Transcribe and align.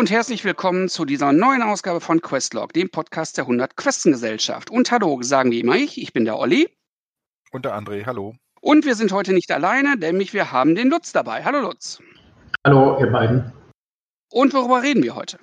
Und 0.00 0.10
herzlich 0.10 0.46
willkommen 0.46 0.88
zu 0.88 1.04
dieser 1.04 1.30
neuen 1.30 1.60
Ausgabe 1.60 2.00
von 2.00 2.22
Questlog, 2.22 2.72
dem 2.72 2.88
Podcast 2.88 3.36
der 3.36 3.44
100 3.44 3.76
Questengesellschaft. 3.76 4.70
Und 4.70 4.90
hallo, 4.90 5.20
sagen 5.20 5.50
wie 5.50 5.60
immer 5.60 5.76
ich, 5.76 6.00
ich 6.00 6.14
bin 6.14 6.24
der 6.24 6.38
Olli. 6.38 6.74
Und 7.52 7.66
der 7.66 7.76
André, 7.76 8.06
hallo. 8.06 8.34
Und 8.62 8.86
wir 8.86 8.94
sind 8.94 9.12
heute 9.12 9.34
nicht 9.34 9.52
alleine, 9.52 9.96
nämlich 9.96 10.32
wir 10.32 10.52
haben 10.52 10.74
den 10.74 10.88
Lutz 10.88 11.12
dabei. 11.12 11.44
Hallo 11.44 11.60
Lutz. 11.60 11.98
Hallo, 12.64 12.98
ihr 12.98 13.08
beiden. 13.08 13.52
Und 14.30 14.54
worüber 14.54 14.82
reden 14.82 15.02
wir 15.02 15.14
heute? 15.14 15.38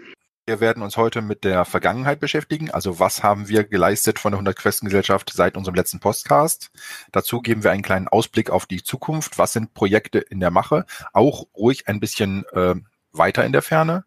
Wir 0.47 0.59
werden 0.59 0.81
uns 0.81 0.97
heute 0.97 1.21
mit 1.21 1.43
der 1.43 1.63
Vergangenheit 1.63 2.19
beschäftigen. 2.19 2.71
Also 2.71 2.99
was 2.99 3.21
haben 3.21 3.49
wir 3.49 3.63
geleistet 3.63 4.17
von 4.17 4.31
der 4.31 4.37
100 4.37 4.57
Questengesellschaft 4.57 5.31
seit 5.31 5.55
unserem 5.55 5.75
letzten 5.75 5.99
Podcast? 5.99 6.71
Dazu 7.11 7.43
geben 7.43 7.63
wir 7.63 7.69
einen 7.69 7.83
kleinen 7.83 8.07
Ausblick 8.07 8.49
auf 8.49 8.65
die 8.65 8.81
Zukunft. 8.81 9.37
Was 9.37 9.53
sind 9.53 9.75
Projekte 9.75 10.17
in 10.17 10.39
der 10.39 10.49
Mache? 10.49 10.87
Auch 11.13 11.45
ruhig 11.55 11.87
ein 11.87 11.99
bisschen 11.99 12.43
äh, 12.53 12.73
weiter 13.11 13.45
in 13.45 13.51
der 13.51 13.61
Ferne. 13.61 14.06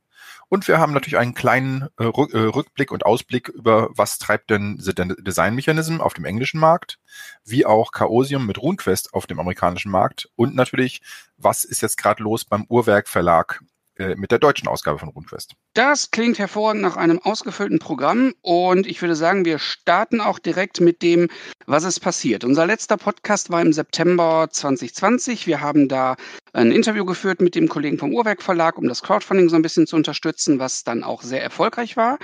Und 0.51 0.67
wir 0.67 0.81
haben 0.81 0.93
natürlich 0.93 1.17
einen 1.17 1.33
kleinen 1.33 1.89
äh, 1.97 2.05
äh 2.05 2.09
Rückblick 2.09 2.91
und 2.91 3.07
Ausblick 3.07 3.49
über, 3.49 3.89
was 3.93 4.19
treibt 4.19 4.51
denn 4.51 4.79
The 4.81 4.93
Design 4.93 5.55
Mechanism 5.55 6.01
auf 6.01 6.13
dem 6.13 6.25
englischen 6.25 6.59
Markt, 6.59 6.99
wie 7.45 7.65
auch 7.65 7.93
Chaosium 7.93 8.47
mit 8.47 8.61
RuneQuest 8.61 9.15
auf 9.15 9.29
dem 9.29 9.39
amerikanischen 9.39 9.93
Markt 9.93 10.29
und 10.35 10.57
natürlich, 10.57 11.03
was 11.37 11.63
ist 11.65 11.83
jetzt 11.83 11.97
gerade 11.97 12.23
los 12.25 12.45
beim 12.45 12.67
Uhrwerk 12.69 13.09
Verlag 13.09 13.63
äh, 14.01 14.15
mit 14.17 14.31
der 14.31 14.39
deutschen 14.39 14.67
Ausgabe 14.67 14.99
von 14.99 15.11
RuneQuest. 15.11 15.53
Das 15.75 16.11
klingt 16.11 16.39
hervorragend 16.39 16.83
nach 16.83 16.97
einem 16.97 17.19
ausgefüllten 17.19 17.79
Programm 17.79 18.33
und 18.41 18.87
ich 18.87 19.03
würde 19.03 19.15
sagen, 19.15 19.45
wir 19.45 19.59
starten 19.59 20.23
auch 20.23 20.39
direkt 20.39 20.81
mit 20.81 21.03
dem, 21.03 21.29
was 21.67 21.85
ist 21.85 22.01
passiert. 22.01 22.45
Unser 22.45 22.67
letzter 22.67 22.97
Podcast 22.97 23.51
war 23.51 23.61
im 23.61 23.75
September 23.75 24.49
2020. 24.51 25.47
Wir 25.47 25.61
haben 25.61 25.89
da 25.89 26.17
ein 26.55 26.73
Interview 26.73 27.05
geführt 27.05 27.43
mit 27.43 27.55
dem 27.55 27.69
Kollegen 27.69 27.99
vom 27.99 28.15
Uhrwerk 28.15 28.43
Verlag, 28.43 28.79
um 28.79 28.89
das 28.89 29.03
Crowdfunding 29.03 29.51
so 29.51 29.57
ein 29.57 29.63
bisschen 29.63 29.87
zu 29.87 29.97
unterstützen, 29.97 30.59
was 30.59 30.83
dann 30.83 31.05
auch 31.05 31.23
sehr 31.23 31.43
erfolgreich 31.43 31.97
war, 31.97 32.19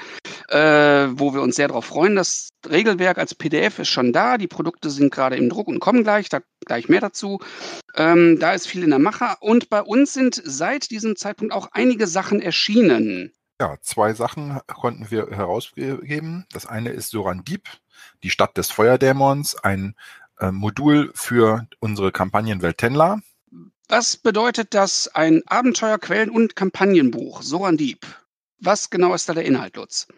äh, 0.49 1.09
wo 1.13 1.35
wir 1.35 1.43
uns 1.43 1.57
sehr 1.57 1.69
darauf 1.69 1.85
freuen. 1.85 2.17
Das 2.17 2.49
Regelwerk 2.69 3.19
als 3.19 3.35
PDF 3.35 3.79
ist 3.79 3.89
schon 3.89 4.13
da, 4.13 4.39
die 4.39 4.49
Produkte 4.49 4.89
sind 4.89 5.13
gerade 5.13 5.37
im 5.37 5.51
Druck 5.51 5.69
und 5.69 5.79
kommen 5.79 6.03
gleich, 6.03 6.31
da 6.31 6.41
gleich 6.67 6.89
mehr 6.89 7.01
dazu. 7.01 7.41
Ähm, 7.95 8.39
da 8.39 8.53
ist 8.53 8.67
viel 8.67 8.83
in 8.85 8.91
der 8.91 8.99
Mache 8.99 9.37
und 9.41 9.71
bei 9.71 9.81
uns 9.81 10.13
sind 10.13 10.41
seit 10.45 10.91
diesem 10.91 11.17
Zeitpunkt 11.17 11.55
auch 11.55 11.69
einige 11.73 12.07
Sachen 12.07 12.43
erschienen. 12.43 13.33
Ja, 13.59 13.79
zwei 13.81 14.13
Sachen 14.13 14.61
konnten 14.67 15.11
wir 15.11 15.29
herausgeben. 15.31 16.45
Das 16.53 16.67
eine 16.67 16.91
ist 16.91 17.11
Sorandib, 17.11 17.69
die 18.23 18.29
Stadt 18.29 18.59
des 18.59 18.71
Feuerdämons, 18.71 19.57
ein 19.57 19.95
äh, 20.39 20.51
Modul 20.51 21.11
für 21.15 21.67
unsere 21.81 22.13
Kampagnenwelt 22.13 22.77
Tenla. 22.77 23.21
Was 23.89 24.17
bedeutet 24.17 24.75
das 24.75 25.09
ein 25.15 25.43
Abenteuer, 25.47 25.99
Quellen- 25.99 26.31
und 26.31 26.57
Kampagnenbuch, 26.57 27.41
Sorandib? 27.41 28.05
Was 28.59 28.91
genau 28.91 29.15
ist 29.15 29.29
da 29.29 29.35
der 29.35 29.45
Inhalt, 29.45 29.77
Lutz? 29.77 30.09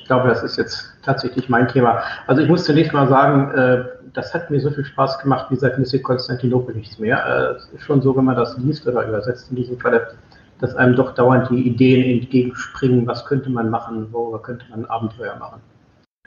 Ich 0.00 0.06
glaube, 0.06 0.28
das 0.28 0.42
ist 0.42 0.56
jetzt 0.56 0.92
tatsächlich 1.02 1.48
mein 1.48 1.68
Thema. 1.68 2.02
Also 2.26 2.42
ich 2.42 2.48
muss 2.48 2.64
zunächst 2.64 2.92
mal 2.92 3.08
sagen, 3.08 3.50
äh, 3.52 3.84
das 4.14 4.34
hat 4.34 4.50
mir 4.50 4.60
so 4.60 4.70
viel 4.70 4.84
Spaß 4.84 5.20
gemacht 5.20 5.46
wie 5.50 5.56
seit 5.56 5.78
Missy 5.78 6.00
Konstantinopel 6.00 6.74
nichts 6.74 6.98
mehr. 6.98 7.58
Äh, 7.72 7.76
ist 7.76 7.84
schon 7.84 8.02
so, 8.02 8.16
wenn 8.16 8.24
man 8.24 8.36
das 8.36 8.56
liest 8.58 8.86
oder 8.86 9.06
übersetzt 9.06 9.50
in 9.50 9.56
diesem 9.56 9.78
Falle, 9.78 10.08
dass 10.60 10.74
einem 10.74 10.96
doch 10.96 11.14
dauernd 11.14 11.48
die 11.50 11.66
Ideen 11.66 12.20
entgegenspringen, 12.20 13.06
was 13.06 13.24
könnte 13.24 13.50
man 13.50 13.70
machen, 13.70 14.08
worüber 14.10 14.42
könnte 14.42 14.64
man 14.70 14.84
Abenteuer 14.86 15.36
machen. 15.36 15.60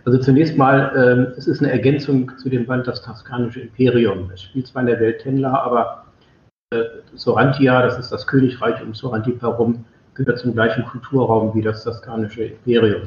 Also 0.05 0.17
zunächst 0.19 0.57
mal, 0.57 0.91
äh, 0.95 1.37
es 1.37 1.47
ist 1.47 1.61
eine 1.61 1.71
Ergänzung 1.71 2.31
zu 2.37 2.49
dem 2.49 2.65
Band 2.65 2.87
Das 2.87 3.01
Toskanische 3.01 3.61
Imperium. 3.61 4.29
Es 4.33 4.41
spielt 4.41 4.67
zwar 4.67 4.81
in 4.81 4.87
der 4.87 4.99
Welt 4.99 5.21
Tenla, 5.21 5.53
aber 5.63 6.05
äh, 6.71 6.83
Sorantia, 7.15 7.81
das 7.81 7.97
ist 7.99 8.11
das 8.11 8.27
Königreich 8.27 8.81
um 8.81 8.93
Sorantip 8.93 9.41
herum, 9.41 9.85
gehört 10.13 10.39
zum 10.39 10.53
gleichen 10.53 10.83
Kulturraum 10.85 11.53
wie 11.55 11.61
das 11.61 11.83
Toskanische 11.83 12.43
Imperium. 12.43 13.03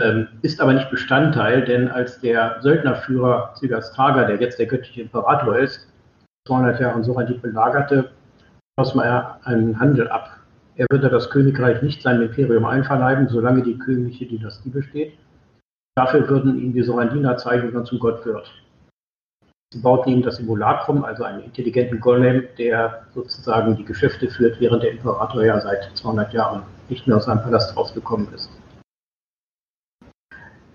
Ähm, 0.00 0.28
ist 0.42 0.60
aber 0.60 0.72
nicht 0.72 0.90
Bestandteil, 0.90 1.64
denn 1.64 1.88
als 1.88 2.20
der 2.20 2.56
Söldnerführer 2.60 3.54
Sigastraga, 3.56 4.24
der 4.24 4.40
jetzt 4.40 4.58
der 4.58 4.66
göttliche 4.66 5.02
Imperator 5.02 5.58
ist, 5.58 5.86
200 6.46 6.80
Jahre 6.80 6.98
in 6.98 7.04
Sorantip 7.04 7.42
belagerte, 7.42 8.10
schloss 8.74 8.94
man 8.94 9.36
einen 9.44 9.78
Handel 9.78 10.08
ab. 10.08 10.38
Er 10.76 10.86
würde 10.90 11.10
das 11.10 11.30
Königreich 11.30 11.82
nicht 11.82 12.02
seinem 12.02 12.22
Imperium 12.22 12.64
einverleiben, 12.64 13.28
solange 13.28 13.62
die 13.62 13.78
königliche 13.78 14.26
Dynastie 14.26 14.70
besteht. 14.70 15.18
Dafür 15.94 16.26
würden 16.28 16.58
ihm 16.58 16.72
die 16.72 16.82
Sorandiner 16.82 17.36
zeigen, 17.36 17.68
wie 17.68 17.74
man 17.74 17.84
zum 17.84 17.98
Gott 17.98 18.24
wird. 18.24 18.50
Sie 19.72 19.80
bauten 19.80 20.10
ihm 20.10 20.22
das 20.22 20.36
Simulacrum, 20.36 21.04
also 21.04 21.24
einen 21.24 21.44
intelligenten 21.44 22.00
Golem, 22.00 22.44
der 22.58 23.04
sozusagen 23.14 23.76
die 23.76 23.84
Geschäfte 23.84 24.28
führt, 24.28 24.60
während 24.60 24.82
der 24.82 24.92
Imperator 24.92 25.44
ja 25.44 25.60
seit 25.60 25.90
200 25.94 26.32
Jahren 26.32 26.62
nicht 26.88 27.06
mehr 27.06 27.16
aus 27.16 27.26
seinem 27.26 27.42
Palast 27.42 27.76
rausgekommen 27.76 28.28
ist. 28.34 28.50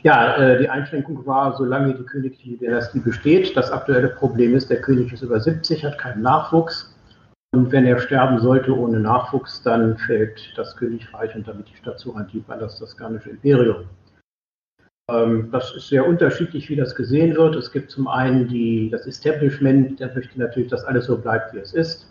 Ja, 0.07 0.37
äh, 0.37 0.57
die 0.57 0.69
Einschränkung 0.69 1.25
war, 1.25 1.57
solange 1.57 1.93
die 1.93 2.05
königliche 2.05 2.57
Dynastie 2.57 3.01
besteht. 3.01 3.57
Das 3.57 3.69
aktuelle 3.69 4.07
Problem 4.07 4.55
ist, 4.55 4.69
der 4.69 4.79
König 4.79 5.11
ist 5.11 5.21
über 5.21 5.37
70, 5.37 5.83
hat 5.83 5.97
keinen 5.97 6.21
Nachwuchs. 6.21 6.95
Und 7.53 7.73
wenn 7.73 7.85
er 7.85 7.99
sterben 7.99 8.39
sollte 8.39 8.73
ohne 8.73 9.01
Nachwuchs, 9.01 9.61
dann 9.63 9.97
fällt 9.97 10.53
das 10.55 10.77
Königreich 10.77 11.35
und 11.35 11.45
damit 11.45 11.67
die 11.67 11.75
Stadt 11.75 11.99
Surantip 11.99 12.49
an 12.49 12.61
das 12.61 12.79
Toskanische 12.79 13.31
Imperium. 13.31 13.83
Ähm, 15.11 15.49
das 15.51 15.75
ist 15.75 15.89
sehr 15.89 16.07
unterschiedlich, 16.07 16.69
wie 16.69 16.77
das 16.77 16.95
gesehen 16.95 17.35
wird. 17.35 17.57
Es 17.57 17.69
gibt 17.69 17.91
zum 17.91 18.07
einen 18.07 18.47
die, 18.47 18.89
das 18.89 19.07
Establishment, 19.07 19.99
der 19.99 20.15
möchte 20.15 20.39
natürlich, 20.39 20.69
dass 20.69 20.85
alles 20.85 21.07
so 21.07 21.17
bleibt, 21.17 21.53
wie 21.53 21.59
es 21.59 21.73
ist. 21.73 22.07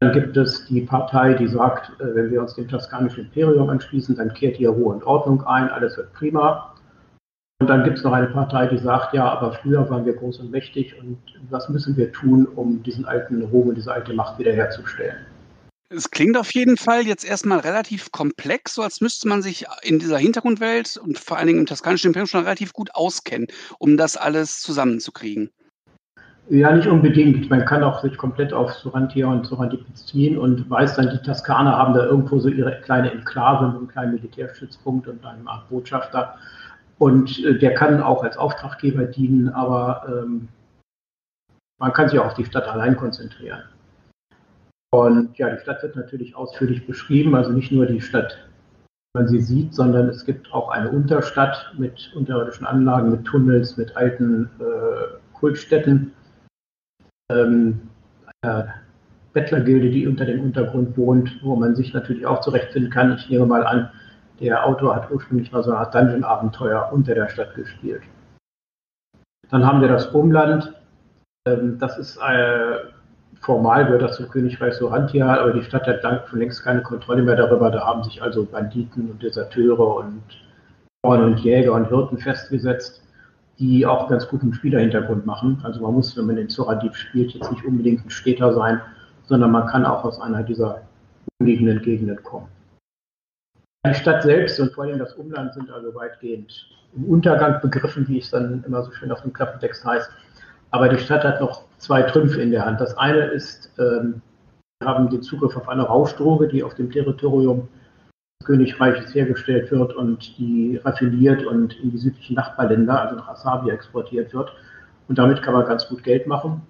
Dann 0.00 0.14
gibt 0.14 0.34
es 0.38 0.64
die 0.64 0.80
Partei, 0.80 1.34
die 1.34 1.48
sagt, 1.48 1.90
äh, 2.00 2.14
wenn 2.14 2.30
wir 2.30 2.40
uns 2.40 2.54
dem 2.54 2.68
Toskanischen 2.68 3.26
Imperium 3.26 3.68
anschließen, 3.68 4.16
dann 4.16 4.32
kehrt 4.32 4.56
hier 4.56 4.70
Ruhe 4.70 4.94
und 4.94 5.04
Ordnung 5.04 5.46
ein, 5.46 5.68
alles 5.68 5.98
wird 5.98 6.10
prima. 6.14 6.72
Und 7.60 7.66
dann 7.68 7.82
gibt 7.82 7.98
es 7.98 8.04
noch 8.04 8.12
eine 8.12 8.28
Partei, 8.28 8.68
die 8.68 8.78
sagt, 8.78 9.14
ja, 9.14 9.28
aber 9.28 9.52
früher 9.52 9.90
waren 9.90 10.06
wir 10.06 10.12
groß 10.12 10.38
und 10.38 10.52
mächtig 10.52 10.96
und 11.00 11.18
was 11.50 11.68
müssen 11.68 11.96
wir 11.96 12.12
tun, 12.12 12.46
um 12.46 12.84
diesen 12.84 13.04
alten 13.04 13.42
Ruhm 13.42 13.70
und 13.70 13.74
diese 13.74 13.92
alte 13.92 14.12
Macht 14.12 14.38
wiederherzustellen? 14.38 15.16
Es 15.90 16.10
klingt 16.10 16.36
auf 16.36 16.52
jeden 16.52 16.76
Fall 16.76 17.06
jetzt 17.06 17.24
erstmal 17.24 17.58
relativ 17.60 18.12
komplex, 18.12 18.74
so 18.74 18.82
als 18.82 19.00
müsste 19.00 19.26
man 19.26 19.42
sich 19.42 19.66
in 19.82 19.98
dieser 19.98 20.18
Hintergrundwelt 20.18 20.98
und 20.98 21.18
vor 21.18 21.38
allen 21.38 21.48
Dingen 21.48 21.60
im 21.60 21.66
Toskanischen 21.66 22.08
Imperium 22.08 22.28
schon 22.28 22.44
relativ 22.44 22.72
gut 22.72 22.90
auskennen, 22.94 23.48
um 23.78 23.96
das 23.96 24.16
alles 24.16 24.60
zusammenzukriegen. 24.60 25.50
Ja, 26.50 26.72
nicht 26.72 26.86
unbedingt. 26.86 27.50
Man 27.50 27.64
kann 27.64 27.82
auch 27.82 28.00
sich 28.02 28.16
komplett 28.16 28.52
auf 28.52 28.72
Surantia 28.72 29.26
und 29.26 29.46
Surantip 29.46 29.84
beziehen 29.86 30.38
und 30.38 30.70
weiß 30.70 30.96
dann, 30.96 31.10
die 31.10 31.22
Toskaner 31.26 31.76
haben 31.76 31.94
da 31.94 32.04
irgendwo 32.04 32.38
so 32.38 32.48
ihre 32.48 32.80
kleine 32.82 33.10
Enklave 33.10 33.66
mit 33.66 33.76
einem 33.76 33.88
kleinen 33.88 34.14
Militärstützpunkt 34.14 35.08
und 35.08 35.24
einem 35.26 35.48
Art 35.48 35.68
Botschafter. 35.68 36.36
Und 36.98 37.44
äh, 37.44 37.58
der 37.58 37.74
kann 37.74 38.02
auch 38.02 38.24
als 38.24 38.36
Auftraggeber 38.36 39.04
dienen, 39.04 39.48
aber 39.48 40.04
ähm, 40.08 40.48
man 41.78 41.92
kann 41.92 42.08
sich 42.08 42.18
auch 42.18 42.26
auf 42.26 42.34
die 42.34 42.44
Stadt 42.44 42.66
allein 42.66 42.96
konzentrieren. 42.96 43.62
Und 44.90 45.36
ja, 45.38 45.50
die 45.50 45.60
Stadt 45.60 45.82
wird 45.82 45.96
natürlich 45.96 46.34
ausführlich 46.34 46.86
beschrieben, 46.86 47.34
also 47.34 47.52
nicht 47.52 47.70
nur 47.70 47.86
die 47.86 48.00
Stadt, 48.00 48.48
wie 49.14 49.20
man 49.20 49.28
sie 49.28 49.40
sieht, 49.40 49.74
sondern 49.74 50.08
es 50.08 50.24
gibt 50.24 50.52
auch 50.52 50.70
eine 50.70 50.90
Unterstadt 50.90 51.74
mit 51.78 52.10
unterirdischen 52.14 52.66
Anlagen, 52.66 53.10
mit 53.10 53.24
Tunnels, 53.24 53.76
mit 53.76 53.96
alten 53.96 54.50
äh, 54.58 55.18
Kultstätten, 55.34 56.12
ähm, 57.30 57.80
einer 58.42 58.74
Bettlergilde, 59.34 59.90
die 59.90 60.08
unter 60.08 60.24
dem 60.24 60.40
Untergrund 60.40 60.96
wohnt, 60.96 61.38
wo 61.42 61.54
man 61.54 61.76
sich 61.76 61.92
natürlich 61.92 62.26
auch 62.26 62.40
zurechtfinden 62.40 62.90
kann. 62.90 63.12
Ich 63.12 63.28
nehme 63.28 63.46
mal 63.46 63.66
an, 63.66 63.90
der 64.40 64.64
Autor 64.66 64.96
hat 64.96 65.10
ursprünglich 65.10 65.52
mal 65.52 65.62
so 65.62 65.70
eine 65.70 65.80
Art 65.80 65.94
Dungeon-Abenteuer 65.94 66.90
unter 66.92 67.14
der 67.14 67.28
Stadt 67.28 67.54
gespielt. 67.54 68.02
Dann 69.50 69.66
haben 69.66 69.80
wir 69.80 69.88
das 69.88 70.08
Umland. 70.08 70.72
Ähm, 71.46 71.78
das 71.78 71.98
ist 71.98 72.18
äh, 72.18 72.76
formal 73.40 73.86
gehört 73.86 74.02
das 74.02 74.16
zum 74.16 74.28
Königreich 74.28 74.74
Sorantia, 74.74 75.40
aber 75.40 75.52
die 75.52 75.62
Stadt 75.62 75.86
hat 75.86 76.28
schon 76.28 76.38
längst 76.38 76.62
keine 76.62 76.82
Kontrolle 76.82 77.22
mehr 77.22 77.36
darüber. 77.36 77.70
Da 77.70 77.84
haben 77.86 78.04
sich 78.04 78.22
also 78.22 78.44
Banditen 78.44 79.10
und 79.10 79.22
Deserteure 79.22 79.96
und 79.96 80.22
Bauern 81.02 81.24
und 81.24 81.40
Jäger 81.40 81.72
und 81.72 81.88
Hirten 81.88 82.18
festgesetzt, 82.18 83.02
die 83.58 83.86
auch 83.86 84.08
ganz 84.08 84.28
guten 84.28 84.52
Spielerhintergrund 84.52 85.26
machen. 85.26 85.60
Also 85.62 85.80
man 85.80 85.94
muss, 85.94 86.16
wenn 86.16 86.26
man 86.26 86.36
in 86.36 86.48
Zoradip 86.48 86.94
spielt, 86.94 87.32
jetzt 87.32 87.50
nicht 87.50 87.64
unbedingt 87.64 88.04
ein 88.04 88.10
Städter 88.10 88.52
sein, 88.52 88.80
sondern 89.24 89.50
man 89.50 89.66
kann 89.66 89.84
auch 89.84 90.04
aus 90.04 90.20
einer 90.20 90.42
dieser 90.42 90.82
umliegenden 91.40 91.82
Gegenden 91.82 92.22
kommen. 92.22 92.48
Die 93.86 93.94
Stadt 93.94 94.22
selbst 94.22 94.58
und 94.58 94.72
vor 94.72 94.84
allem 94.84 94.98
das 94.98 95.14
Umland 95.14 95.54
sind 95.54 95.70
also 95.70 95.94
weitgehend 95.94 96.68
im 96.96 97.04
Untergang 97.04 97.60
begriffen, 97.60 98.08
wie 98.08 98.18
es 98.18 98.30
dann 98.30 98.64
immer 98.64 98.82
so 98.82 98.90
schön 98.92 99.12
auf 99.12 99.22
dem 99.22 99.32
Klappentext 99.32 99.84
heißt. 99.84 100.10
Aber 100.70 100.88
die 100.88 100.98
Stadt 100.98 101.24
hat 101.24 101.40
noch 101.40 101.64
zwei 101.78 102.02
Trümpfe 102.02 102.40
in 102.42 102.50
der 102.50 102.64
Hand. 102.64 102.80
Das 102.80 102.96
eine 102.98 103.26
ist, 103.26 103.72
ähm, 103.78 104.20
wir 104.80 104.88
haben 104.88 105.08
den 105.10 105.22
Zugriff 105.22 105.56
auf 105.56 105.68
eine 105.68 105.82
Rauschdroge, 105.82 106.48
die 106.48 106.62
auf 106.62 106.74
dem 106.74 106.90
Territorium 106.90 107.68
des 108.40 108.46
Königreiches 108.46 109.14
hergestellt 109.14 109.70
wird 109.70 109.94
und 109.94 110.36
die 110.38 110.80
raffiniert 110.84 111.46
und 111.46 111.78
in 111.80 111.92
die 111.92 111.98
südlichen 111.98 112.34
Nachbarländer, 112.34 113.00
also 113.00 113.16
nach 113.16 113.28
Asabia, 113.28 113.74
exportiert 113.74 114.34
wird. 114.34 114.52
Und 115.08 115.18
damit 115.18 115.42
kann 115.42 115.54
man 115.54 115.66
ganz 115.66 115.88
gut 115.88 116.02
Geld 116.02 116.26
machen. 116.26 116.62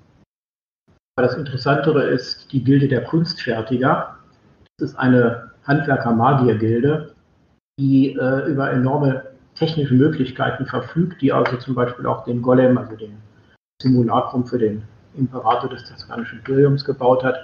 Aber 1.17 1.27
das 1.27 1.37
Interessantere 1.37 2.05
ist 2.05 2.53
die 2.53 2.63
Gilde 2.63 2.87
der 2.87 3.03
Kunstfertiger. 3.05 4.17
Das 4.79 4.91
ist 4.91 4.97
eine 4.97 5.51
Handwerker-Magier-Gilde, 5.69 7.15
die 7.79 8.17
äh, 8.17 8.51
über 8.51 8.71
enorme 8.71 9.23
technische 9.55 9.95
Möglichkeiten 9.95 10.67
verfügt, 10.67 11.21
die 11.21 11.33
also 11.33 11.57
zum 11.59 11.75
Beispiel 11.75 12.07
auch 12.07 12.25
den 12.25 12.43
Golem, 12.43 12.79
also 12.79 12.97
den 12.97 13.17
Simulacrum 13.81 14.47
für 14.47 14.59
den 14.59 14.83
Imperator 15.17 15.71
des 15.71 15.85
Toskanischen 15.85 16.39
Imperiums 16.39 16.85
gebaut 16.85 17.23
hat 17.23 17.37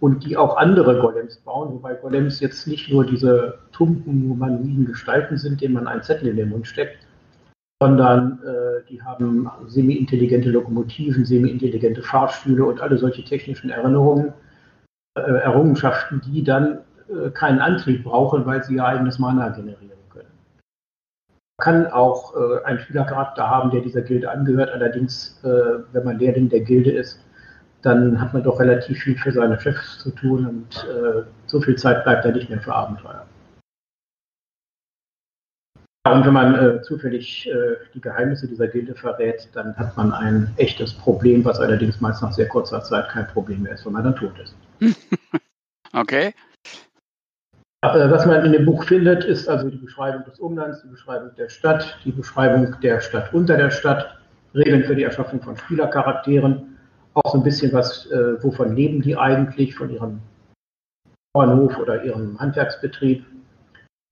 und 0.00 0.24
die 0.24 0.36
auch 0.36 0.56
andere 0.56 1.00
Golems 1.00 1.36
bauen, 1.36 1.72
wobei 1.72 1.94
Golems 1.94 2.40
jetzt 2.40 2.66
nicht 2.66 2.90
nur 2.90 3.06
diese 3.06 3.58
tumpen, 3.72 4.28
humanoiden 4.28 4.84
Gestalten 4.84 5.36
sind, 5.36 5.60
denen 5.60 5.74
man 5.74 5.86
einen 5.86 6.02
Zettel 6.02 6.28
in 6.28 6.36
den 6.36 6.48
Mund 6.48 6.66
steckt, 6.66 7.06
sondern 7.80 8.40
äh, 8.44 8.88
die 8.88 9.02
haben 9.02 9.48
semi-intelligente 9.66 10.50
Lokomotiven, 10.50 11.24
semi-intelligente 11.24 12.02
Fahrstühle 12.02 12.64
und 12.64 12.80
alle 12.80 12.98
solche 12.98 13.24
technischen 13.24 13.70
Erinnerungen, 13.70 14.32
äh, 15.16 15.20
Errungenschaften, 15.20 16.20
die 16.24 16.42
dann 16.42 16.78
keinen 17.30 17.60
Antrieb 17.60 18.04
brauchen, 18.04 18.46
weil 18.46 18.62
sie 18.62 18.76
ihr 18.76 18.84
eigenes 18.84 19.18
Mana 19.18 19.48
generieren 19.50 19.98
können. 20.10 20.28
Man 21.58 21.64
kann 21.64 21.86
auch 21.92 22.34
äh, 22.34 22.64
einen 22.64 22.80
Spielercharakter 22.80 23.48
haben, 23.48 23.70
der 23.70 23.80
dieser 23.80 24.02
Gilde 24.02 24.30
angehört, 24.30 24.70
allerdings, 24.70 25.40
äh, 25.44 25.82
wenn 25.92 26.04
man 26.04 26.18
Lehrling 26.18 26.48
der 26.48 26.60
Gilde 26.60 26.92
ist, 26.92 27.20
dann 27.82 28.20
hat 28.20 28.32
man 28.32 28.42
doch 28.44 28.60
relativ 28.60 29.02
viel 29.02 29.16
für 29.16 29.32
seine 29.32 29.60
Chefs 29.60 29.98
zu 29.98 30.10
tun 30.10 30.46
und 30.46 30.88
äh, 30.88 31.22
so 31.46 31.60
viel 31.60 31.76
Zeit 31.76 32.04
bleibt 32.04 32.24
da 32.24 32.30
nicht 32.30 32.48
mehr 32.48 32.60
für 32.60 32.74
Abenteuer. 32.74 33.26
Und 36.04 36.26
wenn 36.26 36.32
man 36.32 36.54
äh, 36.54 36.82
zufällig 36.82 37.48
äh, 37.48 37.76
die 37.94 38.00
Geheimnisse 38.00 38.48
dieser 38.48 38.66
Gilde 38.66 38.94
verrät, 38.94 39.48
dann 39.52 39.76
hat 39.76 39.96
man 39.96 40.12
ein 40.12 40.52
echtes 40.56 40.92
Problem, 40.92 41.44
was 41.44 41.60
allerdings 41.60 42.00
meist 42.00 42.22
nach 42.22 42.32
sehr 42.32 42.48
kurzer 42.48 42.82
Zeit 42.82 43.08
kein 43.10 43.28
Problem 43.28 43.62
mehr 43.62 43.74
ist, 43.74 43.86
wenn 43.86 43.92
man 43.92 44.02
dann 44.02 44.16
tot 44.16 44.32
ist. 44.40 44.56
okay. 45.92 46.34
Äh, 47.82 48.10
was 48.10 48.26
man 48.26 48.44
in 48.44 48.52
dem 48.52 48.64
Buch 48.64 48.84
findet, 48.84 49.24
ist 49.24 49.48
also 49.48 49.68
die 49.68 49.76
Beschreibung 49.76 50.24
des 50.24 50.38
Umlands, 50.38 50.82
die 50.82 50.88
Beschreibung 50.88 51.34
der 51.36 51.48
Stadt, 51.48 51.98
die 52.04 52.12
Beschreibung 52.12 52.76
der 52.80 53.00
Stadt 53.00 53.32
unter 53.34 53.56
der 53.56 53.70
Stadt, 53.70 54.18
Regeln 54.54 54.84
für 54.84 54.94
die 54.94 55.02
Erschaffung 55.02 55.42
von 55.42 55.56
Spielercharakteren, 55.56 56.78
auch 57.14 57.32
so 57.32 57.38
ein 57.38 57.44
bisschen 57.44 57.72
was, 57.72 58.06
äh, 58.10 58.42
wovon 58.42 58.76
leben 58.76 59.02
die 59.02 59.16
eigentlich, 59.16 59.74
von 59.74 59.90
ihrem 59.90 60.20
Bauernhof 61.32 61.78
oder 61.78 62.04
ihrem 62.04 62.38
Handwerksbetrieb. 62.38 63.24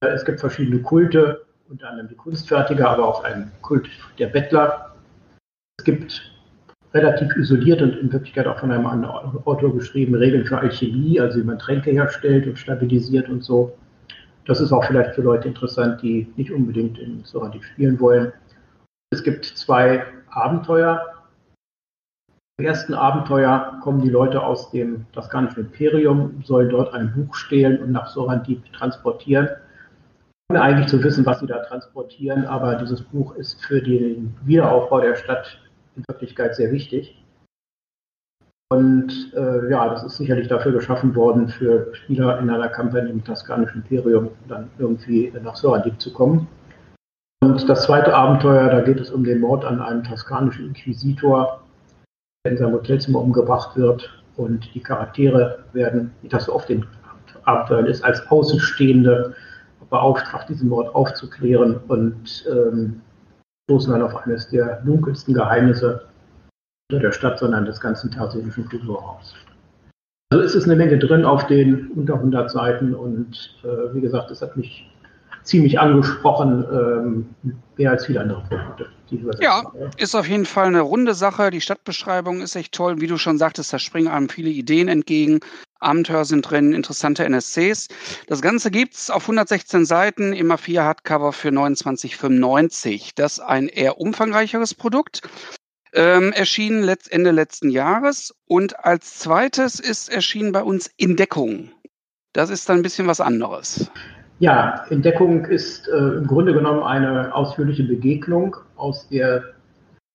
Äh, 0.03 0.09
es 0.09 0.25
gibt 0.25 0.41
verschiedene 0.41 0.81
Kulte, 0.81 1.45
unter 1.69 1.89
anderem 1.89 2.09
die 2.09 2.15
Kunstfertiger, 2.15 2.89
aber 2.89 3.07
auch 3.07 3.23
einen 3.23 3.51
Kult 3.61 3.87
der 4.19 4.27
Bettler. 4.27 4.95
Es 5.79 5.85
gibt 5.85 6.31
relativ 6.93 7.35
isoliert 7.37 7.81
und 7.81 7.95
in 7.97 8.11
Wirklichkeit 8.11 8.47
auch 8.47 8.59
von 8.59 8.71
einem 8.71 8.85
anderen 8.85 9.15
Autor 9.45 9.73
geschrieben 9.73 10.15
Regeln 10.15 10.45
für 10.45 10.57
Alchemie, 10.57 11.19
also 11.19 11.39
wie 11.39 11.43
man 11.43 11.59
Tränke 11.59 11.91
herstellt 11.91 12.47
und 12.47 12.59
stabilisiert 12.59 13.29
und 13.29 13.43
so. 13.43 13.73
Das 14.45 14.59
ist 14.59 14.71
auch 14.71 14.83
vielleicht 14.83 15.15
für 15.15 15.21
Leute 15.21 15.47
interessant, 15.47 16.01
die 16.01 16.27
nicht 16.35 16.51
unbedingt 16.51 16.97
in 16.97 17.23
Sorativ 17.23 17.63
spielen 17.63 17.99
wollen. 17.99 18.33
Es 19.11 19.23
gibt 19.23 19.45
zwei 19.45 20.03
Abenteuer. 20.29 21.01
Im 22.57 22.65
ersten 22.65 22.93
Abenteuer 22.93 23.79
kommen 23.81 24.01
die 24.01 24.09
Leute 24.09 24.41
aus 24.41 24.71
dem 24.71 25.05
Toskanischen 25.13 25.61
Imperium, 25.61 26.41
sollen 26.43 26.69
dort 26.69 26.93
ein 26.93 27.13
Buch 27.13 27.33
stehlen 27.35 27.81
und 27.81 27.91
nach 27.91 28.07
Sorantip 28.07 28.71
transportieren 28.73 29.49
ohne 30.51 30.61
eigentlich 30.61 30.87
zu 30.87 31.01
wissen, 31.01 31.25
was 31.25 31.39
sie 31.39 31.47
da 31.47 31.59
transportieren. 31.59 32.45
Aber 32.45 32.75
dieses 32.75 33.01
Buch 33.01 33.35
ist 33.35 33.63
für 33.63 33.81
den 33.81 34.35
Wiederaufbau 34.43 34.99
der 34.99 35.15
Stadt 35.15 35.57
in 35.95 36.03
Wirklichkeit 36.07 36.55
sehr 36.55 36.71
wichtig. 36.71 37.17
Und 38.71 39.33
äh, 39.35 39.69
ja, 39.69 39.89
das 39.89 40.03
ist 40.03 40.15
sicherlich 40.15 40.47
dafür 40.47 40.71
geschaffen 40.71 41.13
worden, 41.13 41.49
für 41.49 41.93
Spieler 41.93 42.39
in 42.39 42.49
einer 42.49 42.69
Kampagne 42.69 43.09
im 43.09 43.23
Toskanischen 43.23 43.81
Imperium 43.81 44.29
dann 44.47 44.69
irgendwie 44.79 45.31
nach 45.43 45.57
Sorandip 45.57 45.99
zu 45.99 46.13
kommen. 46.13 46.47
Und 47.43 47.67
das 47.67 47.83
zweite 47.83 48.13
Abenteuer, 48.13 48.69
da 48.69 48.79
geht 48.79 48.99
es 48.99 49.09
um 49.09 49.25
den 49.25 49.41
Mord 49.41 49.65
an 49.65 49.81
einem 49.81 50.03
toskanischen 50.03 50.67
Inquisitor, 50.67 51.61
der 52.45 52.53
in 52.53 52.57
seinem 52.57 52.73
Hotelzimmer 52.73 53.19
umgebracht 53.19 53.75
wird. 53.75 54.09
Und 54.37 54.73
die 54.73 54.79
Charaktere 54.79 55.65
werden, 55.73 56.11
wie 56.21 56.29
das 56.29 56.45
so 56.45 56.53
oft 56.53 56.69
in 56.69 56.85
Abenteuern 57.43 57.87
ist, 57.87 58.03
als 58.05 58.25
Außenstehende 58.31 59.35
beauftragt, 59.89 60.47
diesen 60.47 60.69
Mord 60.69 60.95
aufzuklären 60.95 61.77
und 61.89 62.45
ähm, 62.49 63.01
stoßen 63.65 63.91
dann 63.91 64.01
auf 64.01 64.15
eines 64.15 64.49
der 64.49 64.81
dunkelsten 64.81 65.33
Geheimnisse 65.33 66.07
der 66.91 67.11
Stadt, 67.11 67.39
sondern 67.39 67.65
des 67.65 67.79
ganzen 67.79 68.09
persischen 68.09 68.67
Kulturraums. 68.67 69.33
Also 70.31 70.43
ist 70.43 70.55
es 70.55 70.63
eine 70.65 70.75
Menge 70.75 70.97
drin 70.97 71.25
auf 71.25 71.47
den 71.47 71.87
unter 71.91 72.15
100 72.15 72.49
Seiten 72.51 72.93
und 72.93 73.55
äh, 73.63 73.93
wie 73.93 74.01
gesagt, 74.01 74.31
es 74.31 74.41
hat 74.41 74.55
mich 74.57 74.89
ziemlich 75.43 75.79
angesprochen, 75.79 76.65
ähm, 76.71 77.55
mehr 77.77 77.91
als 77.91 78.05
viele 78.05 78.21
andere 78.21 78.41
Produkte. 78.43 78.87
Ja, 79.39 79.63
ist 79.97 80.15
auf 80.15 80.27
jeden 80.27 80.45
Fall 80.45 80.67
eine 80.67 80.81
runde 80.81 81.13
Sache. 81.13 81.51
Die 81.51 81.59
Stadtbeschreibung 81.59 82.41
ist 82.41 82.55
echt 82.55 82.73
toll. 82.73 83.01
Wie 83.01 83.07
du 83.07 83.17
schon 83.17 83.37
sagtest, 83.37 83.73
da 83.73 83.79
springen 83.79 84.07
einem 84.07 84.29
viele 84.29 84.49
Ideen 84.49 84.87
entgegen. 84.87 85.41
Abenteuer 85.81 86.25
sind 86.25 86.49
drin, 86.49 86.73
interessante 86.73 87.25
NSCs. 87.25 87.87
Das 88.27 88.41
Ganze 88.41 88.71
gibt 88.71 88.93
es 88.93 89.09
auf 89.09 89.23
116 89.23 89.85
Seiten, 89.85 90.33
immer 90.33 90.57
vier 90.57 90.83
Hardcover 90.83 91.33
für 91.33 91.49
29,95. 91.49 93.11
Das 93.15 93.33
ist 93.33 93.39
ein 93.39 93.67
eher 93.67 93.99
umfangreicheres 93.99 94.73
Produkt. 94.73 95.21
Ähm, 95.93 96.31
erschienen 96.31 96.83
letzt, 96.83 97.11
Ende 97.11 97.31
letzten 97.31 97.69
Jahres. 97.69 98.33
Und 98.45 98.83
als 98.85 99.19
zweites 99.19 99.79
ist 99.79 100.09
erschienen 100.09 100.51
bei 100.51 100.63
uns 100.63 100.89
Entdeckung. 100.97 101.71
Das 102.33 102.49
ist 102.49 102.69
dann 102.69 102.77
ein 102.77 102.83
bisschen 102.83 103.07
was 103.07 103.19
anderes. 103.19 103.91
Ja, 104.39 104.85
Entdeckung 104.89 105.45
ist 105.45 105.87
äh, 105.87 105.97
im 105.97 106.27
Grunde 106.27 106.53
genommen 106.53 106.81
eine 106.83 107.33
ausführliche 107.35 107.83
Begegnung 107.83 108.55
aus 108.75 109.07
der 109.09 109.43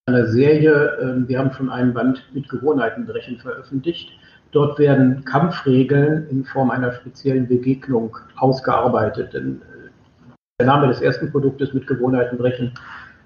einer 0.07 0.27
Serie. 0.27 0.73
Äh, 1.01 1.29
wir 1.29 1.39
haben 1.39 1.53
schon 1.53 1.69
einen 1.69 1.93
Band 1.93 2.25
mit 2.33 2.49
Gewohnheitenbrechen 2.49 3.39
veröffentlicht. 3.39 4.11
Dort 4.57 4.79
werden 4.79 5.23
Kampfregeln 5.27 6.31
in 6.31 6.43
Form 6.47 6.71
einer 6.71 6.91
speziellen 6.91 7.47
Begegnung 7.47 8.17
ausgearbeitet. 8.39 9.35
Denn 9.35 9.61
äh, 9.61 9.91
der 10.59 10.67
Name 10.67 10.89
des 10.89 11.03
ersten 11.03 11.31
Produktes 11.31 11.75
mit 11.75 11.87
Gewohnheitenbrechen 11.87 12.73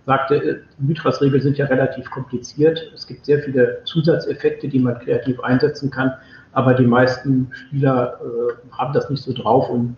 sagte, 0.07 0.35
äh, 0.35 0.61
Mythras-Regeln 0.79 1.41
sind 1.41 1.57
ja 1.57 1.67
relativ 1.67 2.11
kompliziert. 2.11 2.81
Es 2.97 3.07
gibt 3.07 3.27
sehr 3.27 3.39
viele 3.45 3.79
Zusatzeffekte, 3.85 4.67
die 4.67 4.81
man 4.81 4.99
kreativ 4.99 5.39
einsetzen 5.39 5.89
kann, 5.93 6.13
aber 6.51 6.75
die 6.75 6.85
meisten 6.85 7.53
Spieler 7.53 8.19
äh, 8.21 8.77
haben 8.77 8.93
das 8.93 9.09
nicht 9.09 9.23
so 9.23 9.33
drauf 9.33 9.71
und 9.71 9.97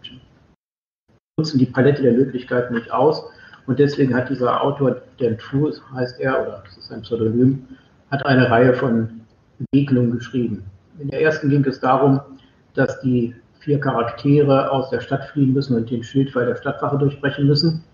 nutzen 1.39 1.59
die 1.59 1.65
Palette 1.65 2.03
der 2.03 2.13
Möglichkeiten 2.13 2.75
nicht 2.75 2.93
aus. 2.93 3.25
Und 3.67 3.79
deswegen 3.79 4.15
hat 4.15 4.29
dieser 4.29 4.63
Autor, 4.63 5.01
Dan 5.19 5.39
True 5.39 5.73
heißt 5.95 6.21
er, 6.21 6.43
oder 6.43 6.63
das 6.67 6.77
ist 6.77 6.93
ein 6.93 7.01
Pseudonym, 7.01 7.67
hat 8.11 8.27
eine 8.27 8.51
Reihe 8.51 8.75
von 8.75 9.23
Begegnungen 9.71 10.11
geschrieben. 10.11 10.65
In 11.03 11.09
der 11.09 11.21
ersten 11.21 11.51
ging 11.51 11.65
es 11.65 11.81
darum, 11.81 12.21
dass 12.75 13.01
die 13.01 13.35
vier 13.59 13.81
Charaktere 13.81 14.71
aus 14.71 14.91
der 14.91 15.01
Stadt 15.01 15.25
fliehen 15.25 15.53
müssen 15.53 15.77
und 15.77 15.91
den 15.91 16.03
Schild 16.03 16.33
bei 16.33 16.45
der 16.45 16.57
Stadtwache 16.57 16.97
durchbrechen 16.97 17.47
müssen. 17.47 17.85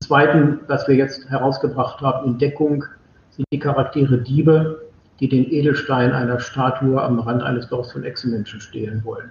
Im 0.00 0.06
zweiten, 0.06 0.60
was 0.66 0.88
wir 0.88 0.94
jetzt 0.94 1.28
herausgebracht 1.28 2.00
haben, 2.00 2.32
in 2.32 2.38
Deckung, 2.38 2.84
sind 3.30 3.44
die 3.52 3.58
Charaktere 3.58 4.18
Diebe, 4.18 4.88
die 5.20 5.28
den 5.28 5.50
Edelstein 5.50 6.12
einer 6.12 6.40
Statue 6.40 7.00
am 7.00 7.20
Rand 7.20 7.42
eines 7.42 7.68
Dorfs 7.68 7.92
von 7.92 8.04
Echsenmenschen 8.04 8.60
stehlen 8.60 9.04
wollen 9.04 9.30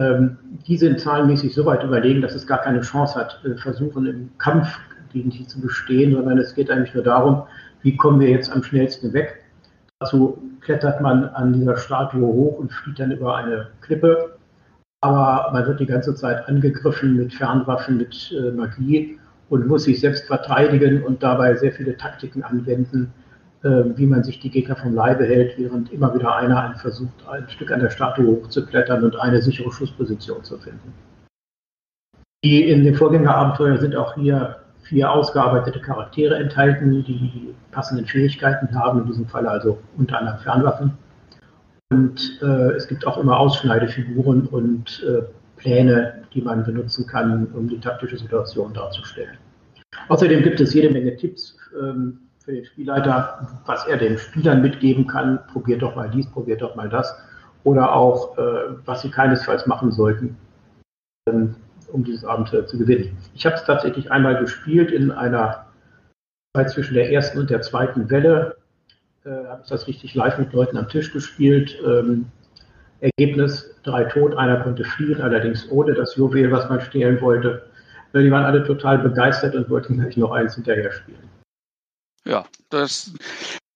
ähm, 0.00 0.38
die 0.66 0.78
sind 0.78 0.98
zahlenmäßig 0.98 1.54
so 1.54 1.66
weit 1.66 1.84
überlegen, 1.84 2.22
dass 2.22 2.34
es 2.34 2.46
gar 2.46 2.62
keine 2.62 2.80
Chance 2.80 3.16
hat, 3.16 3.38
äh, 3.44 3.54
versuchen 3.56 4.06
im 4.06 4.30
Kampf 4.38 4.66
gegen 5.12 5.30
die 5.30 5.46
zu 5.46 5.60
bestehen, 5.60 6.12
sondern 6.12 6.38
es 6.38 6.54
geht 6.54 6.70
eigentlich 6.70 6.94
nur 6.94 7.04
darum, 7.04 7.42
wie 7.82 7.96
kommen 7.96 8.18
wir 8.18 8.30
jetzt 8.30 8.50
am 8.50 8.62
schnellsten 8.62 9.12
weg. 9.12 9.44
Dazu 10.00 10.38
klettert 10.62 11.02
man 11.02 11.24
an 11.24 11.52
dieser 11.52 11.76
Statue 11.76 12.26
hoch 12.26 12.58
und 12.58 12.72
fliegt 12.72 13.00
dann 13.00 13.12
über 13.12 13.36
eine 13.36 13.68
Klippe. 13.82 14.36
Aber 15.02 15.50
man 15.52 15.66
wird 15.66 15.80
die 15.80 15.86
ganze 15.86 16.14
Zeit 16.14 16.48
angegriffen 16.48 17.16
mit 17.16 17.34
Fernwaffen, 17.34 17.98
mit 17.98 18.32
äh, 18.32 18.50
Magie 18.50 19.18
und 19.50 19.66
muss 19.66 19.84
sich 19.84 20.00
selbst 20.00 20.26
verteidigen 20.26 21.02
und 21.02 21.22
dabei 21.22 21.54
sehr 21.56 21.72
viele 21.72 21.96
Taktiken 21.96 22.42
anwenden, 22.42 23.12
ähm, 23.62 23.94
wie 23.96 24.06
man 24.06 24.22
sich 24.24 24.40
die 24.40 24.50
Gegner 24.50 24.76
vom 24.76 24.94
Leibe 24.94 25.24
hält, 25.24 25.58
während 25.58 25.92
immer 25.92 26.14
wieder 26.14 26.34
einer 26.34 26.74
versucht, 26.76 27.26
ein 27.28 27.48
Stück 27.48 27.70
an 27.70 27.80
der 27.80 27.90
Statue 27.90 28.26
hochzuklettern 28.26 29.04
und 29.04 29.16
eine 29.16 29.42
sichere 29.42 29.70
Schussposition 29.70 30.42
zu 30.44 30.56
finden. 30.58 30.94
Die 32.42 32.70
in 32.70 32.84
den 32.84 32.94
Vorgängerabenteuern 32.94 33.78
sind 33.78 33.96
auch 33.96 34.14
hier 34.14 34.56
vier 34.90 35.08
ausgearbeitete 35.08 35.80
Charaktere 35.80 36.34
enthalten, 36.34 37.04
die 37.04 37.54
passenden 37.70 38.06
Fähigkeiten 38.06 38.74
haben, 38.74 39.02
in 39.02 39.06
diesem 39.06 39.26
Fall 39.26 39.46
also 39.46 39.78
unter 39.96 40.18
anderem 40.18 40.40
Fernwaffen. 40.40 40.98
Und 41.92 42.40
äh, 42.42 42.72
es 42.72 42.88
gibt 42.88 43.06
auch 43.06 43.16
immer 43.16 43.38
Ausschneidefiguren 43.38 44.46
und 44.46 45.04
äh, 45.06 45.22
Pläne, 45.56 46.24
die 46.34 46.42
man 46.42 46.64
benutzen 46.64 47.06
kann, 47.06 47.46
um 47.54 47.68
die 47.68 47.78
taktische 47.78 48.18
Situation 48.18 48.74
darzustellen. 48.74 49.38
Außerdem 50.08 50.42
gibt 50.42 50.60
es 50.60 50.74
jede 50.74 50.90
Menge 50.90 51.16
Tipps 51.16 51.56
ähm, 51.80 52.18
für 52.44 52.52
den 52.52 52.64
Spielleiter, 52.64 53.48
was 53.66 53.86
er 53.86 53.96
den 53.96 54.18
Spielern 54.18 54.60
mitgeben 54.60 55.06
kann. 55.06 55.38
Probiert 55.52 55.82
doch 55.82 55.94
mal 55.94 56.10
dies, 56.10 56.26
probiert 56.26 56.62
doch 56.62 56.74
mal 56.74 56.88
das. 56.88 57.14
Oder 57.62 57.94
auch, 57.94 58.36
äh, 58.38 58.74
was 58.84 59.02
sie 59.02 59.10
keinesfalls 59.10 59.68
machen 59.68 59.92
sollten, 59.92 60.36
ähm, 61.28 61.54
um 61.92 62.04
dieses 62.04 62.24
Abenteuer 62.24 62.66
zu 62.66 62.78
gewinnen. 62.78 63.16
Ich 63.34 63.46
habe 63.46 63.56
es 63.56 63.64
tatsächlich 63.64 64.10
einmal 64.10 64.38
gespielt 64.38 64.90
in 64.90 65.10
einer 65.10 65.66
Zeit 66.56 66.70
zwischen 66.70 66.94
der 66.94 67.12
ersten 67.12 67.38
und 67.38 67.50
der 67.50 67.62
zweiten 67.62 68.10
Welle. 68.10 68.56
Äh, 69.24 69.30
habe 69.30 69.60
ich 69.62 69.68
das 69.68 69.86
richtig 69.86 70.14
live 70.14 70.38
mit 70.38 70.52
Leuten 70.52 70.76
am 70.76 70.88
Tisch 70.88 71.12
gespielt. 71.12 71.76
Ähm, 71.86 72.26
Ergebnis: 73.00 73.74
drei 73.82 74.04
tot, 74.04 74.36
einer 74.36 74.60
konnte 74.62 74.84
fliehen, 74.84 75.20
allerdings 75.20 75.70
ohne 75.70 75.94
das 75.94 76.16
Juwel, 76.16 76.50
was 76.50 76.68
man 76.68 76.80
stehlen 76.80 77.20
wollte. 77.20 77.62
Die 78.12 78.30
waren 78.30 78.44
alle 78.44 78.64
total 78.64 78.98
begeistert 78.98 79.54
und 79.54 79.70
wollten 79.70 80.00
gleich 80.00 80.16
noch 80.16 80.32
eins 80.32 80.56
hinterher 80.56 80.90
spielen. 80.90 81.30
Ja, 82.24 82.44
das 82.70 83.12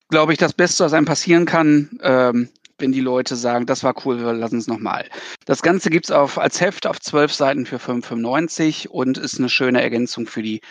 glaube 0.09 0.33
ich, 0.33 0.37
das 0.39 0.53
Beste, 0.53 0.83
was 0.83 0.93
einem 0.93 1.05
passieren 1.05 1.45
kann. 1.45 1.89
Ähm, 2.01 2.49
wenn 2.77 2.91
die 2.91 3.01
Leute 3.01 3.35
sagen, 3.35 3.65
das 3.65 3.83
war 3.83 3.93
cool, 4.05 4.19
wir 4.19 4.33
lassen 4.33 4.57
es 4.57 4.67
nochmal. 4.67 5.07
Das 5.45 5.61
Ganze 5.61 5.89
gibt's 5.89 6.11
auf, 6.11 6.37
als 6.37 6.59
Heft 6.59 6.87
auf 6.87 6.99
zwölf 6.99 7.33
Seiten 7.33 7.65
für 7.65 7.77
5,95 7.77 8.87
und 8.87 9.17
ist 9.17 9.39
eine 9.39 9.49
schöne 9.49 9.81
Ergänzung 9.81 10.27
für 10.27 10.41
die, 10.41 10.61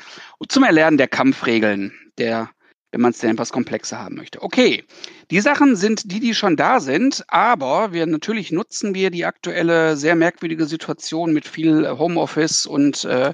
zum 0.49 0.65
Erlernen 0.65 0.99
der 0.99 1.09
Kampfregeln, 1.09 1.93
der, 2.19 2.51
wenn 2.93 3.01
man 3.01 3.13
es 3.13 3.19
denn 3.19 3.31
etwas 3.31 3.53
komplexer 3.53 3.99
haben 3.99 4.17
möchte. 4.17 4.43
Okay, 4.43 4.85
die 5.31 5.41
Sachen 5.41 5.77
sind 5.77 6.11
die, 6.13 6.21
die 6.21 6.35
schon 6.35 6.57
da 6.57 6.81
sind, 6.81 7.25
aber 7.29 7.93
wir 7.93 8.07
natürlich 8.07 8.53
nutzen 8.53 8.95
wir 8.95 9.11
die 9.11 9.25
aktuelle 9.25 9.97
sehr 9.97 10.15
merkwürdige 10.15 10.67
Situation 10.67 11.33
mit 11.33 11.47
viel 11.49 11.89
Homeoffice 11.89 12.67
und 12.67 13.05
äh, 13.05 13.33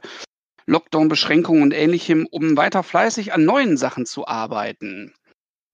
Lockdown-Beschränkungen 0.67 1.63
und 1.63 1.75
ähnlichem, 1.75 2.29
um 2.31 2.57
weiter 2.57 2.85
fleißig 2.85 3.33
an 3.33 3.45
neuen 3.45 3.77
Sachen 3.77 4.07
zu 4.07 4.29
arbeiten. 4.29 5.13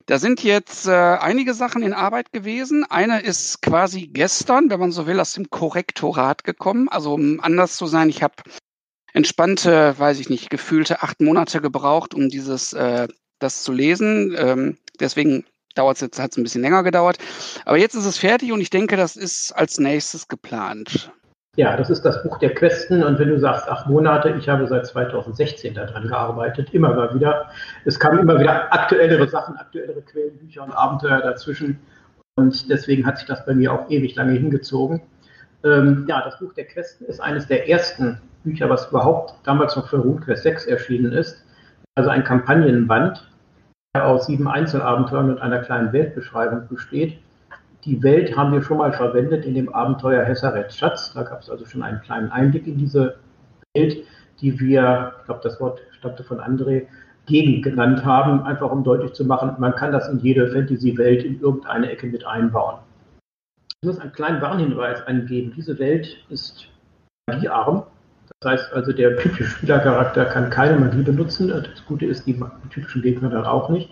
Da 0.06 0.20
sind 0.20 0.44
jetzt 0.44 0.86
äh, 0.86 0.92
einige 0.92 1.52
Sachen 1.52 1.82
in 1.82 1.92
Arbeit 1.92 2.32
gewesen. 2.32 2.84
Eine 2.88 3.20
ist 3.20 3.60
quasi 3.60 4.06
gestern, 4.06 4.70
wenn 4.70 4.78
man 4.78 4.92
so 4.92 5.08
will, 5.08 5.18
aus 5.18 5.32
dem 5.32 5.50
Korrektorat 5.50 6.44
gekommen. 6.44 6.88
Also 6.88 7.14
um 7.14 7.40
anders 7.40 7.76
zu 7.76 7.86
sein, 7.86 8.08
ich 8.08 8.22
habe 8.22 8.34
entspannte, 9.12 9.98
weiß 9.98 10.20
ich 10.20 10.28
nicht, 10.28 10.48
gefühlte 10.48 11.02
acht 11.02 11.20
Monate 11.20 11.60
gebraucht, 11.60 12.14
um 12.14 12.28
dieses 12.28 12.72
äh, 12.72 13.08
das 13.40 13.64
zu 13.64 13.72
lesen. 13.72 14.32
Ähm, 14.38 14.78
deswegen 15.00 15.44
dauert 15.75 15.96
es 15.96 16.02
jetzt, 16.02 16.20
hat 16.20 16.30
es 16.30 16.36
ein 16.36 16.44
bisschen 16.44 16.62
länger 16.62 16.84
gedauert. 16.84 17.18
Aber 17.64 17.76
jetzt 17.76 17.96
ist 17.96 18.06
es 18.06 18.16
fertig 18.16 18.52
und 18.52 18.60
ich 18.60 18.70
denke, 18.70 18.96
das 18.96 19.16
ist 19.16 19.50
als 19.52 19.78
nächstes 19.78 20.28
geplant. 20.28 21.10
Ja, 21.56 21.75
das 21.75 21.88
ist 21.88 22.04
das 22.04 22.22
Buch 22.22 22.38
der 22.38 22.54
Questen. 22.54 23.02
Und 23.02 23.18
wenn 23.18 23.30
du 23.30 23.38
sagst, 23.38 23.66
acht 23.68 23.88
Monate, 23.88 24.34
ich 24.38 24.46
habe 24.46 24.66
seit 24.66 24.86
2016 24.86 25.75
daran 25.75 26.06
gearbeitet, 26.06 26.72
immer 26.75 26.94
mal 26.94 27.14
wieder. 27.14 27.46
Es 27.86 27.98
kamen 27.98 28.18
immer 28.18 28.38
wieder 28.38 28.72
aktuellere 28.72 29.26
Sachen, 29.26 29.56
aktuellere 29.56 30.02
Quellen, 30.02 30.36
Bücher 30.36 30.64
und 30.64 30.72
Abenteuer 30.72 31.20
dazwischen. 31.22 31.78
Und 32.36 32.68
deswegen 32.68 33.06
hat 33.06 33.16
sich 33.16 33.26
das 33.26 33.46
bei 33.46 33.54
mir 33.54 33.72
auch 33.72 33.88
ewig 33.88 34.14
lange 34.16 34.32
hingezogen. 34.32 35.00
Ähm, 35.64 36.04
ja, 36.06 36.22
das 36.22 36.38
Buch 36.38 36.52
der 36.52 36.66
Questen 36.66 37.06
ist 37.06 37.20
eines 37.20 37.46
der 37.46 37.70
ersten 37.70 38.20
Bücher, 38.44 38.68
was 38.68 38.90
überhaupt 38.90 39.34
damals 39.44 39.76
noch 39.76 39.88
für 39.88 39.96
RuneQuest 39.96 40.42
6 40.42 40.66
erschienen 40.66 41.12
ist. 41.12 41.42
Also 41.94 42.10
ein 42.10 42.22
Kampagnenband, 42.22 43.26
der 43.96 44.06
aus 44.06 44.26
sieben 44.26 44.46
Einzelabenteuern 44.46 45.30
und 45.30 45.40
einer 45.40 45.60
kleinen 45.60 45.94
Weltbeschreibung 45.94 46.68
besteht 46.68 47.18
die 47.86 48.02
Welt 48.02 48.36
haben 48.36 48.52
wir 48.52 48.62
schon 48.62 48.78
mal 48.78 48.92
verwendet 48.92 49.44
in 49.44 49.54
dem 49.54 49.72
Abenteuer 49.72 50.24
Hesserets 50.24 50.76
Schatz. 50.76 51.12
Da 51.14 51.22
gab 51.22 51.40
es 51.40 51.48
also 51.48 51.64
schon 51.64 51.82
einen 51.82 52.00
kleinen 52.00 52.30
Einblick 52.30 52.66
in 52.66 52.76
diese 52.76 53.16
Welt, 53.74 53.98
die 54.40 54.58
wir, 54.58 55.14
ich 55.20 55.24
glaube, 55.26 55.40
das 55.42 55.60
Wort 55.60 55.80
stammte 55.92 56.24
von 56.24 56.40
André, 56.40 56.86
Gegend 57.26 57.64
genannt 57.64 58.04
haben, 58.04 58.42
einfach 58.44 58.70
um 58.70 58.84
deutlich 58.84 59.12
zu 59.12 59.24
machen, 59.24 59.56
man 59.58 59.74
kann 59.74 59.90
das 59.90 60.08
in 60.08 60.20
jede 60.20 60.48
Fantasy-Welt 60.52 61.24
in 61.24 61.40
irgendeine 61.40 61.90
Ecke 61.90 62.06
mit 62.06 62.24
einbauen. 62.24 62.78
Ich 63.82 63.88
muss 63.88 63.98
einen 63.98 64.12
kleinen 64.12 64.40
Warnhinweis 64.40 65.04
angeben. 65.08 65.52
Diese 65.56 65.76
Welt 65.80 66.24
ist 66.28 66.68
magiearm. 67.28 67.82
Das 68.40 68.52
heißt 68.52 68.72
also, 68.72 68.92
der 68.92 69.16
typische 69.16 69.44
Spielercharakter 69.44 70.26
kann 70.26 70.50
keine 70.50 70.78
Magie 70.78 71.02
benutzen. 71.02 71.48
Das 71.48 71.84
Gute 71.86 72.06
ist, 72.06 72.26
die 72.26 72.40
typischen 72.70 73.02
Gegner 73.02 73.28
dann 73.28 73.44
auch 73.44 73.70
nicht. 73.70 73.90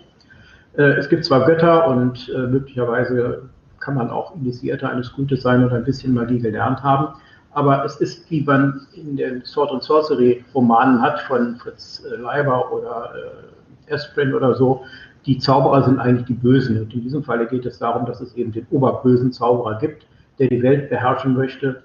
Äh, 0.77 0.93
es 0.93 1.09
gibt 1.09 1.25
zwar 1.25 1.45
Götter 1.45 1.87
und 1.87 2.29
äh, 2.29 2.47
möglicherweise 2.47 3.49
kann 3.85 3.95
man 3.95 4.09
auch 4.09 4.35
Initiierter 4.35 4.89
eines 4.89 5.13
Gutes 5.13 5.43
sein 5.43 5.63
oder 5.63 5.75
ein 5.75 5.85
bisschen 5.85 6.13
Magie 6.13 6.39
gelernt 6.39 6.81
haben. 6.81 7.13
Aber 7.51 7.85
es 7.85 7.97
ist, 7.97 8.29
wie 8.31 8.41
man 8.41 8.81
in 8.95 9.15
den 9.15 9.45
Sword 9.45 9.71
and 9.71 9.83
Sorcery 9.83 10.43
Romanen 10.53 11.01
hat 11.01 11.19
von 11.21 11.55
Fritz 11.57 12.03
äh, 12.03 12.15
Leiber 12.15 12.73
oder 12.73 13.13
äh, 13.15 13.93
Esprin 13.93 14.33
oder 14.33 14.55
so, 14.55 14.83
die 15.25 15.37
Zauberer 15.37 15.83
sind 15.83 15.99
eigentlich 15.99 16.25
die 16.25 16.33
Bösen. 16.33 16.81
Und 16.81 16.93
in 16.93 17.01
diesem 17.01 17.23
Falle 17.23 17.47
geht 17.47 17.65
es 17.65 17.79
darum, 17.79 18.05
dass 18.05 18.19
es 18.19 18.33
eben 18.35 18.51
den 18.51 18.65
oberbösen 18.71 19.31
Zauberer 19.31 19.77
gibt, 19.77 20.05
der 20.39 20.47
die 20.47 20.61
Welt 20.61 20.89
beherrschen 20.89 21.35
möchte. 21.35 21.83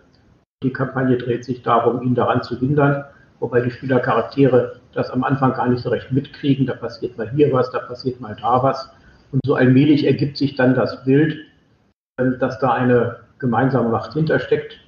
Die 0.63 0.73
Kampagne 0.73 1.17
dreht 1.19 1.45
sich 1.45 1.63
darum, 1.63 2.03
ihn 2.03 2.15
daran 2.15 2.43
zu 2.43 2.59
hindern, 2.59 3.05
wobei 3.39 3.61
die 3.61 3.71
Spielercharaktere 3.71 4.81
das 4.93 5.11
am 5.11 5.23
Anfang 5.23 5.53
gar 5.53 5.69
nicht 5.69 5.83
so 5.83 5.91
recht 5.91 6.11
mitkriegen. 6.11 6.67
Da 6.67 6.75
passiert 6.75 7.17
mal 7.17 7.31
hier 7.31 7.53
was, 7.53 7.71
da 7.71 7.79
passiert 7.79 8.21
mal 8.21 8.37
da 8.41 8.63
was. 8.63 8.91
Und 9.33 9.41
so 9.47 9.55
allmählich 9.55 10.05
ergibt 10.05 10.37
sich 10.37 10.57
dann 10.57 10.75
das 10.75 11.05
Bild, 11.05 11.39
dass 12.39 12.59
da 12.59 12.73
eine 12.73 13.21
gemeinsame 13.39 13.89
Macht 13.89 14.13
hintersteckt. 14.13 14.79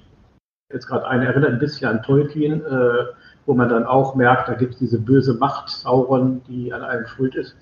Jetzt 0.71 0.87
gerade 0.87 1.07
eine 1.07 1.25
erinnert 1.27 1.51
ein 1.51 1.59
bisschen 1.59 1.89
an 1.89 2.03
Tolkien, 2.03 2.65
äh, 2.65 3.05
wo 3.45 3.53
man 3.53 3.69
dann 3.69 3.85
auch 3.85 4.15
merkt, 4.15 4.47
da 4.47 4.53
gibt 4.53 4.73
es 4.73 4.79
diese 4.79 4.99
böse 4.99 5.33
Macht 5.35 5.69
Sauron, 5.69 6.41
die 6.47 6.73
an 6.73 6.81
allem 6.81 7.05
schuld 7.07 7.35
ist. 7.35 7.55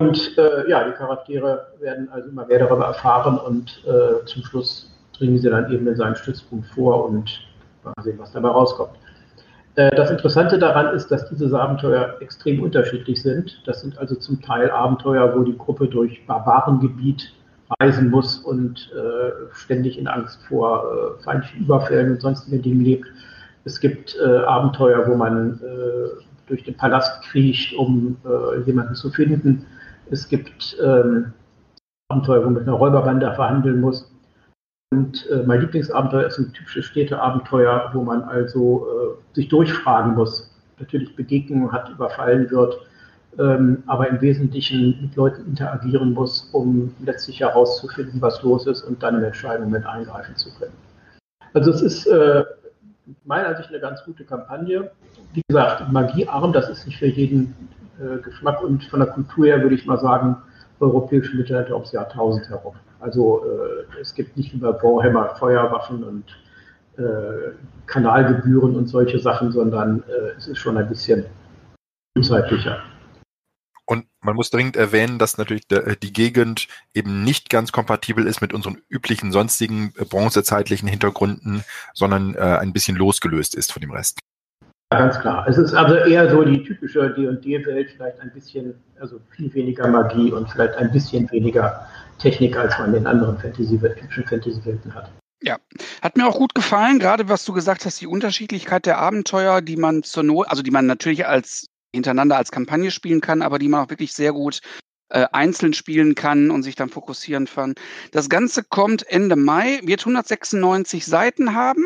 Und 0.00 0.38
äh, 0.38 0.68
ja, 0.70 0.84
die 0.84 0.92
Charaktere 0.92 1.72
werden 1.80 2.08
also 2.12 2.28
immer 2.28 2.46
mehr 2.46 2.60
darüber 2.60 2.84
erfahren 2.84 3.36
und 3.36 3.82
äh, 3.84 4.24
zum 4.26 4.44
Schluss 4.44 4.92
dringen 5.16 5.38
sie 5.38 5.50
dann 5.50 5.72
eben 5.72 5.88
in 5.88 5.96
seinen 5.96 6.14
Stützpunkt 6.14 6.66
vor 6.68 7.08
und 7.08 7.48
mal 7.82 7.92
sehen, 8.02 8.18
was 8.18 8.30
dabei 8.30 8.50
rauskommt. 8.50 8.92
Äh, 9.74 9.90
das 9.96 10.10
Interessante 10.10 10.58
daran 10.58 10.94
ist, 10.94 11.08
dass 11.08 11.28
diese 11.28 11.58
Abenteuer 11.58 12.16
extrem 12.20 12.62
unterschiedlich 12.62 13.22
sind. 13.22 13.60
Das 13.66 13.80
sind 13.80 13.98
also 13.98 14.14
zum 14.14 14.40
Teil 14.40 14.70
Abenteuer, 14.70 15.36
wo 15.36 15.42
die 15.42 15.58
Gruppe 15.58 15.88
durch 15.88 16.24
Barbarengebiet 16.26 17.32
reisen 17.80 18.10
muss 18.10 18.38
und 18.38 18.90
äh, 18.94 19.52
ständig 19.52 19.98
in 19.98 20.08
Angst 20.08 20.40
vor 20.48 21.16
äh, 21.18 21.22
feindlichen 21.22 21.64
Überfällen 21.64 22.12
und 22.12 22.20
sonstigen 22.20 22.62
Dingen 22.62 22.80
lebt. 22.80 23.06
Es 23.64 23.80
gibt 23.80 24.16
äh, 24.16 24.38
Abenteuer, 24.44 25.06
wo 25.06 25.14
man 25.14 25.60
äh, 25.60 26.22
durch 26.46 26.64
den 26.64 26.76
Palast 26.76 27.22
kriecht, 27.24 27.74
um 27.76 28.16
äh, 28.24 28.60
jemanden 28.62 28.94
zu 28.94 29.10
finden. 29.10 29.66
Es 30.10 30.28
gibt 30.28 30.76
ähm, 30.82 31.32
Abenteuer, 32.10 32.40
wo 32.40 32.44
man 32.44 32.54
mit 32.54 32.62
einer 32.62 32.72
Räuberbande 32.72 33.30
verhandeln 33.34 33.80
muss. 33.80 34.10
Und 34.90 35.28
äh, 35.28 35.42
mein 35.44 35.60
Lieblingsabenteuer 35.60 36.28
ist 36.28 36.38
ein 36.38 36.52
typisches 36.54 36.86
Städteabenteuer, 36.86 37.90
wo 37.92 38.02
man 38.02 38.22
also 38.22 39.18
sich 39.34 39.48
durchfragen 39.48 40.14
muss, 40.14 40.50
natürlich 40.78 41.14
Begegnungen 41.14 41.70
hat, 41.72 41.90
überfallen 41.90 42.50
wird, 42.50 42.78
ähm, 43.38 43.82
aber 43.86 44.08
im 44.08 44.20
Wesentlichen 44.20 44.98
mit 45.00 45.16
Leuten 45.16 45.46
interagieren 45.46 46.12
muss, 46.12 46.48
um 46.52 46.94
letztlich 47.04 47.40
herauszufinden, 47.40 48.20
was 48.20 48.42
los 48.42 48.66
ist 48.66 48.82
und 48.82 49.02
dann 49.02 49.16
in 49.16 49.24
Entscheidungen 49.24 49.70
mit 49.70 49.86
eingreifen 49.86 50.36
zu 50.36 50.50
können. 50.58 50.72
Also 51.54 51.70
es 51.70 51.82
ist 51.82 52.06
äh, 52.06 52.44
meiner 53.24 53.48
Ansicht 53.48 53.70
eine 53.70 53.80
ganz 53.80 54.02
gute 54.04 54.24
Kampagne. 54.24 54.90
Wie 55.32 55.42
gesagt, 55.48 55.90
magiearm, 55.92 56.52
das 56.52 56.68
ist 56.68 56.86
nicht 56.86 56.98
für 56.98 57.06
jeden 57.06 57.54
äh, 58.00 58.20
Geschmack 58.22 58.62
und 58.62 58.84
von 58.84 59.00
der 59.00 59.08
Kultur 59.08 59.46
her 59.46 59.62
würde 59.62 59.74
ich 59.74 59.86
mal 59.86 59.98
sagen, 59.98 60.36
europäische 60.80 61.36
Mittelalter 61.36 61.74
ums 61.74 61.92
Jahr 61.92 62.06
1000 62.10 62.48
herum. 62.48 62.74
Also 63.00 63.44
äh, 63.44 64.00
es 64.00 64.14
gibt 64.14 64.36
nicht 64.36 64.58
bei 64.60 64.68
Warhammer 64.68 65.34
Feuerwaffen 65.36 66.02
und 66.02 66.24
äh, 66.96 67.52
Kanalgebühren 67.86 68.76
und 68.76 68.88
solche 68.88 69.18
Sachen, 69.18 69.52
sondern 69.52 70.02
äh, 70.08 70.36
es 70.36 70.48
ist 70.48 70.58
schon 70.58 70.76
ein 70.76 70.88
bisschen 70.88 71.24
unzeitlicher. 72.16 72.78
Man 74.20 74.34
muss 74.34 74.50
dringend 74.50 74.76
erwähnen, 74.76 75.18
dass 75.18 75.38
natürlich 75.38 75.68
der, 75.68 75.94
die 75.96 76.12
Gegend 76.12 76.66
eben 76.92 77.22
nicht 77.22 77.50
ganz 77.50 77.70
kompatibel 77.70 78.26
ist 78.26 78.40
mit 78.40 78.52
unseren 78.52 78.82
üblichen 78.88 79.30
sonstigen 79.30 79.92
äh, 79.96 80.04
bronzezeitlichen 80.04 80.88
Hintergründen, 80.88 81.62
sondern 81.94 82.34
äh, 82.34 82.38
ein 82.38 82.72
bisschen 82.72 82.96
losgelöst 82.96 83.54
ist 83.54 83.72
von 83.72 83.80
dem 83.80 83.92
Rest. 83.92 84.18
Ja, 84.92 85.00
ganz 85.00 85.20
klar. 85.20 85.46
Es 85.46 85.58
ist 85.58 85.74
also 85.74 85.94
eher 85.94 86.30
so 86.30 86.42
die 86.42 86.64
typische 86.64 87.10
D&D-Welt, 87.10 87.90
vielleicht 87.94 88.20
ein 88.20 88.32
bisschen, 88.32 88.74
also 88.98 89.20
viel 89.36 89.52
weniger 89.54 89.86
Magie 89.86 90.32
und 90.32 90.50
vielleicht 90.50 90.74
ein 90.76 90.90
bisschen 90.90 91.30
weniger 91.30 91.86
Technik, 92.18 92.56
als 92.56 92.76
man 92.78 92.94
in 92.94 93.06
anderen 93.06 93.38
Fantasy 93.38 93.78
typischen 93.78 94.26
Fantasy-Welten 94.26 94.94
hat. 94.94 95.12
Ja, 95.40 95.58
hat 96.02 96.16
mir 96.16 96.26
auch 96.26 96.38
gut 96.38 96.54
gefallen, 96.54 96.98
gerade 96.98 97.28
was 97.28 97.44
du 97.44 97.52
gesagt 97.52 97.84
hast, 97.84 98.00
die 98.00 98.08
Unterschiedlichkeit 98.08 98.86
der 98.86 98.98
Abenteuer, 98.98 99.60
die 99.60 99.76
man 99.76 100.02
zur 100.02 100.24
Not, 100.24 100.48
also 100.48 100.62
die 100.62 100.72
man 100.72 100.86
natürlich 100.86 101.26
als 101.26 101.68
hintereinander 101.94 102.36
als 102.36 102.50
Kampagne 102.50 102.90
spielen 102.90 103.20
kann, 103.20 103.42
aber 103.42 103.58
die 103.58 103.68
man 103.68 103.84
auch 103.84 103.90
wirklich 103.90 104.12
sehr 104.12 104.32
gut 104.32 104.60
äh, 105.10 105.26
einzeln 105.32 105.72
spielen 105.72 106.14
kann 106.14 106.50
und 106.50 106.62
sich 106.62 106.74
dann 106.74 106.90
fokussieren 106.90 107.46
kann. 107.46 107.74
Das 108.12 108.28
Ganze 108.28 108.62
kommt 108.62 109.06
Ende 109.08 109.36
Mai, 109.36 109.80
wird 109.82 110.00
196 110.00 111.06
Seiten 111.06 111.54
haben. 111.54 111.84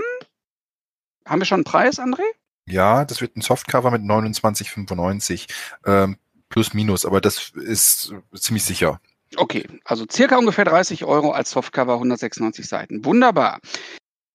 Haben 1.25 1.41
wir 1.41 1.47
schon 1.47 1.59
einen 1.59 1.65
Preis, 1.65 1.99
André? 1.99 2.25
Ja, 2.67 3.05
das 3.05 3.21
wird 3.21 3.37
ein 3.37 3.43
Softcover 3.43 3.91
mit 3.91 4.03
29,95 4.03 5.49
ähm, 5.87 6.17
plus 6.49 6.75
minus, 6.75 7.05
aber 7.05 7.21
das 7.21 7.51
ist 7.51 8.13
ziemlich 8.35 8.65
sicher. 8.65 9.01
Okay, 9.37 9.67
also 9.85 10.05
circa 10.11 10.37
ungefähr 10.37 10.65
30 10.65 11.05
Euro 11.05 11.31
als 11.31 11.51
Softcover, 11.51 11.95
196 11.95 12.69
Seiten. 12.69 13.05
Wunderbar. 13.05 13.61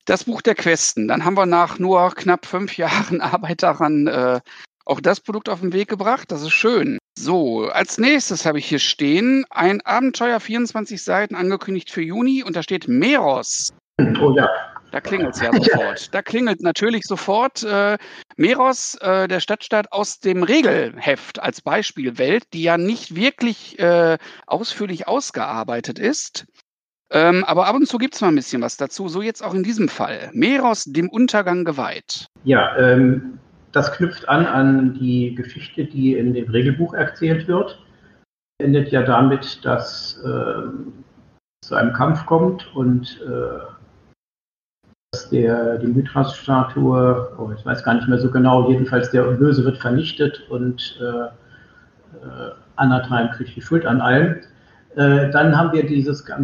Das 0.05 0.23
Buch 0.23 0.41
der 0.41 0.55
Questen. 0.55 1.07
Dann 1.07 1.25
haben 1.25 1.35
wir 1.35 1.45
nach 1.45 1.77
nur 1.77 2.11
knapp 2.15 2.45
fünf 2.45 2.77
Jahren 2.77 3.21
Arbeit 3.21 3.63
daran 3.63 4.07
äh, 4.07 4.39
auch 4.87 5.01
das 5.01 5.19
Produkt 5.19 5.49
auf 5.49 5.59
den 5.61 5.73
Weg 5.73 5.89
gebracht. 5.89 6.31
Das 6.31 6.41
ist 6.41 6.51
schön. 6.51 6.97
So, 7.17 7.67
als 7.67 7.97
nächstes 7.97 8.45
habe 8.45 8.59
ich 8.59 8.65
hier 8.67 8.79
stehen 8.79 9.45
ein 9.49 9.81
Abenteuer 9.81 10.39
24 10.39 11.01
Seiten 11.01 11.35
angekündigt 11.35 11.89
für 11.89 12.01
Juni 12.01 12.43
und 12.43 12.55
da 12.55 12.63
steht 12.63 12.87
Meros. 12.87 13.73
Oh 14.21 14.33
ja. 14.35 14.49
Da 14.91 15.01
klingelt 15.01 15.35
es 15.35 15.41
ja 15.41 15.51
sofort. 15.51 16.13
Da 16.13 16.21
klingelt 16.21 16.61
natürlich 16.61 17.03
sofort 17.03 17.63
äh, 17.63 17.97
Meros, 18.37 18.95
äh, 19.01 19.27
der 19.27 19.41
Stadtstaat 19.41 19.91
aus 19.91 20.19
dem 20.19 20.43
Regelheft 20.43 21.39
als 21.39 21.61
Beispiel 21.61 22.17
Welt, 22.17 22.43
die 22.53 22.63
ja 22.63 22.77
nicht 22.77 23.15
wirklich 23.15 23.77
äh, 23.79 24.17
ausführlich 24.45 25.07
ausgearbeitet 25.07 25.99
ist. 25.99 26.45
Ähm, 27.09 27.43
aber 27.45 27.67
ab 27.67 27.75
und 27.75 27.87
zu 27.87 27.97
gibt 27.97 28.15
es 28.15 28.21
mal 28.21 28.29
ein 28.29 28.35
bisschen 28.35 28.61
was 28.61 28.77
dazu, 28.77 29.07
so 29.07 29.21
jetzt 29.21 29.43
auch 29.43 29.53
in 29.53 29.63
diesem 29.63 29.89
Fall. 29.89 30.29
Meros 30.33 30.85
dem 30.85 31.09
Untergang 31.09 31.65
geweiht. 31.65 32.27
Ja, 32.43 32.77
ähm, 32.77 33.39
das 33.71 33.91
knüpft 33.91 34.27
an 34.27 34.45
an 34.45 34.93
die 34.93 35.35
Geschichte, 35.35 35.85
die 35.85 36.15
in 36.15 36.33
dem 36.33 36.49
Regelbuch 36.49 36.93
erzählt 36.93 37.47
wird. 37.47 37.83
Endet 38.59 38.91
ja 38.91 39.03
damit, 39.03 39.63
dass 39.63 40.21
äh, 40.23 40.69
zu 41.61 41.75
einem 41.75 41.93
Kampf 41.93 42.25
kommt 42.25 42.73
und 42.75 43.21
äh, 43.21 43.59
dass 45.11 45.29
der, 45.29 45.77
die 45.77 45.87
Mythras-Statue, 45.87 47.37
oh, 47.37 47.51
ich 47.57 47.65
weiß 47.65 47.83
gar 47.83 47.95
nicht 47.95 48.07
mehr 48.07 48.19
so 48.19 48.29
genau, 48.29 48.69
jedenfalls 48.69 49.11
der 49.11 49.23
Böse 49.23 49.63
wird 49.63 49.77
vernichtet 49.77 50.43
und 50.49 50.99
äh, 51.01 51.27
äh, 52.25 52.51
Anatreim 52.75 53.31
kriegt 53.31 53.55
die 53.55 53.61
Schuld 53.61 53.85
an 53.85 54.01
allem. 54.01 54.41
Äh, 54.95 55.29
dann 55.31 55.55
haben 55.55 55.71
wir 55.73 55.85
dieses, 55.85 56.27
äh, 56.27 56.35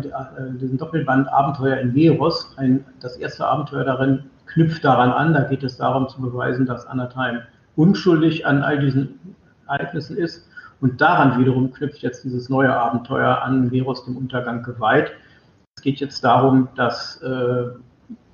diesen 0.61 0.77
Doppelband 0.77 1.27
Abenteuer 1.29 1.77
in 1.77 1.93
Veros. 1.93 2.53
Ein, 2.57 2.85
das 2.99 3.17
erste 3.17 3.45
Abenteuer 3.45 3.83
darin 3.83 4.25
knüpft 4.45 4.83
daran 4.83 5.11
an. 5.11 5.33
Da 5.33 5.41
geht 5.43 5.63
es 5.63 5.77
darum 5.77 6.09
zu 6.09 6.21
beweisen, 6.21 6.65
dass 6.65 6.85
Anatreim 6.85 7.41
unschuldig 7.75 8.45
an 8.45 8.63
all 8.63 8.79
diesen 8.79 9.19
Ereignissen 9.67 10.17
ist. 10.17 10.47
Und 10.81 10.99
daran 10.99 11.39
wiederum 11.39 11.71
knüpft 11.71 12.01
jetzt 12.01 12.23
dieses 12.23 12.49
neue 12.49 12.75
Abenteuer 12.75 13.41
an 13.41 13.69
Veros 13.69 14.05
dem 14.05 14.17
Untergang 14.17 14.63
geweiht. 14.63 15.11
Es 15.75 15.81
geht 15.81 15.99
jetzt 15.99 16.23
darum, 16.23 16.67
dass 16.75 17.21
äh, 17.21 17.65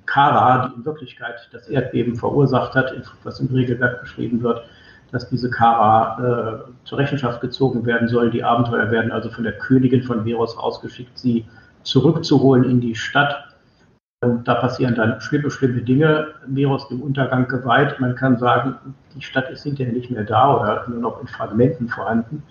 Kara, 0.06 0.68
die 0.68 0.76
in 0.76 0.84
Wirklichkeit 0.84 1.48
das 1.52 1.68
Erdbeben 1.68 2.16
verursacht 2.16 2.74
hat, 2.74 2.92
was 3.22 3.38
im 3.40 3.46
Regelwerk 3.54 4.00
beschrieben 4.00 4.42
wird, 4.42 4.62
dass 5.12 5.28
diese 5.28 5.50
Kara 5.50 6.64
äh, 6.66 6.86
zur 6.88 6.98
Rechenschaft 6.98 7.40
gezogen 7.40 7.86
werden 7.86 8.08
soll. 8.08 8.30
Die 8.30 8.42
Abenteuer 8.42 8.90
werden 8.90 9.12
also 9.12 9.30
von 9.30 9.44
der 9.44 9.56
Königin 9.58 10.02
von 10.02 10.24
Veros 10.24 10.56
ausgeschickt, 10.56 11.18
sie 11.18 11.46
zurückzuholen 11.84 12.64
in 12.64 12.80
die 12.80 12.94
Stadt. 12.94 13.49
Und 14.22 14.46
da 14.46 14.54
passieren 14.56 14.94
dann 14.94 15.18
schlimme, 15.22 15.50
schlimme 15.50 15.80
Dinge. 15.80 16.34
Veros 16.46 16.88
dem 16.88 17.00
Untergang 17.00 17.48
geweiht. 17.48 17.98
Man 18.00 18.14
kann 18.16 18.38
sagen, 18.38 18.76
die 19.14 19.22
Stadt 19.22 19.48
ist 19.50 19.62
hinterher 19.62 19.94
nicht 19.94 20.10
mehr 20.10 20.24
da 20.24 20.60
oder 20.60 20.86
nur 20.88 21.00
noch 21.00 21.20
in 21.22 21.26
Fragmenten 21.26 21.88
vorhanden. 21.88 22.42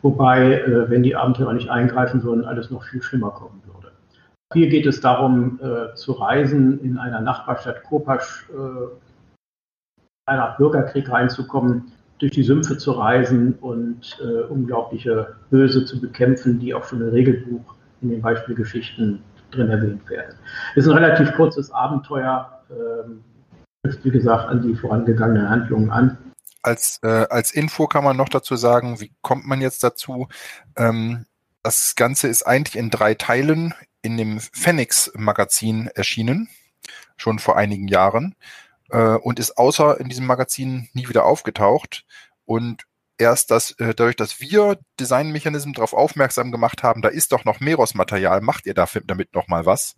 Wobei, 0.00 0.62
äh, 0.62 0.88
wenn 0.88 1.02
die 1.02 1.14
Abenteurer 1.14 1.52
nicht 1.52 1.68
eingreifen 1.68 2.22
würden, 2.22 2.46
alles 2.46 2.70
noch 2.70 2.84
viel 2.84 3.02
schlimmer 3.02 3.32
kommen 3.32 3.60
würde. 3.66 3.92
Hier 4.54 4.70
geht 4.70 4.86
es 4.86 5.02
darum, 5.02 5.60
äh, 5.62 5.94
zu 5.94 6.12
reisen 6.12 6.80
in 6.80 6.96
einer 6.96 7.20
Nachbarstadt 7.20 7.82
Kopasch, 7.84 8.48
äh, 8.50 8.86
einer 10.24 10.54
Bürgerkrieg 10.56 11.10
reinzukommen, 11.10 11.92
durch 12.18 12.32
die 12.32 12.42
Sümpfe 12.42 12.76
zu 12.76 12.92
reisen 12.92 13.54
und 13.62 14.20
unglaubliche 14.50 15.36
Böse 15.48 15.86
zu 15.86 15.98
bekämpfen, 15.98 16.60
die 16.60 16.74
auch 16.74 16.84
schon 16.84 17.00
im 17.00 17.08
Regelbuch 17.08 17.74
in 18.02 18.10
den 18.10 18.20
Beispielgeschichten 18.20 19.22
drin 19.50 19.70
erwähnt 19.70 20.08
werden. 20.08 20.36
Ist 20.74 20.88
ein 20.88 20.96
relativ 20.96 21.32
kurzes 21.34 21.70
Abenteuer, 21.70 22.62
ähm, 22.70 23.24
wie 24.02 24.10
gesagt, 24.10 24.48
an 24.48 24.62
die 24.62 24.74
vorangegangenen 24.74 25.48
Handlungen 25.48 25.90
an. 25.90 26.18
Als, 26.62 26.98
äh, 27.02 27.26
als 27.30 27.52
Info 27.52 27.86
kann 27.86 28.04
man 28.04 28.16
noch 28.16 28.28
dazu 28.28 28.56
sagen, 28.56 29.00
wie 29.00 29.12
kommt 29.22 29.46
man 29.46 29.60
jetzt 29.60 29.82
dazu? 29.82 30.28
Ähm, 30.76 31.24
das 31.62 31.94
Ganze 31.96 32.28
ist 32.28 32.42
eigentlich 32.42 32.76
in 32.76 32.90
drei 32.90 33.14
Teilen 33.14 33.74
in 34.02 34.16
dem 34.16 34.40
Phoenix-Magazin 34.40 35.88
erschienen, 35.94 36.48
schon 37.16 37.38
vor 37.38 37.56
einigen 37.56 37.88
Jahren 37.88 38.34
äh, 38.90 39.16
und 39.16 39.38
ist 39.38 39.58
außer 39.58 40.00
in 40.00 40.08
diesem 40.08 40.26
Magazin 40.26 40.88
nie 40.92 41.08
wieder 41.08 41.24
aufgetaucht. 41.24 42.04
Und 42.44 42.84
erst 43.20 43.50
dass, 43.50 43.72
äh, 43.72 43.94
dadurch, 43.94 44.16
dass 44.16 44.40
wir 44.40 44.78
Designmechanismen 44.98 45.74
darauf 45.74 45.92
aufmerksam 45.92 46.50
gemacht 46.50 46.82
haben, 46.82 47.02
da 47.02 47.08
ist 47.08 47.32
doch 47.32 47.44
noch 47.44 47.60
Meros-Material, 47.60 48.40
macht 48.40 48.66
ihr 48.66 48.74
dafür, 48.74 49.02
damit 49.04 49.34
noch 49.34 49.48
mal 49.48 49.66
was, 49.66 49.94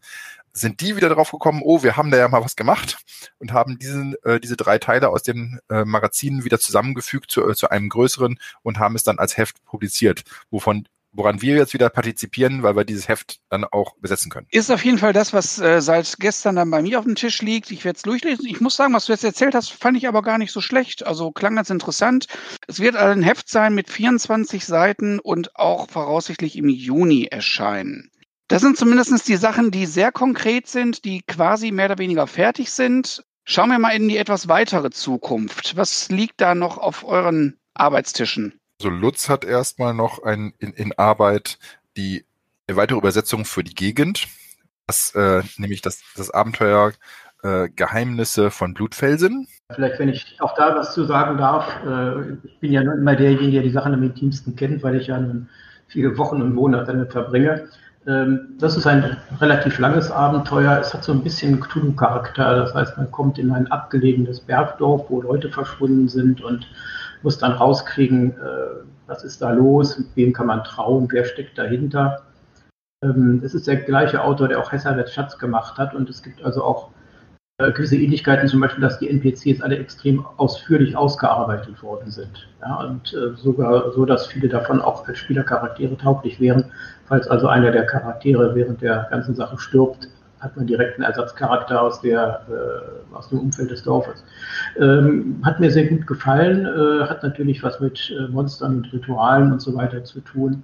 sind 0.52 0.80
die 0.80 0.96
wieder 0.96 1.08
drauf 1.08 1.30
gekommen, 1.30 1.62
oh, 1.64 1.82
wir 1.82 1.96
haben 1.96 2.11
da 2.11 2.18
ja 2.18 2.28
mal 2.28 2.44
was 2.44 2.56
gemacht 2.56 2.98
und 3.38 3.52
haben 3.52 3.78
diesen, 3.78 4.14
äh, 4.24 4.38
diese 4.38 4.56
drei 4.56 4.78
Teile 4.78 5.08
aus 5.08 5.22
den 5.22 5.61
äh, 5.70 5.85
Magazinen 5.85 6.44
wieder 6.44 6.58
zusammengefügt 6.58 7.30
zu, 7.30 7.48
äh, 7.48 7.54
zu 7.54 7.70
einem 7.70 7.88
größeren 7.88 8.38
und 8.62 8.78
haben 8.78 8.94
es 8.94 9.04
dann 9.04 9.18
als 9.18 9.37
Heft 9.37 9.64
publiziert, 9.64 10.24
wovon 10.50 10.87
woran 11.12 11.42
wir 11.42 11.57
jetzt 11.57 11.75
wieder 11.75 11.90
partizipieren, 11.90 12.62
weil 12.62 12.77
wir 12.77 12.85
dieses 12.85 13.09
Heft 13.09 13.40
dann 13.51 13.64
auch 13.64 13.96
besetzen 13.98 14.31
können. 14.31 14.46
Ist 14.51 14.70
auf 14.70 14.85
jeden 14.85 14.98
Fall 14.98 15.12
das, 15.12 15.33
was 15.33 15.59
äh, 15.59 15.81
seit 15.81 16.18
gestern 16.18 16.57
dann 16.57 16.70
bei 16.70 16.83
mir 16.83 16.98
auf 16.98 17.05
dem 17.05 17.14
Tisch 17.14 17.42
liegt. 17.42 17.70
Ich 17.70 17.85
werde 17.85 17.96
es 17.96 18.03
durchlesen. 18.03 18.46
Ich 18.46 18.61
muss 18.61 18.77
sagen, 18.77 18.94
was 18.94 19.07
du 19.07 19.12
jetzt 19.12 19.25
erzählt 19.25 19.55
hast, 19.55 19.72
fand 19.72 19.96
ich 19.96 20.09
aber 20.09 20.22
gar 20.22 20.38
nicht 20.38 20.53
so 20.53 20.61
schlecht. 20.61 21.07
Also 21.07 21.31
klang 21.33 21.57
ganz 21.57 21.70
interessant. 21.70 22.27
Es 22.66 22.81
wird 22.81 22.96
ein 22.96 23.22
Heft 23.22 23.48
sein 23.48 23.75
mit 23.75 23.90
24 23.90 24.64
Seiten 24.64 25.18
und 25.18 25.57
auch 25.57 25.88
voraussichtlich 25.90 26.57
im 26.57 26.68
Juni 26.68 27.27
erscheinen. 27.31 28.11
Das 28.48 28.62
sind 28.62 28.77
zumindest 28.77 29.29
die 29.29 29.37
Sachen, 29.37 29.70
die 29.70 29.87
sehr 29.87 30.12
konkret 30.12 30.66
sind, 30.66 31.05
die 31.05 31.22
quasi 31.22 31.70
mehr 31.70 31.87
oder 31.87 31.98
weniger 31.98 32.27
fertig 32.27 32.70
sind. 32.70 33.25
Schauen 33.44 33.70
wir 33.70 33.79
mal 33.79 33.96
in 33.96 34.09
die 34.09 34.18
etwas 34.18 34.46
weitere 34.48 34.90
Zukunft. 34.90 35.77
Was 35.77 36.11
liegt 36.11 36.40
da 36.40 36.55
noch 36.55 36.79
auf 36.79 37.05
euren 37.05 37.59
Arbeitstischen? 37.75 38.61
Also 38.82 38.96
Lutz 38.96 39.28
hat 39.28 39.44
erstmal 39.44 39.94
noch 39.94 40.24
ein, 40.24 40.54
in, 40.58 40.72
in 40.72 40.92
Arbeit 40.98 41.60
die 41.96 42.24
weitere 42.66 42.98
Übersetzung 42.98 43.44
für 43.44 43.62
die 43.62 43.76
Gegend, 43.76 44.26
das, 44.88 45.14
äh, 45.14 45.42
nämlich 45.56 45.82
das, 45.82 46.02
das 46.16 46.32
Abenteuer 46.32 46.90
äh, 47.44 47.68
Geheimnisse 47.68 48.50
von 48.50 48.74
Blutfelsen. 48.74 49.46
Vielleicht, 49.72 50.00
wenn 50.00 50.08
ich 50.08 50.36
auch 50.40 50.56
da 50.56 50.74
was 50.74 50.94
zu 50.94 51.04
sagen 51.04 51.38
darf, 51.38 51.64
äh, 51.86 52.32
ich 52.42 52.58
bin 52.58 52.72
ja 52.72 52.80
immer 52.80 53.14
derjenige, 53.14 53.52
der 53.52 53.62
die 53.62 53.70
Sachen 53.70 53.94
am 53.94 54.02
intimsten 54.02 54.56
kennt, 54.56 54.82
weil 54.82 54.96
ich 54.96 55.06
ja 55.06 55.24
viele 55.86 56.18
Wochen 56.18 56.42
und 56.42 56.52
Monate 56.52 56.86
damit 56.86 57.12
verbringe. 57.12 57.68
Ähm, 58.08 58.56
das 58.58 58.76
ist 58.76 58.88
ein 58.88 59.16
relativ 59.40 59.78
langes 59.78 60.10
Abenteuer. 60.10 60.76
Es 60.80 60.92
hat 60.92 61.04
so 61.04 61.12
ein 61.12 61.22
bisschen 61.22 61.60
Cthulhu-Charakter. 61.60 62.56
Das 62.56 62.74
heißt, 62.74 62.96
man 62.96 63.12
kommt 63.12 63.38
in 63.38 63.52
ein 63.52 63.70
abgelegenes 63.70 64.40
Bergdorf, 64.40 65.04
wo 65.08 65.22
Leute 65.22 65.50
verschwunden 65.50 66.08
sind 66.08 66.42
und 66.42 66.66
muss 67.22 67.38
dann 67.38 67.52
rauskriegen, 67.52 68.32
äh, 68.32 68.85
was 69.06 69.24
ist 69.24 69.42
da 69.42 69.52
los, 69.52 70.02
wem 70.14 70.32
kann 70.32 70.46
man 70.46 70.64
trauen, 70.64 71.08
wer 71.11 71.24
steckt 71.24 71.58
dahinter. 71.58 72.22
Ähm, 73.02 73.42
es 73.44 73.54
ist 73.54 73.66
der 73.66 73.76
gleiche 73.76 74.22
Autor, 74.22 74.48
der 74.48 74.61
auch 74.61 74.72
Hesserwert 74.72 75.11
Schatz 75.11 75.38
gemacht 75.38 75.78
hat 75.78 75.94
und 75.94 76.08
es 76.08 76.22
gibt 76.22 76.42
also 76.44 76.62
auch 76.62 76.90
äh, 77.58 77.72
gewisse 77.72 77.96
Ähnlichkeiten, 77.96 78.48
zum 78.48 78.61
Beispiel, 78.61 78.82
dass 78.82 78.98
die 78.98 79.11
NPCs 79.11 79.61
alle 79.62 79.78
extrem 79.78 80.24
ausführlich 80.37 80.96
ausgearbeitet 80.96 81.82
worden 81.82 82.11
sind. 82.11 82.48
Ja, 82.61 82.76
und 82.76 83.12
äh, 83.12 83.37
sogar 83.37 83.92
so, 83.92 84.04
dass 84.04 84.26
viele 84.26 84.48
davon 84.48 84.80
auch 84.80 85.06
als 85.06 85.18
Spielercharaktere 85.18 85.96
tauglich 85.96 86.40
wären. 86.40 86.64
Falls 87.06 87.28
also 87.28 87.48
einer 87.48 87.70
der 87.70 87.87
Charaktere 87.87 88.54
während 88.54 88.80
der 88.80 89.08
ganzen 89.11 89.35
Sache 89.35 89.58
stirbt, 89.58 90.08
hat 90.42 90.57
man 90.57 90.66
direkt 90.66 90.96
einen 90.96 91.05
Ersatzcharakter 91.05 91.81
aus, 91.81 92.00
der, 92.00 92.44
äh, 92.50 93.14
aus 93.14 93.28
dem 93.28 93.38
Umfeld 93.38 93.70
des 93.70 93.85
Dorfes. 93.85 94.24
Ähm, 94.78 95.40
hat 95.44 95.61
mir 95.61 95.70
sehr 95.70 95.87
gut 95.87 96.07
gefallen, 96.07 96.66
äh, 96.66 97.07
hat 97.07 97.22
natürlich 97.22 97.62
was 97.62 97.81
mit 97.81 98.11
äh, 98.11 98.28
Monstern 98.28 98.78
und 98.78 98.92
Ritualen 98.92 99.52
und 99.52 99.62
so 99.62 99.74
weiter 99.74 100.05
zu 100.05 100.20
tun. 100.20 100.62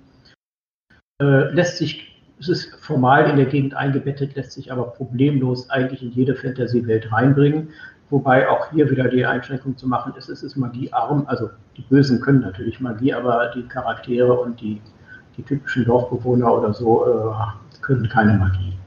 Äh, 1.22 1.52
lässt 1.52 1.78
sich, 1.78 2.20
es 2.40 2.48
ist 2.48 2.74
formal 2.80 3.30
in 3.30 3.36
der 3.36 3.46
Gegend 3.46 3.74
eingebettet, 3.74 4.34
lässt 4.34 4.52
sich 4.52 4.72
aber 4.72 4.84
problemlos 4.84 5.70
eigentlich 5.70 6.02
in 6.02 6.10
jede 6.10 6.34
Fantasy-Welt 6.34 7.12
reinbringen. 7.12 7.68
Wobei 8.10 8.48
auch 8.48 8.70
hier 8.70 8.90
wieder 8.90 9.08
die 9.08 9.26
Einschränkung 9.26 9.76
zu 9.76 9.86
machen 9.86 10.14
ist, 10.16 10.28
es 10.28 10.42
ist 10.42 10.56
magiearm. 10.56 11.24
Also 11.26 11.50
die 11.76 11.82
Bösen 11.82 12.20
können 12.20 12.40
natürlich 12.40 12.80
Magie, 12.80 13.12
aber 13.12 13.52
die 13.54 13.64
Charaktere 13.64 14.32
und 14.32 14.60
die, 14.60 14.80
die 15.36 15.42
typischen 15.42 15.84
Dorfbewohner 15.84 16.52
oder 16.52 16.72
so 16.72 17.06
äh, 17.06 17.80
können 17.82 18.08
keine 18.08 18.34
Magie. 18.34 18.77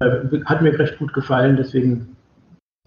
Äh, 0.00 0.40
hat 0.44 0.62
mir 0.62 0.78
recht 0.78 0.98
gut 0.98 1.12
gefallen, 1.14 1.56
deswegen, 1.56 2.16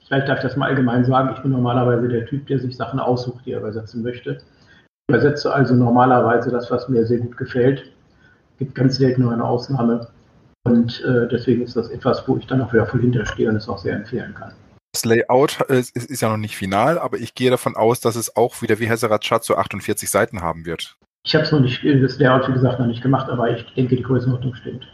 vielleicht 0.07 0.27
darf 0.27 0.39
ich 0.39 0.43
das 0.43 0.55
mal 0.55 0.69
allgemein 0.69 1.05
sagen, 1.05 1.33
ich 1.35 1.41
bin 1.41 1.51
normalerweise 1.51 2.07
der 2.07 2.25
Typ, 2.25 2.45
der 2.47 2.59
sich 2.59 2.75
Sachen 2.75 2.99
aussucht, 2.99 3.45
die 3.45 3.53
er 3.53 3.59
übersetzen 3.59 4.03
möchte. 4.03 4.33
Ich 4.33 5.15
übersetze 5.15 5.51
also 5.53 5.73
normalerweise 5.73 6.51
das, 6.51 6.69
was 6.69 6.87
mir 6.87 7.05
sehr 7.05 7.19
gut 7.19 7.35
gefällt. 7.37 7.81
Es 7.81 8.59
Gibt 8.59 8.75
ganz 8.75 8.97
selten 8.97 9.23
nur 9.23 9.33
eine 9.33 9.43
Ausnahme. 9.43 10.07
Und 10.65 11.03
äh, 11.03 11.27
deswegen 11.27 11.63
ist 11.63 11.75
das 11.75 11.89
etwas, 11.89 12.27
wo 12.27 12.37
ich 12.37 12.45
dann 12.45 12.61
auch 12.61 12.71
wieder 12.73 12.85
voll 12.85 13.01
hinterstehe 13.01 13.49
und 13.49 13.55
es 13.55 13.67
auch 13.67 13.79
sehr 13.79 13.95
empfehlen 13.95 14.35
kann. 14.35 14.53
Das 14.93 15.05
Layout 15.05 15.61
ist, 15.61 15.95
ist, 15.95 16.21
ja 16.21 16.29
noch 16.29 16.37
nicht 16.37 16.57
final, 16.57 16.99
aber 16.99 17.17
ich 17.17 17.33
gehe 17.33 17.49
davon 17.49 17.75
aus, 17.75 18.01
dass 18.01 18.15
es 18.15 18.35
auch 18.35 18.61
wieder 18.61 18.79
wie 18.79 18.87
Hesserat 18.87 19.23
Schatz 19.23 19.47
so 19.47 19.55
48 19.55 20.09
Seiten 20.09 20.41
haben 20.41 20.65
wird. 20.65 20.95
Ich 21.25 21.33
habe 21.35 21.45
es 21.45 21.51
noch 21.51 21.59
nicht, 21.59 21.83
das 21.83 22.19
Layout, 22.19 22.47
wie 22.49 22.53
gesagt, 22.53 22.79
noch 22.79 22.87
nicht 22.87 23.01
gemacht, 23.01 23.29
aber 23.29 23.49
ich 23.49 23.65
denke, 23.75 23.95
die 23.95 24.03
Größenordnung 24.03 24.55
stimmt. 24.55 24.87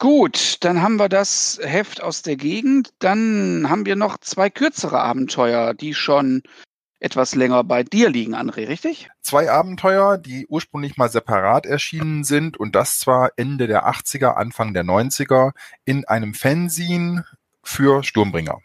Gut, 0.00 0.56
dann 0.64 0.80
haben 0.80 0.96
wir 0.96 1.10
das 1.10 1.60
Heft 1.62 2.02
aus 2.02 2.22
der 2.22 2.36
Gegend. 2.36 2.94
Dann 3.00 3.66
haben 3.68 3.84
wir 3.84 3.96
noch 3.96 4.16
zwei 4.16 4.48
kürzere 4.48 4.98
Abenteuer, 4.98 5.74
die 5.74 5.92
schon 5.92 6.42
etwas 7.00 7.34
länger 7.34 7.64
bei 7.64 7.82
dir 7.82 8.08
liegen, 8.08 8.34
André, 8.34 8.66
richtig? 8.66 9.10
Zwei 9.20 9.50
Abenteuer, 9.50 10.16
die 10.16 10.46
ursprünglich 10.46 10.96
mal 10.96 11.10
separat 11.10 11.66
erschienen 11.66 12.24
sind 12.24 12.56
und 12.56 12.74
das 12.74 12.98
zwar 12.98 13.32
Ende 13.36 13.66
der 13.66 13.86
80er, 13.86 14.36
Anfang 14.36 14.72
der 14.72 14.84
90er 14.84 15.52
in 15.84 16.06
einem 16.06 16.32
Fanzine 16.32 17.26
für 17.62 18.02
Sturmbringer 18.02 18.58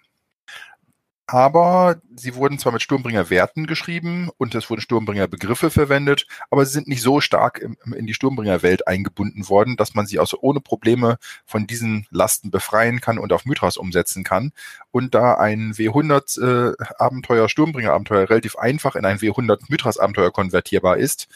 aber 1.27 2.01
sie 2.15 2.35
wurden 2.35 2.59
zwar 2.59 2.71
mit 2.71 2.83
Sturmbringer 2.83 3.29
Werten 3.29 3.65
geschrieben 3.65 4.29
und 4.37 4.53
es 4.53 4.69
wurden 4.69 4.81
Sturmbringer 4.81 5.27
Begriffe 5.27 5.71
verwendet, 5.71 6.27
aber 6.51 6.65
sie 6.65 6.73
sind 6.73 6.87
nicht 6.87 7.01
so 7.01 7.19
stark 7.19 7.67
in 7.95 8.05
die 8.05 8.13
Sturmbringer 8.13 8.61
Welt 8.61 8.87
eingebunden 8.87 9.49
worden, 9.49 9.75
dass 9.75 9.95
man 9.95 10.05
sie 10.05 10.19
also 10.19 10.37
ohne 10.41 10.61
Probleme 10.61 11.17
von 11.45 11.65
diesen 11.65 12.05
Lasten 12.11 12.51
befreien 12.51 13.01
kann 13.01 13.17
und 13.17 13.33
auf 13.33 13.45
Mythras 13.45 13.77
umsetzen 13.77 14.23
kann. 14.23 14.51
Und 14.91 15.15
da 15.15 15.33
ein 15.35 15.73
W100 15.73 16.41
äh, 16.41 16.75
Abenteuer, 16.99 17.49
Sturmbringer 17.49 17.99
relativ 18.11 18.55
einfach 18.57 18.95
in 18.95 19.05
ein 19.05 19.17
W100 19.17 19.63
Mythras 19.69 19.97
Abenteuer 19.97 20.31
konvertierbar 20.31 20.97
ist 20.97 21.27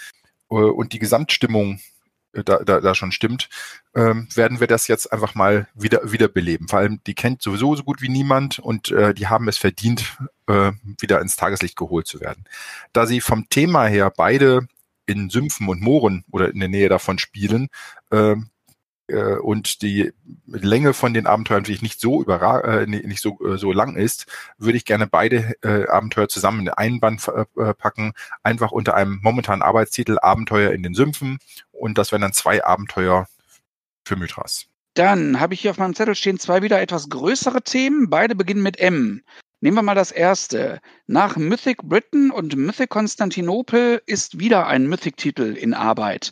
äh, 0.51 0.55
und 0.55 0.93
die 0.93 0.99
Gesamtstimmung 0.99 1.79
da, 2.33 2.59
da, 2.63 2.79
da 2.79 2.95
schon 2.95 3.11
stimmt, 3.11 3.49
ähm, 3.95 4.27
werden 4.35 4.59
wir 4.59 4.67
das 4.67 4.87
jetzt 4.87 5.11
einfach 5.11 5.35
mal 5.35 5.67
wieder 5.73 6.11
wiederbeleben. 6.11 6.67
Vor 6.67 6.79
allem, 6.79 7.01
die 7.07 7.15
kennt 7.15 7.41
sowieso 7.41 7.75
so 7.75 7.83
gut 7.83 8.01
wie 8.01 8.09
niemand 8.09 8.59
und 8.59 8.91
äh, 8.91 9.13
die 9.13 9.27
haben 9.27 9.47
es 9.47 9.57
verdient, 9.57 10.17
äh, 10.47 10.71
wieder 10.99 11.21
ins 11.21 11.35
Tageslicht 11.35 11.75
geholt 11.75 12.07
zu 12.07 12.19
werden. 12.21 12.45
Da 12.93 13.05
sie 13.05 13.21
vom 13.21 13.49
Thema 13.49 13.85
her 13.85 14.11
beide 14.15 14.67
in 15.05 15.29
Sümpfen 15.29 15.67
und 15.67 15.81
Mooren 15.81 16.23
oder 16.31 16.51
in 16.51 16.59
der 16.59 16.69
Nähe 16.69 16.89
davon 16.89 17.17
spielen, 17.17 17.69
äh, 18.11 18.35
äh, 19.09 19.37
und 19.37 19.81
die 19.81 20.11
Länge 20.45 20.93
von 20.93 21.13
den 21.13 21.27
Abenteuern 21.27 21.61
natürlich 21.61 21.81
nicht 21.81 21.99
so 21.99 22.21
überra 22.21 22.61
äh, 22.61 22.85
nicht 22.85 23.21
so, 23.21 23.39
äh, 23.45 23.57
so 23.57 23.71
lang 23.71 23.95
ist, 23.95 24.25
würde 24.57 24.77
ich 24.77 24.85
gerne 24.85 25.07
beide 25.07 25.55
äh, 25.63 25.87
Abenteuer 25.87 26.29
zusammen 26.29 26.61
in 26.61 26.69
einen 26.69 26.99
Band 26.99 27.27
äh, 27.27 27.73
packen, 27.73 28.13
einfach 28.43 28.71
unter 28.71 28.95
einem 28.95 29.19
momentanen 29.21 29.61
Arbeitstitel 29.61 30.17
Abenteuer 30.19 30.71
in 30.71 30.83
den 30.83 30.93
Sümpfen 30.93 31.39
und 31.71 31.97
das 31.97 32.11
wären 32.11 32.21
dann 32.21 32.33
zwei 32.33 32.63
Abenteuer 32.63 33.27
für 34.05 34.15
Mythras. 34.15 34.67
Dann 34.95 35.39
habe 35.39 35.53
ich 35.53 35.61
hier 35.61 35.71
auf 35.71 35.77
meinem 35.77 35.95
Zettel 35.95 36.15
stehen 36.15 36.39
zwei 36.39 36.61
wieder 36.61 36.81
etwas 36.81 37.09
größere 37.09 37.61
Themen. 37.61 38.09
Beide 38.09 38.35
beginnen 38.35 38.63
mit 38.63 38.79
M. 38.79 39.21
Nehmen 39.61 39.77
wir 39.77 39.81
mal 39.81 39.95
das 39.95 40.11
erste. 40.11 40.79
Nach 41.05 41.37
Mythic 41.37 41.83
Britain 41.83 42.31
und 42.31 42.55
Mythic 42.55 42.89
Konstantinopel 42.89 44.01
ist 44.05 44.39
wieder 44.39 44.67
ein 44.67 44.87
Mythic-Titel 44.87 45.55
in 45.55 45.73
Arbeit 45.73 46.31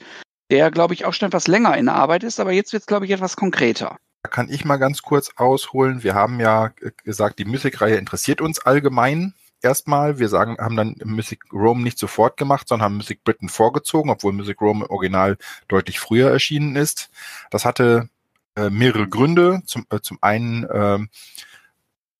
der, 0.51 0.71
glaube 0.71 0.93
ich, 0.93 1.05
auch 1.05 1.13
schon 1.13 1.27
etwas 1.27 1.47
länger 1.47 1.77
in 1.77 1.89
Arbeit 1.89 2.23
ist, 2.23 2.39
aber 2.39 2.51
jetzt 2.51 2.73
wird 2.73 2.81
es, 2.81 2.87
glaube 2.87 3.05
ich, 3.05 3.11
etwas 3.11 3.35
konkreter. 3.35 3.97
Da 4.23 4.29
kann 4.29 4.49
ich 4.49 4.65
mal 4.65 4.77
ganz 4.77 5.01
kurz 5.01 5.31
ausholen. 5.35 6.03
Wir 6.03 6.15
haben 6.15 6.39
ja 6.39 6.71
gesagt, 7.03 7.39
die 7.39 7.45
Mythic-Reihe 7.45 7.95
interessiert 7.95 8.41
uns 8.41 8.59
allgemein 8.59 9.33
erstmal. 9.61 10.19
Wir 10.19 10.29
sagen, 10.29 10.57
haben 10.59 10.75
dann 10.75 10.95
Mythic 11.03 11.51
Rome 11.51 11.83
nicht 11.83 11.97
sofort 11.97 12.37
gemacht, 12.37 12.67
sondern 12.67 12.85
haben 12.85 12.97
Mythic 12.97 13.23
Britain 13.23 13.49
vorgezogen, 13.49 14.09
obwohl 14.09 14.33
Mythic 14.33 14.61
Rome 14.61 14.85
im 14.85 14.91
Original 14.91 15.37
deutlich 15.67 15.99
früher 15.99 16.29
erschienen 16.29 16.75
ist. 16.75 17.09
Das 17.51 17.65
hatte 17.65 18.09
äh, 18.55 18.69
mehrere 18.69 19.07
Gründe. 19.07 19.61
Zum, 19.65 19.85
äh, 19.89 19.99
zum 20.01 20.17
einen 20.21 20.67
ähm, 20.71 21.09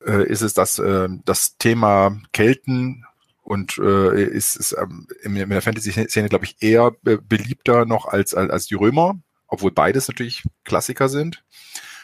äh, 0.06 0.24
ist 0.28 0.42
es, 0.42 0.54
dass 0.54 0.80
äh, 0.80 1.10
das 1.26 1.58
Thema 1.58 2.18
Kelten 2.32 3.06
und 3.48 3.78
äh, 3.78 4.24
ist, 4.26 4.58
ist 4.58 4.76
ähm, 4.78 5.08
in 5.24 5.36
der 5.36 5.62
Fantasy-Szene, 5.62 6.28
glaube 6.28 6.44
ich, 6.44 6.58
eher 6.60 6.92
be 6.92 7.18
beliebter 7.18 7.86
noch 7.86 8.06
als, 8.06 8.34
als, 8.34 8.52
als 8.52 8.68
die 8.68 8.76
Römer, 8.76 9.18
obwohl 9.48 9.72
beides 9.72 10.10
natürlich 10.10 10.44
Klassiker 10.66 11.08
sind. 11.08 11.46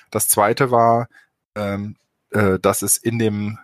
Das 0.10 0.30
zweite 0.30 0.72
war, 0.72 1.10
ähm, 1.56 1.98
äh, 2.30 2.60
dass 2.60 2.82
es 2.82 2.96
in 2.96 3.20
dem 3.20 3.60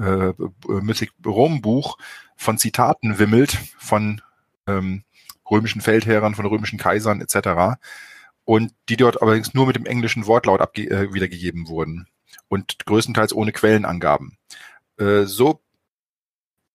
äh, 0.00 0.32
Mythic 0.66 1.12
Rom 1.24 1.62
Buch 1.62 1.98
von 2.36 2.58
Zitaten 2.58 3.20
wimmelt 3.20 3.56
von 3.78 4.22
ähm, 4.66 5.04
römischen 5.48 5.82
Feldherren, 5.82 6.34
von 6.34 6.46
römischen 6.46 6.80
Kaisern 6.80 7.20
etc. 7.20 7.78
Und 8.44 8.72
die 8.88 8.96
dort 8.96 9.22
allerdings 9.22 9.54
nur 9.54 9.68
mit 9.68 9.76
dem 9.76 9.86
englischen 9.86 10.26
Wortlaut 10.26 10.60
abge 10.60 10.90
äh, 10.90 11.14
wiedergegeben 11.14 11.68
wurden 11.68 12.08
und 12.48 12.84
größtenteils 12.86 13.32
ohne 13.32 13.52
Quellenangaben. 13.52 14.36
Äh, 14.98 15.26
so 15.26 15.60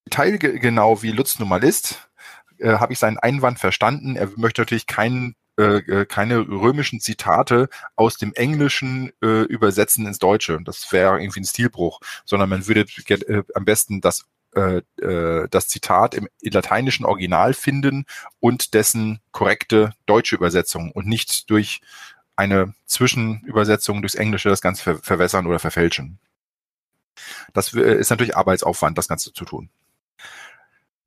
teilgenau 0.09 1.01
wie 1.01 1.11
Lutz 1.11 1.39
nun 1.39 1.49
mal 1.49 1.63
ist, 1.63 2.09
äh, 2.59 2.73
habe 2.73 2.93
ich 2.93 2.99
seinen 2.99 3.17
Einwand 3.17 3.59
verstanden. 3.59 4.15
Er 4.15 4.29
möchte 4.35 4.61
natürlich 4.61 4.87
keinen 4.87 5.35
äh, 5.57 5.77
äh, 5.77 6.05
keine 6.05 6.39
römischen 6.39 6.99
Zitate 6.99 7.69
aus 7.95 8.17
dem 8.17 8.33
Englischen 8.33 9.13
äh, 9.23 9.43
übersetzen 9.43 10.05
ins 10.05 10.19
Deutsche. 10.19 10.59
Das 10.65 10.91
wäre 10.91 11.21
irgendwie 11.21 11.39
ein 11.39 11.45
Stilbruch, 11.45 12.01
sondern 12.25 12.49
man 12.49 12.67
würde 12.67 12.85
äh, 13.07 13.43
am 13.53 13.63
besten 13.63 14.01
das 14.01 14.25
äh, 14.55 14.81
äh, 15.01 15.47
das 15.49 15.69
Zitat 15.69 16.13
im, 16.13 16.27
lateinischen 16.41 17.05
Original 17.05 17.53
finden 17.53 18.05
und 18.41 18.73
dessen 18.73 19.21
korrekte 19.31 19.93
deutsche 20.05 20.35
Übersetzung 20.35 20.91
und 20.91 21.07
nicht 21.07 21.49
durch 21.49 21.79
eine 22.35 22.73
Zwischenübersetzung 22.85 24.01
durchs 24.01 24.15
Englische 24.15 24.49
das 24.49 24.61
Ganze 24.61 24.83
ver 24.83 24.97
verwässern 24.97 25.47
oder 25.47 25.59
verfälschen. 25.59 26.19
Das 27.53 27.73
ist 27.73 28.09
natürlich 28.09 28.35
Arbeitsaufwand, 28.35 28.97
das 28.97 29.07
Ganze 29.07 29.31
zu 29.31 29.45
tun. 29.45 29.69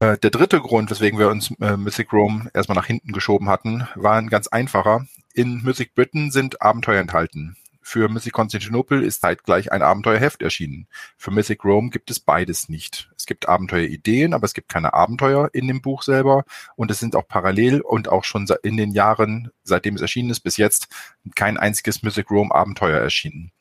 Äh, 0.00 0.16
der 0.18 0.30
dritte 0.30 0.60
Grund, 0.60 0.90
weswegen 0.90 1.18
wir 1.18 1.28
uns 1.28 1.50
äh, 1.60 1.76
Mythic 1.76 2.12
Rome 2.12 2.50
erstmal 2.54 2.76
nach 2.76 2.86
hinten 2.86 3.12
geschoben 3.12 3.48
hatten, 3.48 3.88
war 3.94 4.14
ein 4.14 4.28
ganz 4.28 4.46
einfacher. 4.48 5.06
In 5.34 5.62
Mythic 5.62 5.94
Britain 5.94 6.30
sind 6.30 6.62
Abenteuer 6.62 7.00
enthalten. 7.00 7.56
Für 7.88 8.08
Mythic 8.10 8.34
Constantinople 8.34 9.02
ist 9.02 9.22
zeitgleich 9.22 9.72
ein 9.72 9.80
Abenteuerheft 9.80 10.42
erschienen. 10.42 10.88
Für 11.16 11.30
Mythic 11.30 11.64
Rome 11.64 11.88
gibt 11.88 12.10
es 12.10 12.20
beides 12.20 12.68
nicht. 12.68 13.10
Es 13.16 13.24
gibt 13.24 13.48
Abenteuerideen, 13.48 14.34
aber 14.34 14.44
es 14.44 14.52
gibt 14.52 14.68
keine 14.68 14.92
Abenteuer 14.92 15.48
in 15.54 15.66
dem 15.66 15.80
Buch 15.80 16.02
selber. 16.02 16.44
Und 16.76 16.90
es 16.90 17.00
sind 17.00 17.16
auch 17.16 17.26
parallel 17.26 17.80
und 17.80 18.08
auch 18.08 18.24
schon 18.24 18.46
in 18.62 18.76
den 18.76 18.92
Jahren, 18.92 19.50
seitdem 19.64 19.94
es 19.94 20.02
erschienen 20.02 20.28
ist, 20.28 20.40
bis 20.40 20.58
jetzt 20.58 20.88
kein 21.34 21.56
einziges 21.56 22.02
Mythic 22.02 22.30
Rome 22.30 22.54
Abenteuer 22.54 23.00
erschienen. 23.00 23.52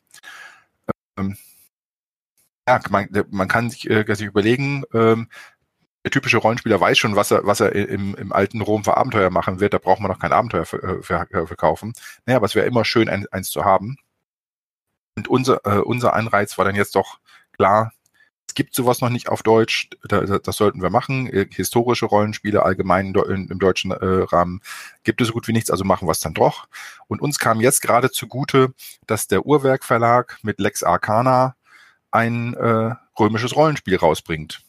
Ähm, 1.18 1.38
ja, 2.68 2.80
man, 2.90 3.08
man 3.32 3.48
kann 3.48 3.70
sich, 3.70 3.90
äh, 3.90 4.04
sich 4.14 4.28
überlegen, 4.28 4.84
ähm, 4.94 5.30
der 6.04 6.12
typische 6.12 6.38
Rollenspieler 6.38 6.80
weiß 6.80 6.98
schon, 6.98 7.16
was 7.16 7.32
er, 7.32 7.46
was 7.46 7.60
er 7.60 7.74
im, 7.74 8.16
im 8.16 8.32
alten 8.32 8.62
Rom 8.62 8.84
für 8.84 8.96
Abenteuer 8.96 9.30
machen 9.30 9.60
wird. 9.60 9.74
Da 9.74 9.78
braucht 9.78 10.00
man 10.00 10.10
noch 10.10 10.20
kein 10.20 10.32
Abenteuer 10.32 10.62
äh, 10.62 11.04
verkaufen. 11.04 11.94
Naja, 12.26 12.38
aber 12.38 12.46
es 12.46 12.56
wäre 12.56 12.66
immer 12.66 12.86
schön, 12.86 13.10
ein, 13.10 13.26
eins 13.32 13.50
zu 13.50 13.66
haben. 13.66 13.98
Und 15.18 15.28
unser, 15.28 15.66
äh, 15.66 15.80
unser 15.80 16.14
Anreiz 16.14 16.58
war 16.58 16.66
dann 16.66 16.76
jetzt 16.76 16.96
doch 16.96 17.20
klar, 17.54 17.92
es 18.48 18.54
gibt 18.54 18.74
sowas 18.74 19.02
noch 19.02 19.10
nicht 19.10 19.28
auf 19.28 19.44
Deutsch, 19.44 19.90
da, 20.08 20.22
das 20.22 20.56
sollten 20.56 20.82
wir 20.82 20.90
machen. 20.90 21.28
Äh, 21.28 21.48
historische 21.52 22.06
Rollenspiele 22.06 22.64
allgemein 22.64 23.14
im 23.14 23.60
deutschen 23.60 23.92
äh, 23.92 23.98
Rahmen 24.00 24.62
gibt 25.04 25.20
es 25.20 25.28
so 25.28 25.34
gut 25.34 25.48
wie 25.48 25.54
nichts, 25.54 25.72
also 25.72 25.84
machen 25.84 26.08
wir 26.08 26.14
es 26.14 26.22
dann 26.22 26.34
doch. 26.34 26.68
Und 27.08 27.22
uns 27.22 27.40
kam 27.40 27.60
jetzt 27.60 27.82
gerade 27.82 28.12
zugute, 28.12 28.74
dass 29.08 29.28
der 29.28 29.46
Uhrwerk 29.46 29.84
Verlag 29.84 30.38
mit 30.44 30.60
Lex 30.60 30.84
Arcana 30.84 31.56
ein 32.12 32.54
äh, 32.56 32.96
römisches 33.20 33.56
Rollenspiel 33.56 33.98
rausbringt. 33.98 34.62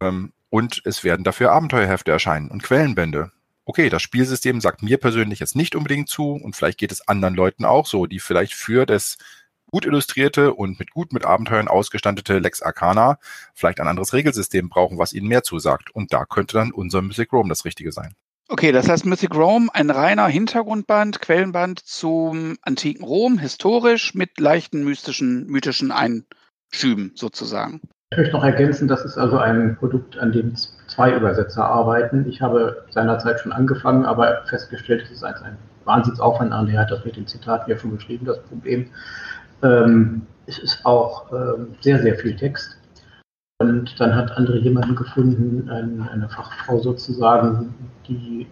Ähm, 0.00 0.32
und 0.50 0.82
es 0.84 1.04
werden 1.04 1.24
dafür 1.24 1.52
Abenteuerhefte 1.52 2.12
erscheinen 2.12 2.50
und 2.50 2.62
Quellenbände. 2.62 3.32
Okay, 3.64 3.88
das 3.88 4.02
Spielsystem 4.02 4.60
sagt 4.60 4.82
mir 4.82 4.96
persönlich 4.96 5.40
jetzt 5.40 5.56
nicht 5.56 5.74
unbedingt 5.74 6.08
zu 6.08 6.32
und 6.32 6.54
vielleicht 6.54 6.78
geht 6.78 6.92
es 6.92 7.06
anderen 7.08 7.34
Leuten 7.34 7.64
auch 7.64 7.86
so, 7.86 8.06
die 8.06 8.20
vielleicht 8.20 8.54
für 8.54 8.86
das 8.86 9.18
gut 9.66 9.84
illustrierte 9.84 10.54
und 10.54 10.78
mit 10.78 10.92
gut 10.92 11.12
mit 11.12 11.24
Abenteuern 11.24 11.68
ausgestattete 11.68 12.38
Lex 12.38 12.62
Arcana 12.62 13.18
vielleicht 13.54 13.80
ein 13.80 13.88
anderes 13.88 14.12
Regelsystem 14.12 14.68
brauchen, 14.68 14.98
was 14.98 15.12
ihnen 15.12 15.26
mehr 15.26 15.42
zusagt. 15.42 15.90
Und 15.90 16.12
da 16.12 16.24
könnte 16.24 16.56
dann 16.56 16.72
unser 16.72 17.02
Mythic 17.02 17.32
Rome 17.32 17.48
das 17.48 17.64
Richtige 17.64 17.92
sein. 17.92 18.14
Okay, 18.48 18.70
das 18.70 18.88
heißt 18.88 19.06
Mythic 19.06 19.34
Rome, 19.34 19.68
ein 19.74 19.90
reiner 19.90 20.28
Hintergrundband, 20.28 21.20
Quellenband 21.20 21.80
zum 21.80 22.56
antiken 22.62 23.04
Rom, 23.04 23.38
historisch 23.38 24.14
mit 24.14 24.38
leichten 24.38 24.84
mystischen, 24.84 25.46
mythischen 25.48 25.90
Einschüben 25.90 27.10
sozusagen. 27.16 27.80
Ich 28.12 28.18
möchte 28.18 28.34
noch 28.34 28.44
ergänzen, 28.44 28.86
das 28.86 29.04
ist 29.04 29.18
also 29.18 29.36
ein 29.38 29.76
Produkt, 29.76 30.16
an 30.18 30.30
dem 30.30 30.54
zwei 30.86 31.12
Übersetzer 31.12 31.64
arbeiten. 31.64 32.24
Ich 32.28 32.40
habe 32.40 32.84
seinerzeit 32.90 33.40
schon 33.40 33.50
angefangen, 33.50 34.04
aber 34.04 34.44
festgestellt, 34.46 35.02
es 35.02 35.10
ist 35.10 35.24
ein, 35.24 35.34
ein 35.42 35.58
Wahnsinnsaufwand 35.84 36.52
an. 36.52 36.68
Er 36.68 36.82
hat 36.82 36.92
das 36.92 37.04
mit 37.04 37.16
dem 37.16 37.26
Zitat 37.26 37.66
ja 37.66 37.76
schon 37.76 37.96
beschrieben, 37.96 38.26
das 38.26 38.40
Problem. 38.44 38.90
Ähm, 39.64 40.22
es 40.46 40.60
ist 40.60 40.86
auch 40.86 41.32
ähm, 41.32 41.74
sehr, 41.80 42.00
sehr 42.00 42.16
viel 42.16 42.36
Text. 42.36 42.78
Und 43.58 43.98
dann 43.98 44.14
hat 44.14 44.30
André 44.38 44.58
jemanden 44.58 44.94
gefunden, 44.94 45.68
ein, 45.68 46.06
eine 46.08 46.28
Fachfrau 46.28 46.78
sozusagen, 46.78 47.74
die 48.08 48.46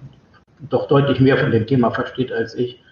doch 0.69 0.89
deutlich 0.89 1.21
mehr 1.21 1.39
von 1.39 1.51
dem 1.51 1.67
Thema 1.67 1.91
versteht 1.91 2.33
als 2.33 2.55
ich, 2.55 2.83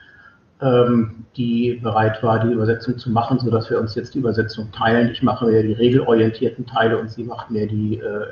ähm, 0.60 1.24
die 1.36 1.80
bereit 1.82 2.22
war, 2.22 2.44
die 2.44 2.52
Übersetzung 2.52 2.98
zu 2.98 3.10
machen, 3.10 3.38
sodass 3.38 3.70
wir 3.70 3.80
uns 3.80 3.94
jetzt 3.94 4.14
die 4.14 4.18
Übersetzung 4.18 4.70
teilen. 4.72 5.10
Ich 5.10 5.22
mache 5.22 5.46
mir 5.46 5.62
die 5.62 5.72
regelorientierten 5.72 6.66
Teile 6.66 6.98
und 6.98 7.10
sie 7.10 7.24
macht 7.24 7.50
mir 7.50 7.66
die 7.66 7.98
äh, 7.98 8.26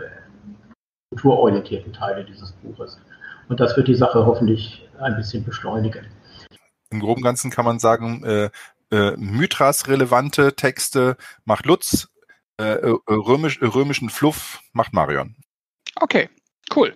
kulturorientierten 1.11 1.93
Teile 1.93 2.25
dieses 2.25 2.53
Buches. 2.53 3.01
Und 3.49 3.59
das 3.59 3.77
wird 3.77 3.89
die 3.89 3.95
Sache 3.95 4.25
hoffentlich 4.25 4.89
ein 5.01 5.17
bisschen 5.17 5.45
beschleunigen. 5.45 6.07
im 6.91 7.01
groben 7.01 7.23
Ganzen 7.23 7.51
kann 7.51 7.65
man 7.65 7.79
sagen, 7.79 8.23
äh, 8.25 8.51
äh, 8.93 9.17
Mythras-relevante 9.17 10.55
Texte 10.55 11.17
macht 11.45 11.67
Lutz, 11.67 12.09
äh, 12.61 12.75
äh 12.75 12.97
römisch, 13.09 13.61
römischen 13.63 14.11
Fluff 14.11 14.61
macht 14.73 14.93
Marion. 14.93 15.37
Okay, 15.97 16.29
cool. 16.75 16.95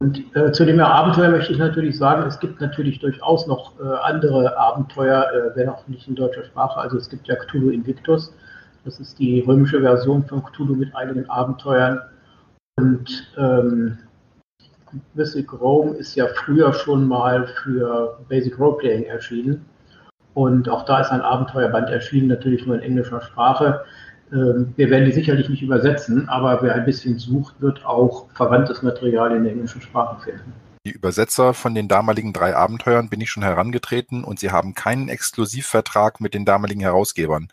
Und 0.00 0.36
äh, 0.36 0.52
zu 0.52 0.64
dem 0.64 0.78
Abenteuer 0.78 1.30
möchte 1.30 1.52
ich 1.52 1.58
natürlich 1.58 1.98
sagen, 1.98 2.22
es 2.28 2.38
gibt 2.38 2.60
natürlich 2.60 3.00
durchaus 3.00 3.48
noch 3.48 3.80
äh, 3.80 3.82
andere 3.82 4.56
Abenteuer, 4.56 5.26
äh, 5.32 5.56
wenn 5.56 5.68
auch 5.68 5.88
nicht 5.88 6.06
in 6.06 6.14
deutscher 6.14 6.44
Sprache. 6.44 6.78
Also 6.78 6.98
es 6.98 7.08
gibt 7.08 7.26
ja 7.26 7.34
Cthulhu 7.34 7.70
Invictus. 7.70 8.32
Das 8.84 9.00
ist 9.00 9.18
die 9.18 9.40
römische 9.40 9.80
Version 9.80 10.24
von 10.24 10.44
Cthulhu 10.44 10.76
mit 10.76 10.94
einigen 10.94 11.28
Abenteuern. 11.28 12.00
Und 12.76 13.32
ähm, 13.36 13.98
Mythic 15.14 15.52
Rome 15.52 15.96
ist 15.96 16.14
ja 16.14 16.28
früher 16.28 16.72
schon 16.72 17.08
mal 17.08 17.48
für 17.64 18.20
Basic 18.28 18.56
Roleplaying 18.56 19.02
erschienen. 19.02 19.64
Und 20.34 20.68
auch 20.68 20.84
da 20.84 21.00
ist 21.00 21.10
ein 21.10 21.22
Abenteuerband 21.22 21.90
erschienen, 21.90 22.28
natürlich 22.28 22.64
nur 22.64 22.76
in 22.76 22.82
englischer 22.82 23.20
Sprache. 23.20 23.84
Ähm, 24.32 24.72
wir 24.76 24.90
werden 24.90 25.06
die 25.06 25.12
sicherlich 25.12 25.48
nicht 25.48 25.62
übersetzen, 25.62 26.28
aber 26.28 26.62
wer 26.62 26.74
ein 26.74 26.84
bisschen 26.84 27.18
sucht, 27.18 27.60
wird 27.60 27.84
auch 27.84 28.26
verwandtes 28.34 28.82
Material 28.82 29.34
in 29.34 29.44
der 29.44 29.52
englischen 29.52 29.80
Sprache 29.80 30.22
finden. 30.22 30.52
Die 30.86 30.92
Übersetzer 30.92 31.54
von 31.54 31.74
den 31.74 31.88
damaligen 31.88 32.32
drei 32.32 32.56
Abenteuern 32.56 33.08
bin 33.08 33.20
ich 33.20 33.30
schon 33.30 33.42
herangetreten 33.42 34.24
und 34.24 34.38
sie 34.38 34.50
haben 34.50 34.74
keinen 34.74 35.08
Exklusivvertrag 35.08 36.20
mit 36.20 36.34
den 36.34 36.44
damaligen 36.44 36.80
Herausgebern. 36.80 37.48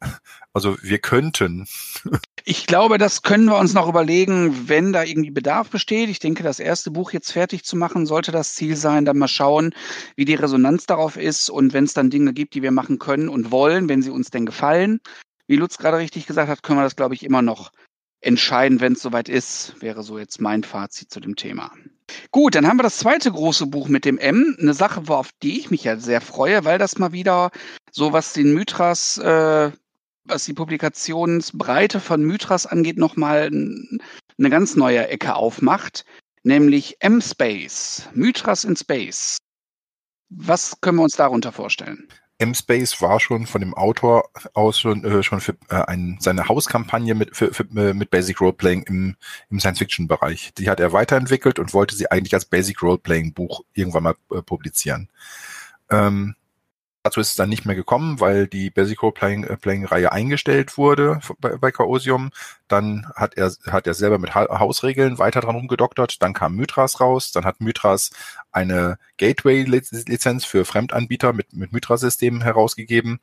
Also 0.54 0.76
wir 0.82 0.98
könnten. 0.98 1.66
Ich 2.44 2.66
glaube, 2.66 2.96
das 2.96 3.20
können 3.20 3.44
wir 3.44 3.58
uns 3.58 3.74
noch 3.74 3.88
überlegen, 3.88 4.70
wenn 4.70 4.94
da 4.94 5.04
irgendwie 5.04 5.30
Bedarf 5.30 5.68
besteht. 5.68 6.08
Ich 6.08 6.18
denke, 6.18 6.42
das 6.42 6.60
erste 6.60 6.90
Buch 6.90 7.12
jetzt 7.12 7.30
fertig 7.30 7.62
zu 7.62 7.76
machen, 7.76 8.06
sollte 8.06 8.32
das 8.32 8.54
Ziel 8.54 8.74
sein. 8.74 9.04
Dann 9.04 9.18
mal 9.18 9.28
schauen, 9.28 9.74
wie 10.16 10.24
die 10.24 10.34
Resonanz 10.34 10.86
darauf 10.86 11.18
ist 11.18 11.50
und 11.50 11.74
wenn 11.74 11.84
es 11.84 11.92
dann 11.92 12.08
Dinge 12.08 12.32
gibt, 12.32 12.54
die 12.54 12.62
wir 12.62 12.70
machen 12.70 12.98
können 12.98 13.28
und 13.28 13.50
wollen, 13.50 13.90
wenn 13.90 14.00
sie 14.00 14.08
uns 14.08 14.30
denn 14.30 14.46
gefallen, 14.46 15.00
wie 15.48 15.56
Lutz 15.56 15.78
gerade 15.78 15.98
richtig 15.98 16.26
gesagt 16.26 16.48
hat, 16.48 16.62
können 16.62 16.78
wir 16.78 16.84
das, 16.84 16.96
glaube 16.96 17.14
ich, 17.14 17.24
immer 17.24 17.42
noch 17.42 17.72
entscheiden, 18.20 18.80
wenn 18.80 18.92
es 18.92 19.02
soweit 19.02 19.28
ist, 19.28 19.80
wäre 19.80 20.02
so 20.02 20.18
jetzt 20.18 20.40
mein 20.40 20.62
Fazit 20.62 21.10
zu 21.10 21.20
dem 21.20 21.36
Thema. 21.36 21.72
Gut, 22.30 22.54
dann 22.54 22.66
haben 22.66 22.78
wir 22.78 22.82
das 22.82 22.98
zweite 22.98 23.30
große 23.30 23.66
Buch 23.66 23.88
mit 23.88 24.04
dem 24.04 24.18
M. 24.18 24.56
Eine 24.60 24.74
Sache, 24.74 25.02
auf 25.08 25.30
die 25.42 25.58
ich 25.58 25.70
mich 25.70 25.84
ja 25.84 25.96
sehr 25.98 26.20
freue, 26.20 26.64
weil 26.64 26.78
das 26.78 26.98
mal 26.98 27.12
wieder 27.12 27.50
so, 27.90 28.12
was 28.12 28.32
den 28.32 28.54
Mythras, 28.54 29.18
äh, 29.18 29.70
was 30.24 30.44
die 30.44 30.54
Publikationsbreite 30.54 32.00
von 32.00 32.22
Mythras 32.22 32.66
angeht, 32.66 32.98
nochmal 32.98 33.50
eine 33.50 34.50
ganz 34.50 34.76
neue 34.76 35.08
Ecke 35.08 35.34
aufmacht, 35.34 36.04
nämlich 36.42 36.96
M-Space, 37.00 38.08
Mythras 38.14 38.64
in 38.64 38.76
Space. 38.76 39.38
Was 40.30 40.80
können 40.80 40.98
wir 40.98 41.04
uns 41.04 41.16
darunter 41.16 41.52
vorstellen? 41.52 42.08
M-Space 42.38 43.02
war 43.02 43.18
schon 43.18 43.46
von 43.46 43.60
dem 43.60 43.74
Autor 43.74 44.30
aus 44.54 44.78
schon, 44.78 45.04
äh, 45.04 45.22
schon 45.22 45.40
für 45.40 45.56
äh, 45.68 45.82
ein, 45.86 46.18
seine 46.20 46.48
Hauskampagne 46.48 47.14
mit, 47.14 47.36
für, 47.36 47.52
für, 47.52 47.64
äh, 47.76 47.94
mit 47.94 48.10
Basic 48.10 48.40
Roleplaying 48.40 48.82
im, 48.84 49.16
im 49.50 49.60
Science-Fiction-Bereich. 49.60 50.54
Die 50.54 50.70
hat 50.70 50.78
er 50.78 50.92
weiterentwickelt 50.92 51.58
und 51.58 51.74
wollte 51.74 51.96
sie 51.96 52.10
eigentlich 52.10 52.34
als 52.34 52.44
Basic 52.44 52.80
Roleplaying-Buch 52.82 53.62
irgendwann 53.74 54.04
mal 54.04 54.14
äh, 54.32 54.40
publizieren. 54.42 55.08
Ähm, 55.90 56.36
Dazu 57.08 57.20
ist 57.20 57.30
es 57.30 57.36
dann 57.36 57.48
nicht 57.48 57.64
mehr 57.64 57.74
gekommen, 57.74 58.20
weil 58.20 58.46
die 58.46 58.68
Basic 58.68 59.02
Role 59.02 59.14
Playing, 59.14 59.46
Playing 59.62 59.86
Reihe 59.86 60.12
eingestellt 60.12 60.76
wurde 60.76 61.20
bei, 61.40 61.56
bei 61.56 61.72
Chaosium. 61.72 62.32
Dann 62.68 63.10
hat 63.14 63.32
er, 63.32 63.50
hat 63.68 63.86
er 63.86 63.94
selber 63.94 64.18
mit 64.18 64.34
ha 64.34 64.58
Hausregeln 64.58 65.18
weiter 65.18 65.40
dran 65.40 65.56
rumgedoktert. 65.56 66.20
Dann 66.20 66.34
kam 66.34 66.54
Mythras 66.54 67.00
raus. 67.00 67.32
Dann 67.32 67.46
hat 67.46 67.62
Mythras 67.62 68.10
eine 68.52 68.98
Gateway-Lizenz 69.16 70.44
für 70.44 70.66
Fremdanbieter 70.66 71.32
mit, 71.32 71.54
mit 71.54 71.72
Mythras-Systemen 71.72 72.42
herausgegeben. 72.42 73.20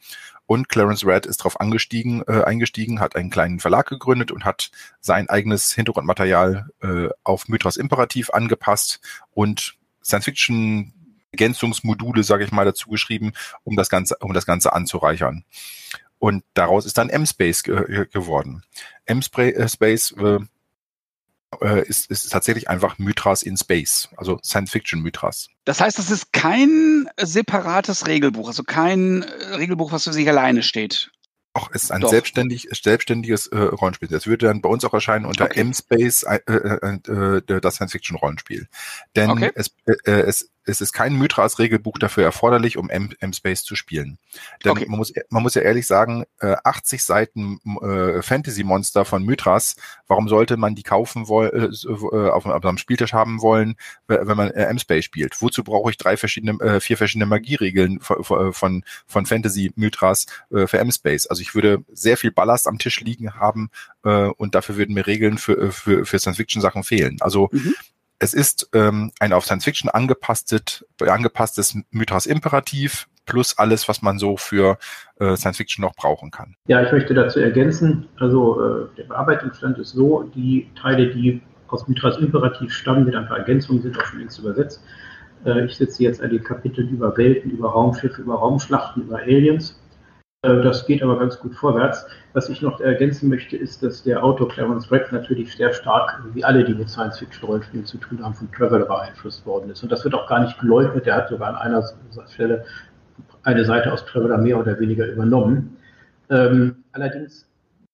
Und 0.47 0.67
Clarence 0.67 1.05
Red 1.05 1.27
ist 1.27 1.41
darauf 1.41 1.61
angestiegen, 1.61 2.23
äh, 2.27 2.41
eingestiegen, 2.41 2.99
hat 2.99 3.15
einen 3.15 3.29
kleinen 3.29 3.59
Verlag 3.59 3.85
gegründet 3.85 4.31
und 4.31 4.45
hat 4.45 4.71
sein 4.99 5.29
eigenes 5.29 5.73
Hintergrundmaterial 5.73 6.69
äh, 6.81 7.09
auf 7.23 7.47
Mythras 7.49 7.77
Imperativ 7.77 8.31
angepasst 8.31 8.99
und 9.35 9.75
Science-Fiction 10.03 10.91
Ergänzungsmodule, 11.35 12.23
sage 12.23 12.45
ich 12.45 12.51
mal, 12.51 12.65
dazu 12.65 12.89
geschrieben, 12.89 13.33
um 13.63 13.75
das 13.75 13.89
Ganze, 13.89 14.15
um 14.21 14.33
das 14.33 14.45
Ganze 14.45 14.73
anzureichern. 14.73 15.43
Und 16.17 16.43
daraus 16.53 16.85
ist 16.85 16.97
dann 16.97 17.09
M-Space 17.09 17.63
ge 17.63 18.07
geworden. 18.11 18.63
M-Space 19.05 20.15
äh, 20.17 20.39
äh, 21.61 21.87
ist, 21.87 22.09
ist 22.09 22.29
tatsächlich 22.31 22.69
einfach 22.69 22.97
Mythras 22.97 23.43
in 23.43 23.57
Space, 23.57 24.09
also 24.17 24.39
Science-Fiction-Mythras. 24.43 25.49
Das 25.65 25.81
heißt, 25.81 25.99
es 25.99 26.09
ist 26.09 26.33
kein 26.33 27.09
separates 27.17 28.07
Regelbuch, 28.07 28.47
also 28.47 28.63
kein 28.63 29.23
Regelbuch, 29.23 29.91
was 29.91 30.05
für 30.05 30.13
sich 30.13 30.27
alleine 30.27 30.63
steht. 30.63 31.11
Ach, 31.53 31.69
es 31.73 31.83
ist 31.83 31.91
ein 31.91 32.05
selbstständig, 32.05 32.67
selbstständiges 32.71 33.47
äh, 33.47 33.57
Rollenspiel. 33.57 34.09
Das 34.09 34.27
würde 34.27 34.47
dann 34.47 34.59
bei 34.59 34.67
uns 34.67 34.83
auch 34.83 34.93
erscheinen 34.93 35.25
unter 35.25 35.45
okay. 35.45 35.61
M-Space, 35.61 36.23
äh, 36.23 36.39
äh, 36.47 37.41
äh, 37.47 37.61
das 37.61 37.75
Science-Fiction-Rollenspiel. 37.75 38.67
Denn 39.15 39.29
okay. 39.29 39.51
es, 39.55 39.73
äh, 40.05 40.11
es 40.11 40.49
es 40.65 40.81
ist 40.81 40.93
kein 40.93 41.15
Mythras-Regelbuch 41.15 41.99
dafür 41.99 42.23
erforderlich, 42.23 42.77
um 42.77 42.89
M-Space 42.89 43.63
zu 43.63 43.75
spielen. 43.75 44.17
Denn 44.63 44.71
okay. 44.71 44.85
man, 44.87 44.97
muss, 44.97 45.13
man 45.29 45.43
muss 45.43 45.53
ja 45.53 45.61
ehrlich 45.61 45.87
sagen, 45.87 46.25
äh, 46.39 46.55
80 46.63 47.03
Seiten 47.03 47.59
äh, 47.81 48.21
Fantasy-Monster 48.21 49.05
von 49.05 49.23
Mythras, 49.23 49.75
warum 50.07 50.27
sollte 50.27 50.57
man 50.57 50.75
die 50.75 50.83
kaufen 50.83 51.27
wollen, 51.27 51.51
äh, 51.53 51.65
äh, 51.65 52.29
auf, 52.29 52.45
einem 52.45 52.77
Spieltisch 52.77 53.13
haben 53.13 53.41
wollen, 53.41 53.75
wenn 54.07 54.37
man 54.37 54.51
äh, 54.51 54.65
M-Space 54.65 55.05
spielt? 55.05 55.41
Wozu 55.41 55.63
brauche 55.63 55.91
ich 55.91 55.97
drei 55.97 56.17
verschiedene, 56.17 56.59
äh, 56.63 56.79
vier 56.79 56.97
verschiedene 56.97 57.27
Magieregeln 57.27 57.99
von, 57.99 58.53
von, 58.53 58.83
von 59.05 59.25
Fantasy-Mythras 59.25 60.25
äh, 60.51 60.67
für 60.67 60.79
M-Space? 60.79 61.27
Also 61.27 61.41
ich 61.41 61.53
würde 61.53 61.83
sehr 61.93 62.17
viel 62.17 62.31
Ballast 62.31 62.67
am 62.67 62.79
Tisch 62.79 62.99
liegen 63.01 63.35
haben 63.35 63.69
äh, 64.03 64.25
und 64.25 64.55
dafür 64.55 64.77
würden 64.77 64.95
mir 64.95 65.05
Regeln 65.05 65.37
für, 65.37 65.57
äh, 65.57 65.71
für, 65.71 66.05
für 66.05 66.19
Science-Fiction-Sachen 66.19 66.83
fehlen. 66.83 67.17
Also 67.21 67.49
mhm 67.51 67.75
es 68.19 68.33
ist 68.33 68.69
ähm, 68.73 69.11
ein 69.19 69.33
auf 69.33 69.45
Science 69.45 69.65
Fiction 69.65 69.89
angepasstes, 69.89 70.85
angepasstes 70.99 71.77
Mythos 71.91 72.25
Imperativ 72.25 73.07
plus 73.25 73.57
alles, 73.57 73.87
was 73.87 74.01
man 74.01 74.19
so 74.19 74.37
für 74.37 74.77
äh, 75.19 75.35
Science 75.35 75.57
Fiction 75.57 75.81
noch 75.83 75.95
brauchen 75.95 76.31
kann. 76.31 76.55
Ja, 76.67 76.81
ich 76.83 76.91
möchte 76.91 77.13
dazu 77.13 77.39
ergänzen, 77.39 78.07
also 78.17 78.61
äh, 78.61 78.87
der 78.97 79.03
Bearbeitungsstand 79.05 79.77
ist 79.79 79.91
so, 79.91 80.23
die 80.35 80.69
Teile, 80.79 81.13
die 81.13 81.41
aus 81.67 81.87
Mythos 81.87 82.17
Imperativ 82.17 82.71
stammen, 82.71 83.05
mit 83.05 83.15
ein 83.15 83.27
paar 83.27 83.39
Ergänzungen 83.39 83.81
sind 83.81 83.99
auch 83.99 84.05
schon 84.05 84.19
längst 84.19 84.39
übersetzt. 84.39 84.83
Äh, 85.45 85.65
ich 85.65 85.75
setze 85.75 86.03
jetzt 86.03 86.21
an 86.21 86.29
den 86.29 86.43
Kapiteln 86.43 86.89
über 86.89 87.17
Welten, 87.17 87.51
über 87.51 87.69
Raumschiffe, 87.69 88.21
über 88.21 88.35
Raumschlachten, 88.35 89.03
über 89.03 89.17
Aliens. 89.17 89.79
Äh, 90.45 90.61
das 90.61 90.85
geht 90.85 91.01
aber 91.01 91.17
ganz 91.17 91.39
gut 91.39 91.55
vorwärts. 91.55 92.05
Was 92.33 92.49
ich 92.49 92.61
noch 92.61 92.79
ergänzen 92.79 93.29
möchte, 93.29 93.57
ist, 93.57 93.81
dass 93.81 94.03
der 94.03 94.23
Autor 94.23 94.49
Clarence 94.49 94.87
Brett 94.87 95.11
natürlich 95.11 95.55
sehr 95.55 95.73
stark, 95.73 96.21
wie 96.33 96.43
alle, 96.43 96.63
die 96.63 96.73
mit 96.73 96.89
Science-Fiction-Rollenspielen 96.89 97.85
zu 97.85 97.97
tun 97.97 98.23
haben, 98.23 98.35
von 98.35 98.51
Traveller 98.51 98.85
beeinflusst 98.85 99.45
worden 99.45 99.69
ist. 99.71 99.83
Und 99.83 99.91
das 99.91 100.03
wird 100.03 100.13
auch 100.13 100.27
gar 100.27 100.41
nicht 100.41 100.59
geleugnet. 100.59 101.07
Er 101.07 101.15
hat 101.15 101.29
sogar 101.29 101.49
an 101.49 101.55
einer 101.55 101.83
Stelle 102.27 102.65
eine 103.43 103.65
Seite 103.65 103.91
aus 103.91 104.05
Traveller 104.05 104.37
mehr 104.37 104.59
oder 104.59 104.79
weniger 104.79 105.07
übernommen. 105.07 105.77
Ähm, 106.29 106.83
allerdings, 106.91 107.47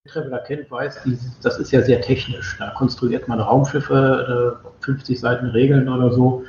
wer 0.03 0.13
Traveller 0.13 0.39
kennt, 0.39 0.71
weiß, 0.71 1.01
das 1.43 1.59
ist 1.59 1.71
ja 1.71 1.81
sehr 1.81 2.01
technisch. 2.01 2.57
Da 2.57 2.71
konstruiert 2.71 3.27
man 3.27 3.39
Raumschiffe, 3.39 4.59
50 4.81 5.15
äh, 5.15 5.19
Seiten 5.19 5.47
Regeln 5.47 5.87
oder 5.87 6.11
so 6.11 6.43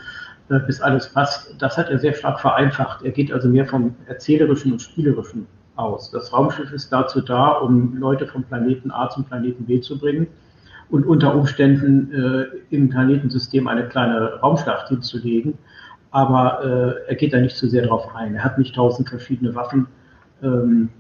äh, 0.48 0.60
bis 0.60 0.80
alles 0.80 1.12
passt. 1.12 1.54
Das 1.58 1.76
hat 1.76 1.90
er 1.90 1.98
sehr 1.98 2.14
stark 2.14 2.40
vereinfacht. 2.40 3.04
Er 3.04 3.10
geht 3.10 3.32
also 3.32 3.48
mehr 3.48 3.66
vom 3.66 3.94
erzählerischen 4.06 4.72
und 4.72 4.80
spielerischen 4.80 5.46
aus. 5.76 6.11
Das 6.11 6.32
Raumschiff 6.32 6.72
ist 6.72 6.92
dazu 6.92 7.20
da, 7.20 7.52
um 7.52 7.96
Leute 7.96 8.26
vom 8.26 8.44
Planeten 8.44 8.90
A 8.90 9.08
zum 9.08 9.24
Planeten 9.24 9.64
B 9.64 9.80
zu 9.80 9.98
bringen 9.98 10.26
und 10.90 11.06
unter 11.06 11.35
Umständen 11.35 12.12
äh, 12.12 12.74
im 12.74 12.90
Planetensystem 12.90 13.66
eine 13.66 13.88
kleine 13.88 14.40
Raumschlacht 14.40 14.88
hinzulegen. 14.88 15.54
Aber 16.11 16.62
äh, 16.62 17.08
er 17.08 17.14
geht 17.16 17.32
da 17.32 17.40
nicht 17.40 17.56
zu 17.56 17.68
sehr 17.68 17.87
drauf 17.87 18.14
ein. 18.14 18.35
Er 18.35 18.44
hat 18.44 18.58
nicht 18.58 18.74
tausend 18.74 19.08
verschiedene 19.08 19.54
Waffen, 19.54 19.87
ähm, 20.42 20.90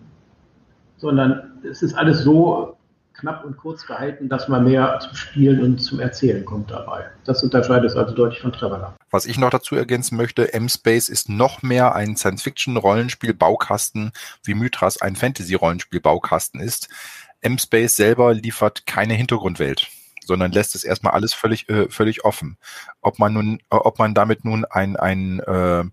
sondern 0.96 1.52
es 1.68 1.82
ist 1.82 1.94
alles 1.94 2.22
so 2.22 2.76
knapp 3.14 3.44
und 3.44 3.56
kurz 3.56 3.86
gehalten, 3.86 4.28
dass 4.28 4.48
man 4.48 4.64
mehr 4.64 4.98
zum 5.00 5.14
Spielen 5.14 5.62
und 5.62 5.78
zum 5.78 6.00
Erzählen 6.00 6.44
kommt 6.44 6.70
dabei. 6.70 7.04
Das 7.24 7.42
unterscheidet 7.42 7.90
es 7.90 7.96
also 7.96 8.14
deutlich 8.14 8.40
von 8.40 8.52
Traveller. 8.52 8.94
Was 9.10 9.26
ich 9.26 9.38
noch 9.38 9.50
dazu 9.50 9.76
ergänzen 9.76 10.16
möchte, 10.16 10.52
M-Space 10.52 11.08
ist 11.08 11.28
noch 11.28 11.62
mehr 11.62 11.94
ein 11.94 12.16
Science-Fiction-Rollenspiel-Baukasten, 12.16 14.12
wie 14.44 14.54
Mythras 14.54 15.00
ein 15.00 15.16
Fantasy-Rollenspiel-Baukasten 15.16 16.60
ist. 16.60 16.88
M-Space 17.40 17.96
selber 17.96 18.34
liefert 18.34 18.86
keine 18.86 19.14
Hintergrundwelt 19.14 19.88
sondern 20.24 20.52
lässt 20.52 20.76
es 20.76 20.84
erstmal 20.84 21.14
alles 21.14 21.34
völlig, 21.34 21.68
äh, 21.68 21.88
völlig 21.90 22.24
offen. 22.24 22.56
Ob 23.00 23.18
man 23.18 23.32
nun, 23.32 23.60
ob 23.70 23.98
man 23.98 24.14
damit 24.14 24.44
nun 24.44 24.64
ein, 24.64 24.96
ein 24.96 25.40
äh, 25.40 25.84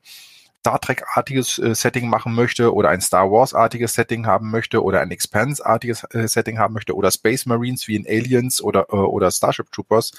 Star 0.61 0.81
Trek-artiges 0.81 1.57
äh, 1.59 1.73
Setting 1.73 2.09
machen 2.09 2.35
möchte 2.35 2.73
oder 2.73 2.89
ein 2.89 3.01
Star 3.01 3.31
Wars-artiges 3.31 3.93
Setting 3.93 4.25
haben 4.25 4.51
möchte 4.51 4.83
oder 4.83 5.01
ein 5.01 5.11
Expanse-artiges 5.11 6.03
äh, 6.11 6.27
Setting 6.27 6.59
haben 6.59 6.73
möchte 6.73 6.95
oder 6.95 7.11
Space 7.11 7.45
Marines 7.45 7.87
wie 7.87 7.95
in 7.95 8.05
Aliens 8.07 8.61
oder, 8.61 8.87
äh, 8.89 8.95
oder 8.95 9.31
Starship 9.31 9.71
Troopers. 9.71 10.11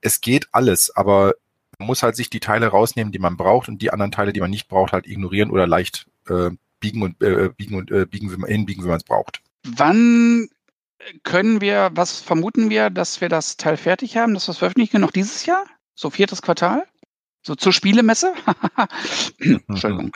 Es 0.00 0.20
geht 0.20 0.48
alles, 0.52 0.94
aber 0.94 1.34
Man 1.80 1.86
muss 1.86 2.02
halt 2.02 2.14
sich 2.14 2.28
die 2.28 2.40
Teile 2.40 2.68
rausnehmen, 2.68 3.10
die 3.10 3.18
man 3.18 3.38
braucht 3.38 3.68
und 3.68 3.80
die 3.80 3.90
anderen 3.90 4.12
Teile, 4.12 4.34
die 4.34 4.40
man 4.40 4.50
nicht 4.50 4.68
braucht, 4.68 4.92
halt 4.92 5.06
ignorieren 5.06 5.50
oder 5.50 5.66
leicht 5.66 6.06
äh, 6.28 6.50
biegen 6.78 7.02
und 7.02 7.22
äh, 7.22 7.48
biegen 7.56 7.76
und 7.76 7.90
äh, 7.90 8.04
biegen, 8.04 8.30
wie 8.30 8.36
man, 8.36 8.50
hinbiegen, 8.50 8.84
wie 8.84 8.88
man 8.88 8.98
es 8.98 9.04
braucht. 9.04 9.40
Wann 9.66 10.48
können 11.22 11.62
wir, 11.62 11.90
was 11.94 12.20
vermuten 12.20 12.68
wir, 12.68 12.90
dass 12.90 13.22
wir 13.22 13.30
das 13.30 13.56
Teil 13.56 13.78
fertig 13.78 14.18
haben, 14.18 14.34
dass 14.34 14.46
wir 14.46 14.52
es 14.52 14.58
veröffentlichen? 14.58 15.00
Noch 15.00 15.10
dieses 15.10 15.46
Jahr? 15.46 15.64
So 15.94 16.10
viertes 16.10 16.42
Quartal? 16.42 16.84
So 17.42 17.54
zur 17.54 17.72
Spielemesse? 17.72 18.34
Entschuldigung. 19.38 20.12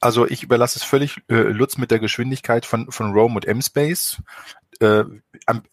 Also 0.00 0.26
ich 0.26 0.42
überlasse 0.42 0.78
es 0.78 0.82
völlig 0.82 1.20
äh, 1.28 1.34
Lutz 1.34 1.76
mit 1.76 1.90
der 1.90 1.98
Geschwindigkeit 1.98 2.64
von, 2.64 2.90
von 2.90 3.12
Rome 3.12 3.34
und 3.34 3.44
M-Space. 3.44 4.22
Äh, 4.80 5.04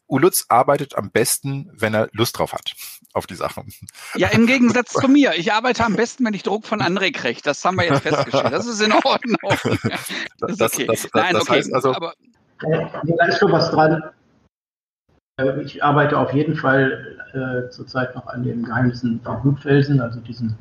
Lutz 0.10 0.46
arbeitet 0.50 0.98
am 0.98 1.12
besten, 1.12 1.72
wenn 1.74 1.94
er 1.94 2.10
Lust 2.12 2.38
drauf 2.38 2.52
hat, 2.52 2.74
auf 3.14 3.26
die 3.26 3.36
Sachen. 3.36 3.72
Ja, 4.16 4.28
im 4.30 4.46
Gegensatz 4.46 4.92
zu 5.02 5.08
mir. 5.08 5.34
Ich 5.36 5.54
arbeite 5.54 5.86
am 5.86 5.96
besten, 5.96 6.26
wenn 6.26 6.34
ich 6.34 6.44
Druck 6.44 6.66
von 6.66 6.82
André 6.82 7.14
kriege. 7.14 7.40
Das 7.42 7.64
haben 7.64 7.78
wir 7.78 7.86
jetzt 7.86 8.02
festgestellt. 8.02 8.52
Das 8.52 8.66
ist 8.66 8.82
in 8.82 8.92
Ordnung. 8.92 9.38
Das, 10.40 10.56
das, 10.58 10.74
okay. 10.76 10.86
das, 10.86 11.08
Nein, 11.14 11.36
okay. 11.36 11.54
Heißt 11.54 11.74
also, 11.74 11.96
aber, 11.96 12.14
da 12.60 13.26
ist 13.26 13.40
schon 13.40 13.52
was 13.52 13.72
dran. 13.72 14.04
Äh, 15.38 15.62
ich 15.62 15.84
arbeite 15.84 16.18
auf 16.18 16.34
jeden 16.34 16.56
Fall 16.56 17.16
äh, 17.34 17.70
zurzeit 17.70 18.16
noch 18.16 18.28
an 18.28 18.44
den 18.44 18.64
Geheimnissen 18.64 19.22
von 19.24 19.42
Blutfelsen, 19.42 20.02
also 20.02 20.20
diesen 20.20 20.58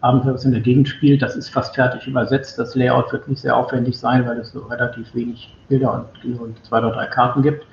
Abenteuer, 0.00 0.34
was 0.34 0.44
in 0.44 0.52
der 0.52 0.60
Gegend 0.60 0.88
spielt. 0.88 1.22
Das 1.22 1.36
ist 1.36 1.48
fast 1.48 1.74
fertig 1.74 2.06
übersetzt. 2.06 2.58
Das 2.58 2.74
Layout 2.74 3.12
wird 3.12 3.28
nicht 3.28 3.40
sehr 3.40 3.56
aufwendig 3.56 3.98
sein, 3.98 4.26
weil 4.26 4.38
es 4.38 4.52
so 4.52 4.60
relativ 4.60 5.14
wenig 5.14 5.56
Bilder 5.68 6.06
und, 6.24 6.38
und 6.40 6.64
zwei 6.64 6.78
oder 6.78 6.92
drei 6.92 7.06
Karten 7.06 7.42
gibt. 7.42 7.66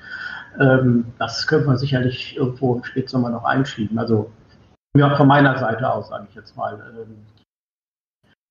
Ähm, 0.58 1.04
das 1.18 1.46
könnte 1.46 1.66
man 1.66 1.76
sicherlich 1.76 2.36
irgendwo 2.36 2.76
im 2.76 2.84
Spätsommer 2.84 3.30
noch 3.30 3.44
einschieben. 3.44 3.98
Also 3.98 4.30
ja, 4.96 5.14
von 5.14 5.28
meiner 5.28 5.58
Seite 5.58 5.92
aus, 5.92 6.08
sage 6.08 6.26
ich 6.30 6.34
jetzt 6.34 6.56
mal. 6.56 6.74
Ähm, 6.98 7.16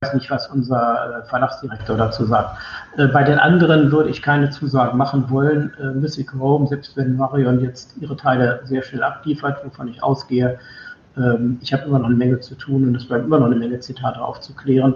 ich 0.02 0.08
weiß 0.08 0.14
nicht, 0.14 0.30
was 0.32 0.48
unser 0.48 1.24
äh, 1.24 1.30
Verlagsdirektor 1.30 1.96
dazu 1.96 2.26
sagt. 2.26 2.58
Äh, 2.98 3.08
bei 3.08 3.24
den 3.24 3.40
anderen 3.40 3.92
würde 3.92 4.10
ich 4.10 4.22
keine 4.22 4.50
Zusagen 4.50 4.98
machen 4.98 5.30
wollen. 5.30 5.74
Äh, 5.80 5.92
Mystic 5.98 6.34
Rome, 6.38 6.68
selbst 6.68 6.98
wenn 6.98 7.16
Marion 7.16 7.62
jetzt 7.62 7.96
ihre 8.00 8.18
Teile 8.18 8.62
sehr 8.66 8.84
schnell 8.84 9.04
abliefert, 9.04 9.64
wovon 9.64 9.88
ich 9.88 10.04
ausgehe, 10.04 10.60
ähm, 11.18 11.60
ich 11.62 11.72
habe 11.74 11.84
immer 11.84 12.00
noch 12.00 12.08
eine 12.08 12.16
Menge 12.16 12.40
zu 12.42 12.56
tun 12.56 12.88
und 12.88 12.96
es 12.96 13.08
bleibt 13.08 13.26
immer 13.26 13.40
noch 13.40 13.48
eine 13.48 13.56
Menge 13.56 13.80
Zitate 13.80 14.22
aufzuklären. 14.22 14.96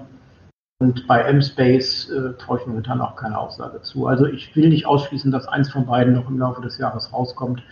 Und 0.82 1.08
bei 1.08 1.22
M-Space 1.22 2.10
äh, 2.10 2.34
traue 2.38 2.60
ich 2.60 2.68
momentan 2.68 3.02
auch 3.02 3.16
keine 3.16 3.38
Aussage 3.38 3.82
zu. 3.82 4.08
Also 4.08 4.26
ich 4.26 4.56
will 4.56 4.70
nicht 4.70 4.86
ausschließen, 4.86 5.32
dass 5.32 5.48
eins 5.48 5.70
von 5.70 5.86
beiden 5.86 6.14
noch 6.14 6.30
im 6.30 6.40
Laufe 6.40 6.62
des 6.62 6.78
Jahres 6.78 7.12
rauskommt. 7.12 7.64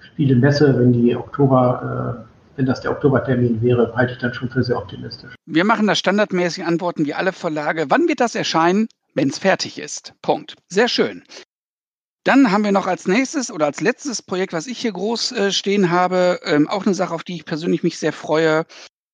Spiele 0.00 0.36
Messe, 0.36 0.78
wenn 0.78 0.92
die 0.92 1.16
Oktober, 1.16 2.25
wenn 2.56 2.66
das 2.66 2.80
der 2.80 2.90
Oktobertermin 2.90 3.62
wäre, 3.62 3.94
halte 3.94 4.14
ich 4.14 4.18
dann 4.18 4.34
schon 4.34 4.50
für 4.50 4.62
sehr 4.62 4.78
optimistisch. 4.78 5.34
Wir 5.46 5.64
machen 5.64 5.86
das 5.86 5.98
standardmäßig 5.98 6.64
Antworten 6.64 7.06
wie 7.06 7.14
alle 7.14 7.32
Verlage. 7.32 7.86
Wann 7.88 8.08
wird 8.08 8.20
das 8.20 8.34
erscheinen? 8.34 8.88
Wenn 9.14 9.28
es 9.28 9.38
fertig 9.38 9.78
ist. 9.78 10.12
Punkt. 10.20 10.56
Sehr 10.68 10.88
schön. 10.88 11.24
Dann 12.24 12.50
haben 12.50 12.64
wir 12.64 12.72
noch 12.72 12.86
als 12.86 13.06
nächstes 13.06 13.52
oder 13.52 13.66
als 13.66 13.80
letztes 13.80 14.20
Projekt, 14.20 14.52
was 14.52 14.66
ich 14.66 14.78
hier 14.78 14.92
groß 14.92 15.32
äh, 15.32 15.52
stehen 15.52 15.90
habe, 15.90 16.40
ähm, 16.44 16.68
auch 16.68 16.84
eine 16.84 16.94
Sache, 16.94 17.14
auf 17.14 17.22
die 17.22 17.36
ich 17.36 17.44
persönlich 17.44 17.82
mich 17.84 17.98
sehr 17.98 18.12
freue. 18.12 18.66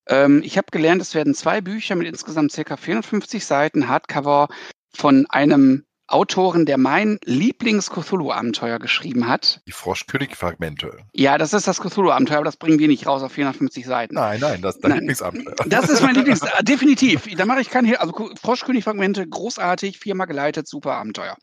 Ähm, 0.09 0.43
ich 0.43 0.57
habe 0.57 0.69
gelernt, 0.71 1.03
es 1.03 1.15
werden 1.15 1.35
zwei 1.35 1.61
Bücher 1.61 1.95
mit 1.95 2.09
insgesamt 2.09 2.53
ca. 2.55 2.77
450 2.77 3.45
Seiten 3.45 3.89
Hardcover 3.89 4.49
von 4.95 5.27
einem 5.29 5.85
Autoren, 6.13 6.67
der 6.67 6.79
mein 6.79 7.19
Lieblings-Cthulhu-Abenteuer 7.25 8.79
geschrieben 8.79 9.29
hat. 9.29 9.61
Die 9.67 9.73
Froschkönig-Fragmente. 9.73 10.99
Ja, 11.13 11.39
das 11.39 11.53
ist 11.53 11.67
das 11.67 11.81
Cthulhu-Abenteuer, 11.81 12.39
aber 12.39 12.45
das 12.45 12.57
bringen 12.57 12.79
wir 12.79 12.89
nicht 12.89 13.07
raus 13.07 13.23
auf 13.23 13.33
450 13.33 13.87
Seiten. 13.87 14.15
Nein, 14.15 14.41
nein, 14.41 14.61
das 14.63 14.77
ist 14.77 14.85
dein 14.85 14.93
Lieblingsabenteuer. 14.93 15.55
Das 15.67 15.89
ist 15.89 16.03
mein 16.03 16.15
Lieblings, 16.17 16.43
äh, 16.43 16.63
definitiv. 16.63 17.29
Da 17.37 17.47
mache 17.47 17.61
ich 17.61 17.71
kein, 17.71 17.97
also 17.97 18.31
Froschkönig-Fragmente, 18.41 19.27
großartig, 19.27 19.99
viermal 19.99 20.27
geleitet, 20.27 20.69
super 20.69 20.95
Abenteuer. 20.95 21.37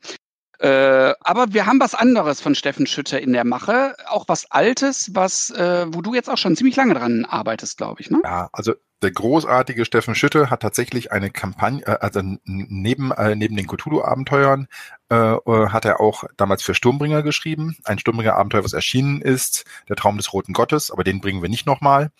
Äh, 0.59 1.13
aber 1.21 1.53
wir 1.53 1.65
haben 1.65 1.79
was 1.79 1.95
anderes 1.95 2.41
von 2.41 2.53
Steffen 2.53 2.85
Schütter 2.85 3.21
in 3.21 3.31
der 3.31 3.45
Mache, 3.45 3.95
auch 4.07 4.25
was 4.27 4.51
Altes, 4.51 5.11
was, 5.13 5.51
äh, 5.51 5.85
wo 5.89 6.01
du 6.01 6.13
jetzt 6.13 6.29
auch 6.29 6.37
schon 6.37 6.57
ziemlich 6.57 6.75
lange 6.75 6.95
dran 6.95 7.23
arbeitest, 7.23 7.77
glaube 7.77 8.01
ich. 8.01 8.11
Ne? 8.11 8.21
Ja, 8.25 8.49
also 8.51 8.73
der 9.01 9.11
großartige 9.11 9.85
Steffen 9.85 10.15
Schütte 10.15 10.49
hat 10.49 10.61
tatsächlich 10.61 11.13
eine 11.13 11.29
Kampagne, 11.29 11.85
äh, 11.87 11.97
also 12.01 12.21
neben, 12.43 13.11
äh, 13.13 13.35
neben 13.35 13.55
den 13.55 13.67
Cthulhu-Abenteuern 13.67 14.67
äh, 15.09 15.15
äh, 15.15 15.69
hat 15.69 15.85
er 15.85 16.01
auch 16.01 16.25
damals 16.35 16.61
für 16.61 16.75
Sturmbringer 16.75 17.23
geschrieben. 17.23 17.77
Ein 17.85 17.99
Sturmbringer-Abenteuer, 17.99 18.65
was 18.65 18.73
erschienen 18.73 19.21
ist, 19.21 19.63
der 19.87 19.95
Traum 19.95 20.17
des 20.17 20.33
Roten 20.33 20.51
Gottes, 20.51 20.91
aber 20.91 21.05
den 21.05 21.21
bringen 21.21 21.41
wir 21.41 21.49
nicht 21.49 21.67
nochmal. 21.67 22.11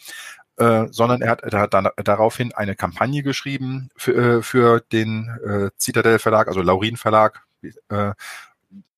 Äh, 0.56 0.88
sondern 0.92 1.22
er 1.22 1.32
hat, 1.32 1.42
er 1.42 1.60
hat 1.60 1.74
dann 1.74 1.88
daraufhin 2.04 2.54
eine 2.54 2.76
Kampagne 2.76 3.24
geschrieben 3.24 3.90
für, 3.96 4.40
äh, 4.40 4.42
für 4.42 4.82
den 4.92 5.30
äh, 5.46 5.70
Citadel 5.80 6.20
Verlag, 6.20 6.50
also 6.50 6.62
Laurin 6.62 6.98
Verlag, 6.98 7.44
äh, 7.90 8.14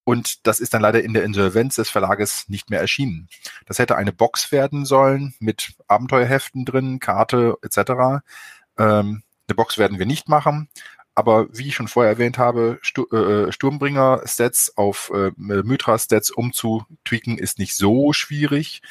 und 0.03 0.47
das 0.47 0.59
ist 0.59 0.73
dann 0.73 0.81
leider 0.81 1.03
in 1.03 1.13
der 1.13 1.23
Insolvenz 1.23 1.75
des 1.75 1.89
Verlages 1.89 2.49
nicht 2.49 2.69
mehr 2.69 2.79
erschienen. 2.79 3.29
Das 3.65 3.79
hätte 3.79 3.95
eine 3.95 4.11
Box 4.11 4.51
werden 4.51 4.85
sollen 4.85 5.35
mit 5.39 5.73
Abenteuerheften 5.87 6.65
drin, 6.65 6.99
Karte 6.99 7.57
etc. 7.61 8.23
Ähm, 8.77 9.23
eine 9.47 9.55
Box 9.55 9.77
werden 9.77 9.99
wir 9.99 10.05
nicht 10.05 10.27
machen. 10.27 10.69
Aber 11.13 11.47
wie 11.51 11.67
ich 11.67 11.75
schon 11.75 11.89
vorher 11.89 12.13
erwähnt 12.13 12.37
habe, 12.37 12.79
äh, 13.11 13.51
Sturmbringer-Stats 13.51 14.77
auf 14.77 15.11
äh, 15.13 15.31
Mythra-Stats 15.35 16.31
umzutweaken 16.31 17.37
ist 17.37 17.59
nicht 17.59 17.75
so 17.75 18.13
schwierig. 18.13 18.81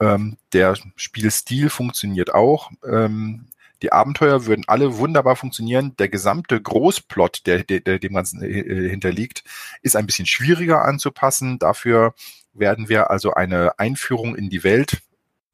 Ähm, 0.00 0.36
der 0.52 0.76
Spielstil 0.96 1.70
funktioniert 1.70 2.34
auch. 2.34 2.70
Ähm, 2.84 3.46
die 3.82 3.92
Abenteuer 3.92 4.46
würden 4.46 4.64
alle 4.66 4.96
wunderbar 4.96 5.36
funktionieren. 5.36 5.94
Der 5.98 6.08
gesamte 6.08 6.60
Großplot, 6.60 7.46
der, 7.46 7.64
der, 7.64 7.80
der 7.80 7.98
dem 7.98 8.14
Ganzen 8.14 8.42
äh, 8.42 8.88
hinterliegt, 8.88 9.44
ist 9.82 9.96
ein 9.96 10.06
bisschen 10.06 10.26
schwieriger 10.26 10.84
anzupassen. 10.84 11.58
Dafür 11.58 12.14
werden 12.52 12.88
wir 12.88 13.10
also 13.10 13.34
eine 13.34 13.78
Einführung 13.78 14.34
in 14.34 14.50
die 14.50 14.64
Welt 14.64 14.98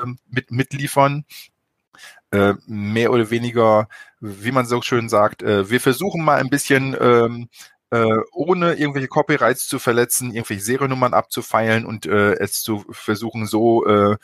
äh, 0.00 0.06
mit, 0.28 0.50
mitliefern. 0.50 1.24
Äh, 2.30 2.54
mehr 2.66 3.12
oder 3.12 3.30
weniger, 3.30 3.88
wie 4.20 4.50
man 4.50 4.66
so 4.66 4.82
schön 4.82 5.08
sagt, 5.08 5.42
äh, 5.44 5.70
wir 5.70 5.80
versuchen 5.80 6.24
mal 6.24 6.40
ein 6.40 6.50
bisschen 6.50 6.96
ähm, 7.00 7.48
äh, 7.94 8.20
ohne 8.32 8.74
irgendwelche 8.74 9.06
Copyrights 9.06 9.68
zu 9.68 9.78
verletzen, 9.78 10.32
irgendwelche 10.34 10.64
Seriennummern 10.64 11.14
abzufeilen 11.14 11.86
und 11.86 12.06
äh, 12.06 12.32
es 12.40 12.60
zu 12.60 12.84
versuchen, 12.90 13.46
so 13.46 13.86
äh, 13.86 14.16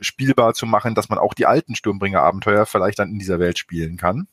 spielbar 0.00 0.54
zu 0.54 0.64
machen, 0.64 0.94
dass 0.94 1.10
man 1.10 1.18
auch 1.18 1.34
die 1.34 1.44
alten 1.44 1.74
Sturmbringer-Abenteuer 1.74 2.64
vielleicht 2.64 2.98
dann 2.98 3.10
in 3.10 3.18
dieser 3.18 3.38
Welt 3.38 3.58
spielen 3.58 3.98
kann. 3.98 4.28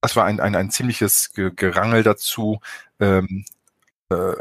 Das 0.00 0.16
war 0.16 0.24
ein, 0.24 0.40
ein, 0.40 0.56
ein 0.56 0.70
ziemliches 0.70 1.32
Gerangel 1.34 2.02
dazu. 2.02 2.60
Ähm, 2.98 3.44
äh, 4.10 4.34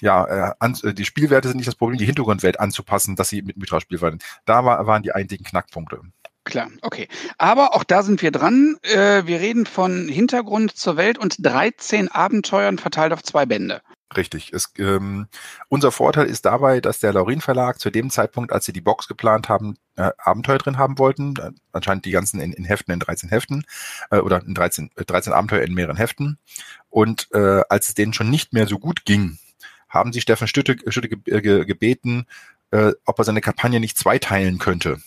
ja, 0.00 0.50
äh, 0.50 0.54
an, 0.58 0.76
die 0.82 1.04
Spielwerte 1.06 1.48
sind 1.48 1.56
nicht 1.56 1.68
das 1.68 1.76
Problem, 1.76 1.96
die 1.96 2.04
Hintergrundwelt 2.04 2.60
anzupassen, 2.60 3.16
dass 3.16 3.30
sie 3.30 3.40
mit 3.40 3.56
Mitra 3.56 3.80
spielbar 3.80 4.10
sind. 4.10 4.24
Da 4.44 4.66
war, 4.66 4.86
waren 4.86 5.02
die 5.02 5.12
einzigen 5.12 5.44
Knackpunkte. 5.44 6.02
Klar, 6.44 6.70
okay. 6.82 7.06
Aber 7.38 7.74
auch 7.74 7.84
da 7.84 8.02
sind 8.02 8.22
wir 8.22 8.30
dran. 8.30 8.76
Äh, 8.82 9.26
wir 9.26 9.40
reden 9.40 9.66
von 9.66 10.08
Hintergrund 10.08 10.76
zur 10.76 10.96
Welt 10.96 11.18
und 11.18 11.36
13 11.44 12.08
Abenteuern 12.08 12.78
verteilt 12.78 13.12
auf 13.12 13.22
zwei 13.22 13.44
Bände. 13.46 13.82
Richtig. 14.16 14.52
Es, 14.52 14.72
ähm, 14.78 15.28
unser 15.68 15.92
Vorteil 15.92 16.26
ist 16.26 16.44
dabei, 16.44 16.80
dass 16.80 16.98
der 16.98 17.12
Laurin 17.12 17.40
Verlag 17.40 17.78
zu 17.78 17.90
dem 17.90 18.10
Zeitpunkt, 18.10 18.52
als 18.52 18.64
sie 18.64 18.72
die 18.72 18.80
Box 18.80 19.06
geplant 19.06 19.48
haben, 19.48 19.76
äh, 19.96 20.10
Abenteuer 20.18 20.58
drin 20.58 20.78
haben 20.78 20.98
wollten, 20.98 21.36
äh, 21.36 21.52
anscheinend 21.72 22.06
die 22.06 22.10
ganzen 22.10 22.40
in, 22.40 22.52
in 22.52 22.64
Heften, 22.64 22.92
in 22.92 22.98
13 22.98 23.28
Heften, 23.28 23.64
äh, 24.10 24.18
oder 24.18 24.42
in 24.44 24.54
13, 24.54 24.90
13 24.96 25.32
äh, 25.32 25.36
Abenteuer 25.36 25.62
in 25.62 25.74
mehreren 25.74 25.96
Heften. 25.96 26.38
Und 26.88 27.28
äh, 27.32 27.62
als 27.68 27.88
es 27.88 27.94
denen 27.94 28.12
schon 28.12 28.30
nicht 28.30 28.52
mehr 28.52 28.66
so 28.66 28.78
gut 28.80 29.04
ging, 29.04 29.38
haben 29.88 30.12
sie 30.12 30.20
Steffen 30.20 30.48
Stütte, 30.48 30.76
Stütte 30.90 31.08
ge, 31.08 31.64
gebeten, 31.64 32.26
äh, 32.72 32.92
ob 33.04 33.18
er 33.18 33.24
seine 33.24 33.40
Kampagne 33.40 33.78
nicht 33.78 33.96
zweiteilen 33.96 34.58
könnte 34.58 35.00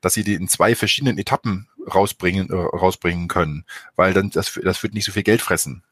dass 0.00 0.14
sie 0.14 0.24
die 0.24 0.34
in 0.34 0.48
zwei 0.48 0.74
verschiedenen 0.74 1.18
Etappen 1.18 1.68
rausbringen, 1.92 2.50
äh, 2.50 2.54
rausbringen 2.54 3.28
können, 3.28 3.64
weil 3.96 4.12
dann 4.12 4.30
das, 4.30 4.58
das 4.62 4.82
wird 4.82 4.94
nicht 4.94 5.04
so 5.04 5.12
viel 5.12 5.22
Geld 5.22 5.42
fressen. 5.42 5.82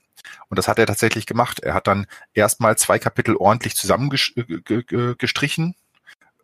Und 0.49 0.59
das 0.59 0.69
hat 0.69 0.79
er 0.79 0.87
tatsächlich 0.87 1.27
gemacht. 1.27 1.61
Er 1.61 1.75
hat 1.75 1.87
dann 1.87 2.07
erstmal 2.35 2.77
zwei 2.77 2.99
Kapitel 2.99 3.37
ordentlich 3.37 3.77
zusammengestrichen, 3.77 5.75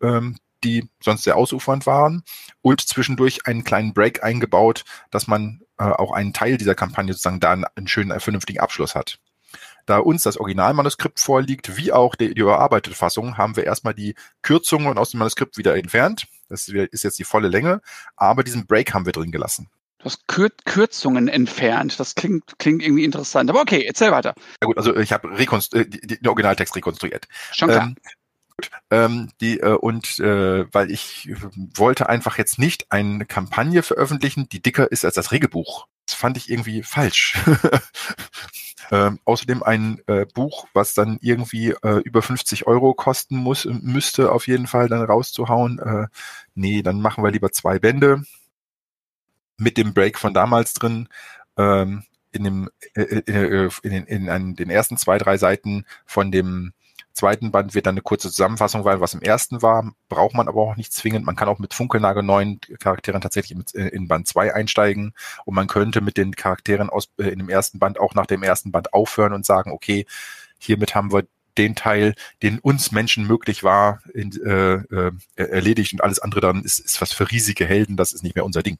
ähm, 0.01 0.37
die 0.63 0.89
sonst 1.01 1.23
sehr 1.23 1.37
ausufernd 1.37 1.85
waren, 1.85 2.23
und 2.61 2.81
zwischendurch 2.81 3.45
einen 3.45 3.63
kleinen 3.63 3.93
Break 3.93 4.23
eingebaut, 4.23 4.83
dass 5.11 5.27
man 5.27 5.61
äh, 5.77 5.83
auch 5.83 6.11
einen 6.11 6.33
Teil 6.33 6.57
dieser 6.57 6.75
Kampagne 6.75 7.13
sozusagen 7.13 7.39
da 7.39 7.51
einen, 7.51 7.65
einen 7.75 7.87
schönen, 7.87 8.11
einen 8.11 8.21
vernünftigen 8.21 8.59
Abschluss 8.59 8.95
hat. 8.95 9.19
Da 9.85 9.99
uns 9.99 10.23
das 10.23 10.37
Originalmanuskript 10.37 11.19
vorliegt, 11.19 11.77
wie 11.77 11.93
auch 11.93 12.15
die, 12.15 12.33
die 12.33 12.41
überarbeitete 12.41 12.95
Fassung, 12.95 13.37
haben 13.37 13.55
wir 13.55 13.65
erstmal 13.65 13.93
die 13.93 14.15
Kürzungen 14.41 14.97
aus 14.97 15.11
dem 15.11 15.19
Manuskript 15.19 15.57
wieder 15.57 15.75
entfernt. 15.75 16.27
Das 16.49 16.67
ist 16.67 17.03
jetzt 17.03 17.19
die 17.19 17.23
volle 17.23 17.47
Länge, 17.47 17.81
aber 18.15 18.43
diesen 18.43 18.65
Break 18.67 18.93
haben 18.93 19.05
wir 19.05 19.13
drin 19.13 19.31
gelassen. 19.31 19.69
Du 19.99 20.05
hast 20.05 20.27
Kür 20.27 20.51
Kürzungen 20.65 21.27
entfernt. 21.27 21.99
Das 21.99 22.13
klingt, 22.13 22.59
klingt 22.59 22.83
irgendwie 22.83 23.03
interessant. 23.03 23.49
Aber 23.49 23.61
okay, 23.61 23.83
erzähl 23.85 24.11
weiter. 24.11 24.35
Ja 24.61 24.67
gut, 24.67 24.77
also 24.77 24.95
ich 24.95 25.11
habe 25.11 25.29
äh, 25.35 25.85
den 25.85 26.27
Originaltext 26.27 26.75
rekonstruiert. 26.75 27.27
Schon 27.51 27.69
klar. 27.69 27.85
Ähm, 27.85 27.95
Ähm, 28.89 29.31
die, 29.41 29.59
äh, 29.59 29.75
und 29.75 30.19
äh, 30.19 30.71
weil 30.73 30.89
ich 30.89 31.29
wollte 31.73 32.07
einfach 32.07 32.37
jetzt 32.37 32.57
nicht 32.57 32.91
eine 32.91 33.25
Kampagne 33.25 33.83
veröffentlichen, 33.83 34.47
die 34.47 34.61
dicker 34.61 34.91
ist 34.91 35.03
als 35.03 35.15
das 35.15 35.31
Regelbuch. 35.31 35.87
Das 36.05 36.15
fand 36.15 36.37
ich 36.37 36.49
irgendwie 36.49 36.83
falsch. 36.83 37.37
ähm, 38.91 39.19
außerdem 39.25 39.63
ein 39.63 40.01
äh, 40.07 40.25
Buch, 40.25 40.67
was 40.73 40.93
dann 40.93 41.17
irgendwie 41.21 41.71
äh, 41.71 42.01
über 42.03 42.21
50 42.21 42.67
Euro 42.67 42.93
kosten 42.93 43.37
muss, 43.37 43.65
müsste 43.65 44.31
auf 44.31 44.47
jeden 44.47 44.67
Fall 44.67 44.87
dann 44.87 45.03
rauszuhauen. 45.03 45.79
Äh, 45.79 46.07
nee, 46.53 46.81
dann 46.81 47.01
machen 47.01 47.23
wir 47.23 47.31
lieber 47.31 47.51
zwei 47.51 47.79
Bände 47.79 48.23
mit 49.57 49.77
dem 49.77 49.93
Break 49.93 50.19
von 50.19 50.33
damals 50.33 50.73
drin. 50.73 51.07
Ähm, 51.57 52.03
in, 52.31 52.43
dem, 52.43 52.69
äh, 52.95 53.01
äh 53.01 53.65
äh, 53.65 53.69
in, 53.83 53.91
in, 53.91 54.27
in 54.27 54.55
den 54.55 54.69
ersten 54.69 54.97
zwei, 54.97 55.17
drei 55.17 55.37
Seiten 55.37 55.85
von 56.05 56.31
dem 56.31 56.73
zweiten 57.15 57.51
Band 57.51 57.73
wird 57.73 57.87
dann 57.87 57.95
eine 57.95 58.01
kurze 58.01 58.29
Zusammenfassung 58.29 58.83
sein, 58.83 58.99
was 58.99 59.13
im 59.13 59.21
ersten 59.21 59.61
war. 59.61 59.91
Braucht 60.09 60.35
man 60.35 60.47
aber 60.47 60.61
auch 60.61 60.75
nicht 60.75 60.93
zwingend. 60.93 61.25
Man 61.25 61.35
kann 61.35 61.47
auch 61.47 61.59
mit 61.59 61.73
funkelnagel 61.73 62.23
neuen 62.23 62.59
Charakteren 62.79 63.21
tatsächlich 63.21 63.57
äh, 63.73 63.87
in 63.87 64.07
Band 64.07 64.27
2 64.27 64.53
einsteigen 64.53 65.13
und 65.45 65.55
man 65.55 65.67
könnte 65.67 66.01
mit 66.01 66.17
den 66.17 66.35
Charakteren 66.35 66.89
aus 66.89 67.09
äh, 67.17 67.29
in 67.29 67.39
dem 67.39 67.49
ersten 67.49 67.79
Band 67.79 67.99
auch 67.99 68.13
nach 68.13 68.25
dem 68.25 68.43
ersten 68.43 68.71
Band 68.71 68.93
aufhören 68.93 69.33
und 69.33 69.45
sagen, 69.45 69.71
okay, 69.71 70.05
hiermit 70.59 70.93
haben 70.93 71.11
wir 71.11 71.23
den 71.57 71.75
Teil, 71.75 72.15
den 72.43 72.59
uns 72.59 72.91
Menschen 72.91 73.25
möglich 73.25 73.63
war, 73.63 74.01
in, 74.13 74.31
äh, 74.45 74.73
äh, 74.73 75.11
erledigt 75.35 75.93
und 75.93 76.03
alles 76.03 76.19
andere 76.19 76.41
dann 76.41 76.63
ist, 76.63 76.79
ist 76.79 77.01
was 77.01 77.13
für 77.13 77.31
riesige 77.31 77.65
Helden, 77.65 77.95
das 77.95 78.13
ist 78.13 78.23
nicht 78.23 78.35
mehr 78.35 78.45
unser 78.45 78.61
Ding. 78.61 78.77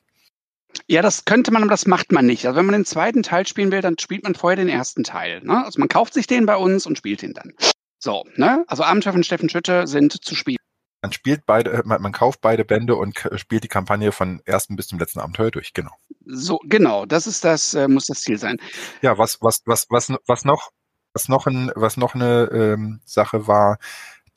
Ja, 0.87 1.01
das 1.01 1.23
könnte 1.23 1.51
man, 1.51 1.63
aber 1.63 1.71
das 1.71 1.87
macht 1.87 2.11
man 2.11 2.25
nicht. 2.25 2.45
Also 2.45 2.57
wenn 2.57 2.65
man 2.65 2.73
den 2.73 2.85
zweiten 2.85 3.23
Teil 3.23 3.47
spielen 3.47 3.71
will, 3.71 3.81
dann 3.81 3.97
spielt 3.97 4.23
man 4.23 4.35
vorher 4.35 4.57
den 4.57 4.67
ersten 4.67 5.03
Teil. 5.03 5.41
Ne? 5.41 5.63
Also 5.63 5.79
man 5.79 5.87
kauft 5.87 6.13
sich 6.13 6.27
den 6.27 6.45
bei 6.45 6.57
uns 6.57 6.85
und 6.85 6.97
spielt 6.97 7.23
ihn 7.23 7.33
dann. 7.33 7.53
So, 7.99 8.23
ne? 8.35 8.63
Also 8.67 8.83
Abenteuer 8.83 9.13
von 9.13 9.23
Steffen 9.23 9.49
Schütte 9.49 9.87
sind 9.87 10.23
zu 10.23 10.35
spielen. 10.35 10.57
Man 11.01 11.11
spielt 11.11 11.45
beide, 11.45 11.71
äh, 11.71 11.81
man, 11.85 12.01
man 12.01 12.11
kauft 12.11 12.41
beide 12.41 12.65
Bände 12.65 12.95
und 12.95 13.29
spielt 13.35 13.63
die 13.63 13.67
Kampagne 13.67 14.11
von 14.11 14.41
ersten 14.45 14.75
bis 14.75 14.87
zum 14.87 14.97
letzten 14.99 15.19
Abenteuer 15.19 15.51
durch, 15.51 15.73
genau. 15.73 15.91
So, 16.25 16.59
genau, 16.63 17.05
das 17.05 17.27
ist 17.27 17.43
das, 17.43 17.73
äh, 17.75 17.87
muss 17.87 18.07
das 18.07 18.21
Ziel 18.21 18.39
sein. 18.39 18.57
Ja, 19.01 19.17
was, 19.17 19.39
was, 19.41 19.61
was, 19.65 19.85
was, 19.89 20.11
was 20.25 20.45
noch, 20.45 20.71
was 21.13 21.29
noch 21.29 21.45
ein, 21.45 21.71
was 21.75 21.97
noch 21.97 22.15
eine 22.15 22.49
ähm, 22.51 23.01
Sache 23.05 23.47
war, 23.47 23.77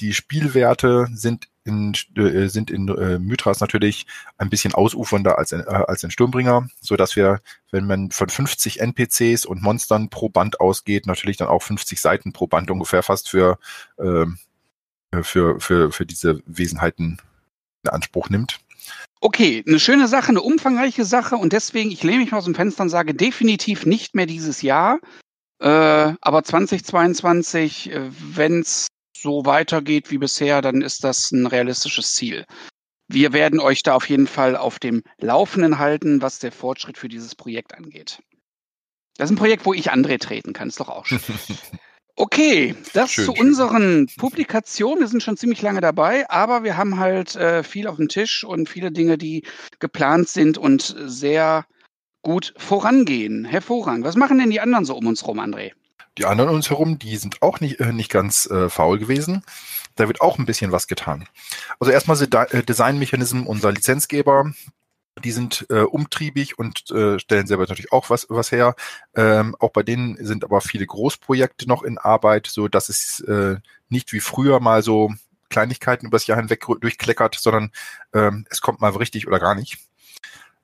die 0.00 0.12
Spielwerte 0.12 1.06
sind 1.12 1.48
in, 1.68 1.92
äh, 2.16 2.48
sind 2.48 2.70
in 2.70 2.88
äh, 2.88 3.18
Mythras 3.18 3.60
natürlich 3.60 4.06
ein 4.38 4.50
bisschen 4.50 4.74
ausufernder 4.74 5.38
als 5.38 5.52
in, 5.52 5.60
äh, 5.60 5.64
als 5.64 6.02
in 6.02 6.10
Sturmbringer, 6.10 6.68
so 6.80 6.96
dass 6.96 7.14
wir, 7.14 7.40
wenn 7.70 7.86
man 7.86 8.10
von 8.10 8.28
50 8.28 8.80
NPCs 8.80 9.46
und 9.46 9.62
Monstern 9.62 10.08
pro 10.08 10.28
Band 10.28 10.60
ausgeht, 10.60 11.06
natürlich 11.06 11.36
dann 11.36 11.48
auch 11.48 11.62
50 11.62 12.00
Seiten 12.00 12.32
pro 12.32 12.46
Band 12.46 12.70
ungefähr 12.70 13.02
fast 13.02 13.28
für, 13.28 13.58
ähm, 14.00 14.38
äh, 15.12 15.22
für, 15.22 15.60
für, 15.60 15.92
für 15.92 16.06
diese 16.06 16.42
Wesenheiten 16.46 17.20
in 17.84 17.90
Anspruch 17.90 18.30
nimmt. 18.30 18.58
Okay, 19.20 19.64
eine 19.66 19.80
schöne 19.80 20.08
Sache, 20.08 20.28
eine 20.28 20.42
umfangreiche 20.42 21.04
Sache 21.04 21.36
und 21.36 21.52
deswegen, 21.52 21.90
ich 21.90 22.02
lehne 22.02 22.18
mich 22.18 22.30
mal 22.30 22.38
aus 22.38 22.44
dem 22.44 22.54
Fenster 22.54 22.82
und 22.82 22.88
sage 22.88 23.14
definitiv 23.14 23.84
nicht 23.84 24.14
mehr 24.14 24.26
dieses 24.26 24.62
Jahr, 24.62 25.00
äh, 25.60 26.14
aber 26.20 26.44
2022, 26.44 27.92
äh, 27.92 28.10
wenn 28.10 28.60
es 28.60 28.86
so 29.22 29.44
weitergeht 29.44 30.10
wie 30.10 30.18
bisher, 30.18 30.62
dann 30.62 30.82
ist 30.82 31.04
das 31.04 31.30
ein 31.30 31.46
realistisches 31.46 32.12
Ziel. 32.12 32.44
Wir 33.08 33.32
werden 33.32 33.60
euch 33.60 33.82
da 33.82 33.94
auf 33.94 34.08
jeden 34.08 34.26
Fall 34.26 34.56
auf 34.56 34.78
dem 34.78 35.02
Laufenden 35.18 35.78
halten, 35.78 36.20
was 36.20 36.38
der 36.38 36.52
Fortschritt 36.52 36.98
für 36.98 37.08
dieses 37.08 37.34
Projekt 37.34 37.74
angeht. 37.74 38.22
Das 39.16 39.30
ist 39.30 39.34
ein 39.34 39.38
Projekt, 39.38 39.64
wo 39.66 39.74
ich 39.74 39.90
André 39.90 40.18
treten 40.20 40.52
kann, 40.52 40.68
ist 40.68 40.80
doch 40.80 40.88
auch 40.88 41.06
schön. 41.06 41.20
Okay, 42.20 42.74
das 42.94 43.12
schön, 43.12 43.26
zu 43.26 43.36
schön. 43.36 43.46
unseren 43.46 44.08
Publikationen. 44.16 44.98
Wir 44.98 45.06
sind 45.06 45.22
schon 45.22 45.36
ziemlich 45.36 45.62
lange 45.62 45.80
dabei, 45.80 46.28
aber 46.28 46.64
wir 46.64 46.76
haben 46.76 46.98
halt 46.98 47.36
äh, 47.36 47.62
viel 47.62 47.86
auf 47.86 47.94
dem 47.94 48.08
Tisch 48.08 48.42
und 48.42 48.68
viele 48.68 48.90
Dinge, 48.90 49.16
die 49.16 49.44
geplant 49.78 50.28
sind 50.28 50.58
und 50.58 50.96
sehr 50.98 51.64
gut 52.22 52.54
vorangehen. 52.56 53.44
Hervorragend. 53.44 54.04
Was 54.04 54.16
machen 54.16 54.38
denn 54.38 54.50
die 54.50 54.58
anderen 54.58 54.84
so 54.84 54.96
um 54.96 55.06
uns 55.06 55.24
rum, 55.28 55.38
André? 55.38 55.74
Die 56.18 56.26
anderen 56.26 56.50
um 56.50 56.56
uns 56.56 56.68
herum, 56.68 56.98
die 56.98 57.16
sind 57.16 57.42
auch 57.42 57.60
nicht, 57.60 57.78
äh, 57.78 57.92
nicht 57.92 58.10
ganz 58.10 58.46
äh, 58.46 58.68
faul 58.68 58.98
gewesen. 58.98 59.44
Da 59.94 60.08
wird 60.08 60.20
auch 60.20 60.38
ein 60.38 60.46
bisschen 60.46 60.72
was 60.72 60.88
getan. 60.88 61.28
Also 61.78 61.92
erstmal 61.92 62.20
äh, 62.20 62.62
Designmechanismen 62.64 63.46
unserer 63.46 63.72
Lizenzgeber. 63.72 64.52
Die 65.24 65.32
sind 65.32 65.66
äh, 65.70 65.80
umtriebig 65.80 66.58
und 66.58 66.90
äh, 66.90 67.18
stellen 67.18 67.46
selber 67.46 67.64
natürlich 67.64 67.92
auch 67.92 68.10
was, 68.10 68.26
was 68.28 68.52
her. 68.52 68.74
Ähm, 69.14 69.56
auch 69.58 69.70
bei 69.70 69.82
denen 69.82 70.24
sind 70.24 70.44
aber 70.44 70.60
viele 70.60 70.86
Großprojekte 70.86 71.68
noch 71.68 71.82
in 71.82 71.98
Arbeit, 71.98 72.46
so 72.46 72.68
dass 72.68 72.88
es 72.88 73.20
äh, 73.20 73.56
nicht 73.88 74.12
wie 74.12 74.20
früher 74.20 74.60
mal 74.60 74.82
so 74.82 75.12
Kleinigkeiten 75.50 76.06
übers 76.06 76.26
Jahr 76.26 76.38
hinweg 76.38 76.64
durchkleckert, 76.80 77.36
sondern 77.36 77.72
ähm, 78.12 78.46
es 78.50 78.60
kommt 78.60 78.80
mal 78.80 78.90
richtig 78.90 79.26
oder 79.26 79.40
gar 79.40 79.54
nicht. 79.54 79.78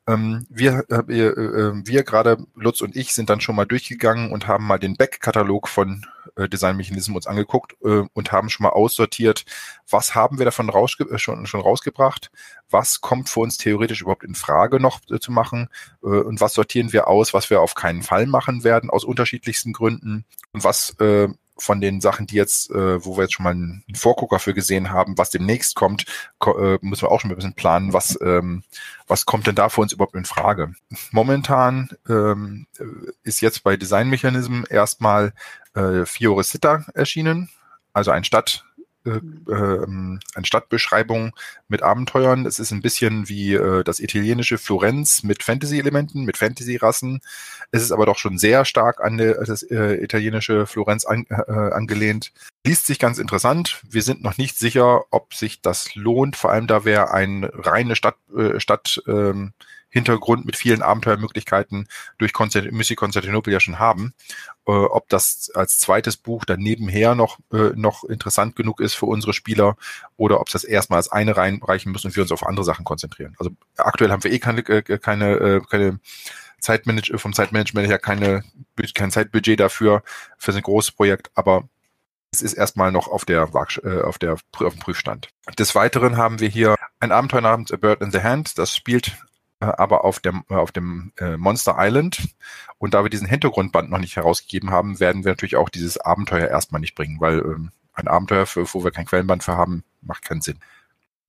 Ähm, 0.07 0.47
wir, 0.51 0.85
äh, 0.91 1.03
wir, 1.07 1.37
äh, 1.37 1.87
wir 1.87 2.03
gerade, 2.03 2.45
Lutz 2.55 2.83
und 2.83 2.95
ich, 2.95 3.15
sind 3.15 3.31
dann 3.31 3.41
schon 3.41 3.57
mal 3.57 3.65
durchgegangen 3.65 4.33
und 4.33 4.47
haben 4.47 4.67
mal 4.67 4.79
den 4.79 4.97
Back-Katalog 4.97 5.67
von 5.69 6.07
äh, 6.37 6.49
Designmechanismen 6.49 7.17
uns 7.17 7.27
angeguckt 7.27 7.77
äh, 7.83 8.03
und 8.13 8.33
haben 8.33 8.51
schon 8.51 8.65
mal 8.65 8.71
aussortiert, 8.71 9.45
was 9.89 10.15
haben 10.15 10.39
wir 10.39 10.45
davon 10.45 10.69
rausge 10.69 11.05
äh, 11.05 11.19
schon, 11.19 11.47
schon 11.47 11.61
rausgebracht, 11.61 12.31
was 12.69 13.01
kommt 13.01 13.31
für 13.31 13.41
uns 13.41 13.57
theoretisch 13.57 14.03
überhaupt 14.03 14.25
in 14.25 14.35
Frage 14.35 14.79
noch 14.79 15.01
äh, 15.11 15.19
zu 15.19 15.33
machen 15.33 15.69
äh, 16.03 16.07
und 16.07 16.41
was 16.41 16.55
sortieren 16.55 16.93
wir 16.93 17.09
aus, 17.09 17.33
was 17.33 17.49
wir 17.49 17.63
auf 17.63 17.75
keinen 17.75 18.03
Fall 18.03 18.27
machen 18.27 18.63
werden 18.63 18.91
aus 18.91 19.05
unterschiedlichsten 19.05 19.73
Gründen 19.73 20.27
und 20.53 20.65
was 20.65 20.91
äh, 21.01 21.29
von 21.57 21.81
den 21.81 22.01
Sachen, 22.01 22.27
die 22.27 22.37
jetzt, 22.37 22.71
äh, 22.71 23.05
wo 23.05 23.17
wir 23.17 23.25
jetzt 23.25 23.35
schon 23.35 23.45
mal 23.45 23.51
einen 23.51 23.85
Vorgucker 23.95 24.39
für 24.39 24.55
gesehen 24.55 24.91
haben, 24.91 25.17
was 25.19 25.31
demnächst 25.31 25.75
kommt, 25.75 26.05
ko 26.39 26.59
äh, 26.59 26.79
müssen 26.83 27.03
wir 27.03 27.13
auch 27.13 27.21
schon 27.21 27.31
ein 27.31 27.37
bisschen 27.37 27.55
planen, 27.55 27.93
was, 27.93 28.19
ähm, 28.21 28.65
was 29.07 29.27
kommt 29.27 29.47
denn 29.47 29.55
da 29.55 29.69
für 29.69 29.81
uns 29.81 29.93
überhaupt 29.93 30.15
in 30.15 30.25
Frage. 30.25 30.75
Momentan 31.13 31.91
ähm, 32.09 32.67
ist 33.23 33.41
jetzt 33.41 33.63
bei 33.63 33.77
Designmechanismen 33.77 34.65
erstmal 34.69 35.33
äh, 35.75 36.05
Fiore 36.07 36.45
Sitta 36.45 36.85
erschienen, 36.95 37.51
also 37.93 38.11
ein 38.11 38.25
Stadt, 38.25 38.65
äh, 39.05 39.21
äh, 39.51 39.87
eine 39.87 40.45
Stadtbeschreibung 40.45 41.33
mit 41.69 41.83
Abenteuern. 41.83 42.47
Es 42.47 42.59
ist 42.59 42.71
ein 42.71 42.83
bisschen 42.83 43.29
wie 43.29 43.55
äh, 43.55 43.85
das 43.85 44.01
italienische 44.01 44.59
Florenz 44.59 45.23
mit 45.23 45.43
Fantasy-Elementen, 45.43 46.25
mit 46.25 46.39
Fantasy-Rassen. 46.39 47.21
Es 47.71 47.83
ist 47.83 47.93
aber 47.93 48.07
doch 48.07 48.19
schon 48.19 48.39
sehr 48.39 48.65
stark 48.65 49.01
an 49.03 49.19
der, 49.19 49.45
das 49.45 49.63
äh, 49.63 50.03
italienische 50.03 50.67
Florenz 50.67 51.05
an, 51.05 51.27
äh, 51.29 51.53
angelehnt. 51.53 52.33
Liest 52.67 52.87
sich 52.87 52.99
ganz 52.99 53.19
interessant. 53.19 53.83
Wir 53.89 54.03
sind 54.03 54.23
noch 54.23 54.39
nicht 54.39 54.59
sicher, 54.59 55.05
ob 55.11 55.35
sich 55.35 55.61
das 55.61 55.95
lohnt, 55.95 56.37
vor 56.37 56.51
allem 56.51 56.67
da 56.67 56.85
wir 56.85 57.13
eine 57.13 57.51
reine 57.53 57.97
Stadt, 57.97 58.17
äh, 58.37 58.59
Stadt 58.59 59.03
ähm, 59.07 59.53
Hintergrund 59.95 60.45
mit 60.45 60.57
vielen 60.57 60.83
Abenteuermöglichkeiten 60.83 61.87
durch 62.19 62.33
Konstant 62.33 62.73
Mystic 62.73 62.99
Konstantinopel 62.99 63.53
ja 63.53 63.61
schon 63.61 63.79
haben. 63.79 64.13
Äh, 64.67 64.73
ob 64.73 65.09
das 65.09 65.53
als 65.55 65.79
zweites 65.79 66.17
Buch 66.17 66.45
dann 66.45 66.59
nebenher 66.59 67.15
noch, 67.15 67.39
äh, 67.53 67.71
noch 67.77 68.03
interessant 68.03 68.57
genug 68.57 68.81
ist 68.81 68.95
für 68.95 69.07
unsere 69.07 69.33
Spieler 69.33 69.77
oder 70.17 70.41
ob 70.41 70.49
es 70.49 70.53
das 70.55 70.65
erstmal 70.65 70.97
als 70.97 71.13
eine 71.13 71.37
reinreichen 71.37 71.93
müssen 71.93 72.09
und 72.09 72.17
wir 72.17 72.25
uns 72.25 72.33
auf 72.33 72.45
andere 72.45 72.65
Sachen 72.65 72.85
konzentrieren. 72.85 73.37
Also 73.39 73.53
aktuell 73.77 74.11
haben 74.11 74.25
wir 74.25 74.33
eh 74.33 74.41
keine, 74.41 74.63
äh, 74.63 74.99
keine, 74.99 75.31
äh, 75.37 75.61
keine 75.61 76.01
Zeitmanage 76.59 77.17
vom 77.17 77.33
Zeitmanagement 77.33 77.87
her 77.87 78.01
keine, 78.01 78.43
kein 78.95 79.13
Zeitbudget 79.13 79.61
dafür, 79.61 80.03
für 80.39 80.51
so 80.51 80.59
ein 80.59 80.65
großes 80.65 80.91
Projekt, 80.91 81.31
aber 81.37 81.69
es 82.33 82.43
ist 82.43 82.55
erstmal 82.55 82.91
noch 82.91 83.07
auf 83.07 83.25
der, 83.25 83.49
äh, 83.85 84.01
auf 84.03 84.19
der 84.19 84.33
auf 84.33 84.75
dem 84.75 84.81
Prüfstand. 84.81 85.29
Des 85.57 85.77
Weiteren 85.77 86.17
haben 86.17 86.41
wir 86.41 86.49
hier 86.49 86.75
ein 86.99 87.13
Abenteuer 87.13 87.43
namens 87.43 87.71
A 87.71 87.77
Bird 87.77 88.01
in 88.01 88.11
the 88.11 88.23
Hand. 88.23 88.59
Das 88.59 88.75
spielt 88.75 89.13
aber 89.73 90.05
auf 90.05 90.21
dem, 90.21 90.45
äh, 90.51 90.55
auf 90.55 90.73
dem 90.73 91.13
äh, 91.19 91.37
Monster 91.37 91.77
Island. 91.79 92.29
Und 92.79 92.95
da 92.95 93.03
wir 93.03 93.11
diesen 93.11 93.29
Hintergrundband 93.29 93.91
noch 93.91 93.99
nicht 93.99 94.17
herausgegeben 94.17 94.71
haben, 94.71 95.01
werden 95.01 95.25
wir 95.25 95.33
natürlich 95.33 95.57
auch 95.57 95.69
dieses 95.69 95.99
Abenteuer 95.99 96.49
erstmal 96.49 96.81
nicht 96.81 96.95
bringen, 96.95 97.21
weil 97.21 97.39
ähm, 97.39 97.71
ein 97.95 98.09
Abenteuer, 98.09 98.47
für, 98.47 98.73
wo 98.73 98.85
wir 98.85 98.91
kein 98.91 99.07
Quellenband 99.07 99.45
für 99.45 99.57
haben, 99.57 99.85
macht 100.03 100.25
keinen 100.25 100.41
Sinn. 100.41 100.59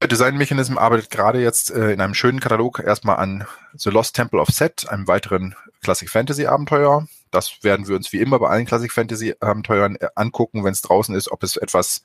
Design 0.04 0.38
Mechanism 0.38 0.78
arbeitet 0.78 1.10
gerade 1.10 1.42
jetzt 1.42 1.72
äh, 1.72 1.92
in 1.92 2.02
einem 2.02 2.14
schönen 2.14 2.40
Katalog 2.40 2.80
erstmal 2.80 3.18
an 3.18 3.46
The 3.74 3.90
Lost 3.90 4.16
Temple 4.16 4.40
of 4.40 4.50
Set, 4.50 4.88
einem 4.90 5.08
weiteren 5.08 5.56
Classic 5.82 6.10
Fantasy 6.10 6.46
Abenteuer. 6.46 7.08
Das 7.32 7.64
werden 7.64 7.88
wir 7.88 7.96
uns 7.96 8.12
wie 8.14 8.20
immer 8.20 8.40
bei 8.40 8.50
allen 8.50 8.66
Classic 8.66 8.92
Fantasy 8.92 9.36
Abenteuern 9.40 9.98
angucken, 10.16 10.64
wenn 10.64 10.74
es 10.74 10.82
draußen 10.82 11.16
ist, 11.16 11.32
ob 11.32 11.44
es 11.44 11.58
etwas 11.58 12.04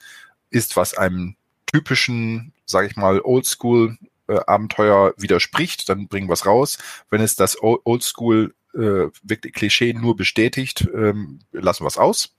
ist, 0.50 0.76
was 0.76 0.96
einem 0.96 1.36
typischen, 1.66 2.52
sage 2.64 2.86
ich 2.86 2.96
mal, 2.96 3.20
Oldschool 3.20 3.98
äh, 4.30 4.40
Abenteuer 4.46 5.12
widerspricht, 5.16 5.88
dann 5.88 6.08
bringen 6.08 6.28
wir 6.28 6.34
es 6.34 6.46
raus. 6.46 6.78
Wenn 7.10 7.20
es 7.20 7.36
das 7.36 7.56
Oldschool 7.60 8.54
äh, 8.74 9.08
Klischee 9.36 9.92
nur 9.92 10.16
bestätigt, 10.16 10.88
ähm, 10.94 11.40
lassen 11.52 11.84
wir 11.84 11.88
es 11.88 11.98
aus. 11.98 12.34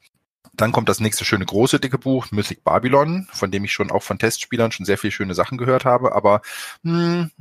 Dann 0.54 0.72
kommt 0.72 0.90
das 0.90 1.00
nächste 1.00 1.26
schöne 1.26 1.46
große 1.46 1.80
dicke 1.80 1.98
Buch, 1.98 2.32
Mythic 2.32 2.64
Babylon, 2.64 3.28
von 3.32 3.52
dem 3.52 3.64
ich 3.64 3.72
schon 3.72 3.92
auch 3.92 4.04
von 4.04 4.20
Testspielern 4.20 4.72
schon 4.72 4.86
sehr 4.86 4.98
viele 4.98 5.12
schöne 5.12 5.34
Sachen 5.34 5.58
gehört 5.58 5.86
habe. 5.86 6.14
Aber 6.14 6.42
hm, 6.84 7.32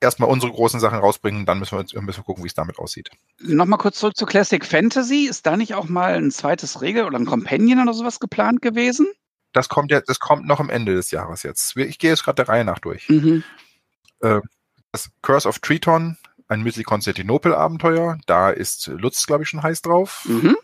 erstmal 0.00 0.30
unsere 0.30 0.52
großen 0.52 0.80
Sachen 0.80 0.98
rausbringen, 0.98 1.46
dann 1.46 1.58
müssen 1.58 1.78
wir, 1.78 2.02
müssen 2.02 2.20
wir 2.20 2.24
gucken, 2.24 2.44
wie 2.44 2.48
es 2.48 2.54
damit 2.54 2.78
aussieht. 2.78 3.10
Nochmal 3.40 3.78
kurz 3.78 3.98
zurück 3.98 4.16
zu 4.16 4.26
Classic 4.26 4.64
Fantasy. 4.64 5.26
Ist 5.28 5.46
da 5.46 5.56
nicht 5.56 5.74
auch 5.74 5.88
mal 5.88 6.14
ein 6.14 6.30
zweites 6.30 6.82
Regel 6.82 7.04
oder 7.04 7.18
ein 7.18 7.26
Companion 7.26 7.82
oder 7.82 7.94
sowas 7.94 8.20
geplant 8.20 8.62
gewesen? 8.62 9.08
Das 9.52 9.68
kommt 9.68 9.90
ja, 9.90 10.00
das 10.00 10.20
kommt 10.20 10.46
noch 10.46 10.60
am 10.60 10.70
Ende 10.70 10.94
des 10.94 11.10
Jahres 11.10 11.42
jetzt. 11.42 11.76
Ich 11.76 11.98
gehe 11.98 12.10
jetzt 12.10 12.24
gerade 12.24 12.36
der 12.36 12.48
Reihe 12.48 12.64
nach 12.64 12.78
durch. 12.78 13.08
Mhm. 13.08 13.42
Äh, 14.20 14.40
das 14.92 15.10
Curse 15.22 15.48
of 15.48 15.58
Triton, 15.58 16.16
ein 16.48 16.62
Müsli 16.62 16.82
Konstantinopel 16.82 17.54
Abenteuer. 17.54 18.18
Da 18.26 18.50
ist 18.50 18.86
Lutz, 18.88 19.26
glaube 19.26 19.42
ich, 19.42 19.48
schon 19.48 19.62
heiß 19.62 19.82
drauf. 19.82 20.24
Mhm. 20.26 20.56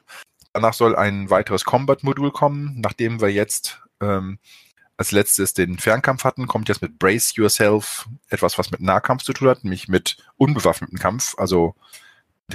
Danach 0.52 0.74
soll 0.74 0.94
ein 0.96 1.30
weiteres 1.30 1.64
Combat-Modul 1.64 2.30
kommen, 2.30 2.80
nachdem 2.80 3.20
wir 3.20 3.30
jetzt 3.30 3.82
ähm, 4.00 4.38
als 4.96 5.10
letztes 5.10 5.54
den 5.54 5.78
Fernkampf 5.78 6.24
hatten, 6.24 6.46
kommt 6.46 6.68
jetzt 6.68 6.82
mit 6.82 6.98
Brace 6.98 7.34
Yourself 7.34 8.08
etwas, 8.28 8.58
was 8.58 8.70
mit 8.70 8.80
Nahkampf 8.80 9.24
zu 9.24 9.32
tun 9.32 9.48
hat, 9.48 9.64
nämlich 9.64 9.88
mit 9.88 10.18
unbewaffneten 10.36 10.98
Kampf, 10.98 11.34
also 11.38 11.74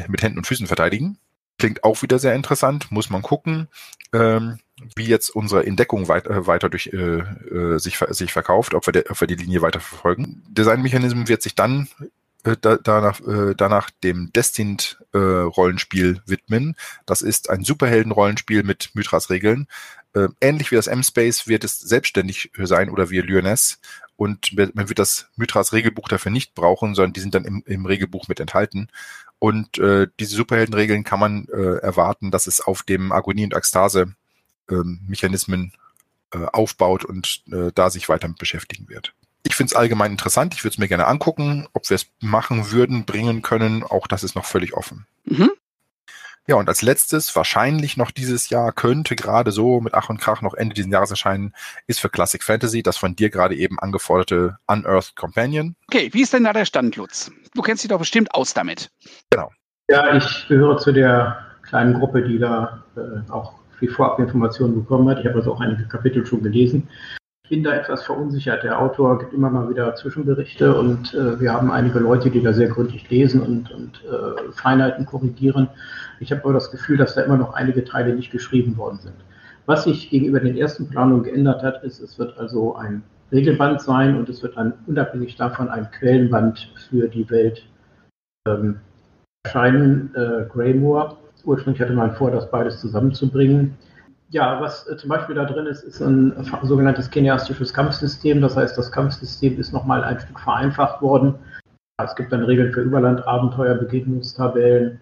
mit 0.07 0.21
Händen 0.21 0.37
und 0.37 0.47
Füßen 0.47 0.67
verteidigen. 0.67 1.17
Klingt 1.57 1.83
auch 1.83 2.01
wieder 2.01 2.19
sehr 2.19 2.35
interessant, 2.35 2.91
muss 2.91 3.09
man 3.09 3.21
gucken, 3.21 3.67
ähm, 4.13 4.59
wie 4.95 5.05
jetzt 5.05 5.29
unsere 5.29 5.65
Entdeckung 5.65 6.07
weit, 6.07 6.27
äh, 6.27 6.47
weiter 6.47 6.69
durch 6.69 6.87
äh, 6.87 6.97
äh, 6.97 7.79
sich, 7.79 7.97
sich 8.09 8.31
verkauft, 8.33 8.73
ob 8.73 8.87
wir, 8.87 8.93
de, 8.93 9.05
ob 9.09 9.19
wir 9.19 9.27
die 9.27 9.35
Linie 9.35 9.61
weiter 9.61 9.79
verfolgen. 9.79 10.43
Designmechanismus 10.49 11.27
wird 11.27 11.41
sich 11.41 11.55
dann 11.55 11.87
äh, 12.43 12.55
da, 12.59 12.77
danach, 12.77 13.19
äh, 13.21 13.53
danach 13.55 13.89
dem 14.03 14.31
Destined-Rollenspiel 14.33 16.21
äh, 16.25 16.29
widmen. 16.29 16.75
Das 17.05 17.21
ist 17.21 17.49
ein 17.49 17.63
Superhelden-Rollenspiel 17.63 18.63
mit 18.63 18.91
Mythras-Regeln. 18.93 19.67
Äh, 20.13 20.29
ähnlich 20.39 20.71
wie 20.71 20.75
das 20.75 20.87
M-Space 20.87 21.47
wird 21.47 21.63
es 21.63 21.79
selbstständig 21.79 22.51
sein 22.57 22.89
oder 22.89 23.09
wie 23.09 23.19
Lyoness. 23.19 23.79
Und 24.15 24.53
man 24.53 24.89
wird 24.89 24.99
das 24.99 25.29
Mythras-Regelbuch 25.37 26.09
dafür 26.09 26.31
nicht 26.31 26.53
brauchen, 26.53 26.93
sondern 26.93 27.13
die 27.13 27.21
sind 27.21 27.35
dann 27.35 27.45
im, 27.45 27.63
im 27.65 27.85
Regelbuch 27.85 28.27
mit 28.27 28.41
enthalten. 28.41 28.89
Und 29.39 29.77
äh, 29.77 30.07
diese 30.19 30.35
Superheldenregeln 30.35 31.05
kann 31.05 31.19
man 31.21 31.47
äh, 31.47 31.77
erwarten, 31.77 32.29
dass 32.29 32.47
es 32.47 32.59
auf 32.59 32.83
dem 32.83 33.13
Agonie- 33.13 33.45
und 33.45 33.53
Ekstase-Mechanismen 33.53 34.17
ähm, 34.69 35.71
äh, 36.31 36.45
aufbaut 36.45 37.05
und 37.05 37.41
äh, 37.51 37.71
da 37.73 37.89
sich 37.89 38.07
weiter 38.09 38.27
mit 38.27 38.37
beschäftigen 38.37 38.87
wird. 38.87 39.13
Ich 39.43 39.55
finde 39.55 39.71
es 39.71 39.75
allgemein 39.75 40.11
interessant. 40.11 40.53
Ich 40.53 40.63
würde 40.63 40.73
es 40.73 40.77
mir 40.77 40.87
gerne 40.87 41.07
angucken. 41.07 41.67
Ob 41.73 41.89
wir 41.89 41.95
es 41.95 42.07
machen 42.19 42.71
würden, 42.71 43.05
bringen 43.05 43.41
können, 43.41 43.83
auch 43.83 44.05
das 44.05 44.23
ist 44.23 44.35
noch 44.35 44.45
völlig 44.45 44.73
offen. 44.73 45.05
Mhm. 45.25 45.49
Ja, 46.49 46.55
und 46.55 46.67
als 46.67 46.81
letztes, 46.81 47.35
wahrscheinlich 47.35 47.95
noch 47.95 48.09
dieses 48.09 48.49
Jahr, 48.49 48.71
könnte 48.71 49.15
gerade 49.15 49.51
so 49.51 49.81
mit 49.81 49.93
Ach 49.93 50.09
und 50.09 50.19
Krach 50.19 50.41
noch 50.41 50.55
Ende 50.55 50.73
dieses 50.73 50.91
Jahres 50.91 51.11
erscheinen, 51.11 51.53
ist 51.85 51.99
für 51.99 52.09
Classic 52.09 52.43
Fantasy 52.43 52.81
das 52.81 52.97
von 52.97 53.15
dir 53.15 53.29
gerade 53.29 53.55
eben 53.55 53.77
angeforderte 53.77 54.57
Unearthed 54.65 55.15
Companion. 55.15 55.75
Okay, 55.87 56.09
wie 56.11 56.21
ist 56.21 56.33
denn 56.33 56.45
da 56.45 56.53
der 56.53 56.65
Stand, 56.65 56.95
Lutz? 56.95 57.31
Du 57.53 57.61
kennst 57.61 57.83
dich 57.83 57.89
doch 57.89 57.99
bestimmt 57.99 58.33
aus 58.33 58.55
damit. 58.55 58.89
Genau. 59.29 59.51
Ja, 59.89 60.15
ich 60.15 60.47
gehöre 60.47 60.77
zu 60.77 60.91
der 60.91 61.45
kleinen 61.61 61.93
Gruppe, 61.93 62.23
die 62.23 62.39
da 62.39 62.83
äh, 62.95 63.31
auch 63.31 63.58
viel 63.79 63.89
Vorabinformationen 63.89 64.75
bekommen 64.75 65.09
hat. 65.09 65.19
Ich 65.19 65.25
habe 65.25 65.35
also 65.35 65.53
auch 65.53 65.61
einige 65.61 65.85
Kapitel 65.85 66.25
schon 66.25 66.43
gelesen. 66.43 66.87
Ich 67.43 67.49
bin 67.49 67.63
da 67.63 67.73
etwas 67.73 68.03
verunsichert. 68.03 68.63
Der 68.63 68.79
Autor 68.79 69.17
gibt 69.17 69.33
immer 69.33 69.49
mal 69.49 69.69
wieder 69.69 69.95
Zwischenberichte 69.95 70.77
und 70.77 71.15
äh, 71.15 71.39
wir 71.39 71.51
haben 71.51 71.71
einige 71.71 71.97
Leute, 71.97 72.29
die 72.29 72.43
da 72.43 72.53
sehr 72.53 72.67
gründlich 72.67 73.09
lesen 73.09 73.41
und, 73.41 73.71
und 73.71 74.03
äh, 74.05 74.51
Feinheiten 74.51 75.05
korrigieren. 75.05 75.67
Ich 76.19 76.31
habe 76.31 76.43
aber 76.43 76.53
das 76.53 76.69
Gefühl, 76.69 76.97
dass 76.97 77.15
da 77.15 77.21
immer 77.21 77.37
noch 77.37 77.53
einige 77.53 77.83
Teile 77.83 78.13
nicht 78.13 78.31
geschrieben 78.31 78.77
worden 78.77 78.99
sind. 79.01 79.15
Was 79.65 79.85
sich 79.85 80.09
gegenüber 80.09 80.39
den 80.39 80.57
ersten 80.57 80.89
Planungen 80.89 81.23
geändert 81.23 81.63
hat, 81.63 81.83
ist, 81.83 81.99
es 81.99 82.19
wird 82.19 82.37
also 82.37 82.75
ein 82.75 83.01
Regelband 83.31 83.81
sein 83.81 84.15
und 84.17 84.29
es 84.29 84.43
wird 84.43 84.57
dann 84.57 84.73
unabhängig 84.87 85.35
davon 85.35 85.69
ein 85.69 85.89
Quellenband 85.91 86.71
für 86.89 87.07
die 87.07 87.29
Welt 87.29 87.63
ähm, 88.47 88.79
erscheinen, 89.43 90.13
äh, 90.15 90.45
Greymore. 90.51 91.17
Ursprünglich 91.45 91.81
hatte 91.81 91.93
man 91.93 92.13
vor, 92.13 92.31
das 92.31 92.49
beides 92.49 92.79
zusammenzubringen. 92.79 93.77
Ja, 94.29 94.61
was 94.61 94.87
äh, 94.87 94.97
zum 94.97 95.09
Beispiel 95.09 95.35
da 95.35 95.45
drin 95.45 95.65
ist, 95.65 95.83
ist 95.83 96.01
ein 96.01 96.33
sogenanntes 96.63 97.09
kineastisches 97.09 97.73
Kampfsystem. 97.73 98.41
Das 98.41 98.55
heißt, 98.55 98.77
das 98.77 98.91
Kampfsystem 98.91 99.59
ist 99.59 99.73
nochmal 99.73 100.03
ein 100.03 100.19
Stück 100.19 100.39
vereinfacht 100.39 101.01
worden. 101.01 101.35
Es 102.01 102.15
gibt 102.15 102.31
dann 102.31 102.43
Regeln 102.43 102.71
für 102.71 102.81
Überlandabenteuer, 102.81 103.75
Begegnungstabellen, 103.75 104.99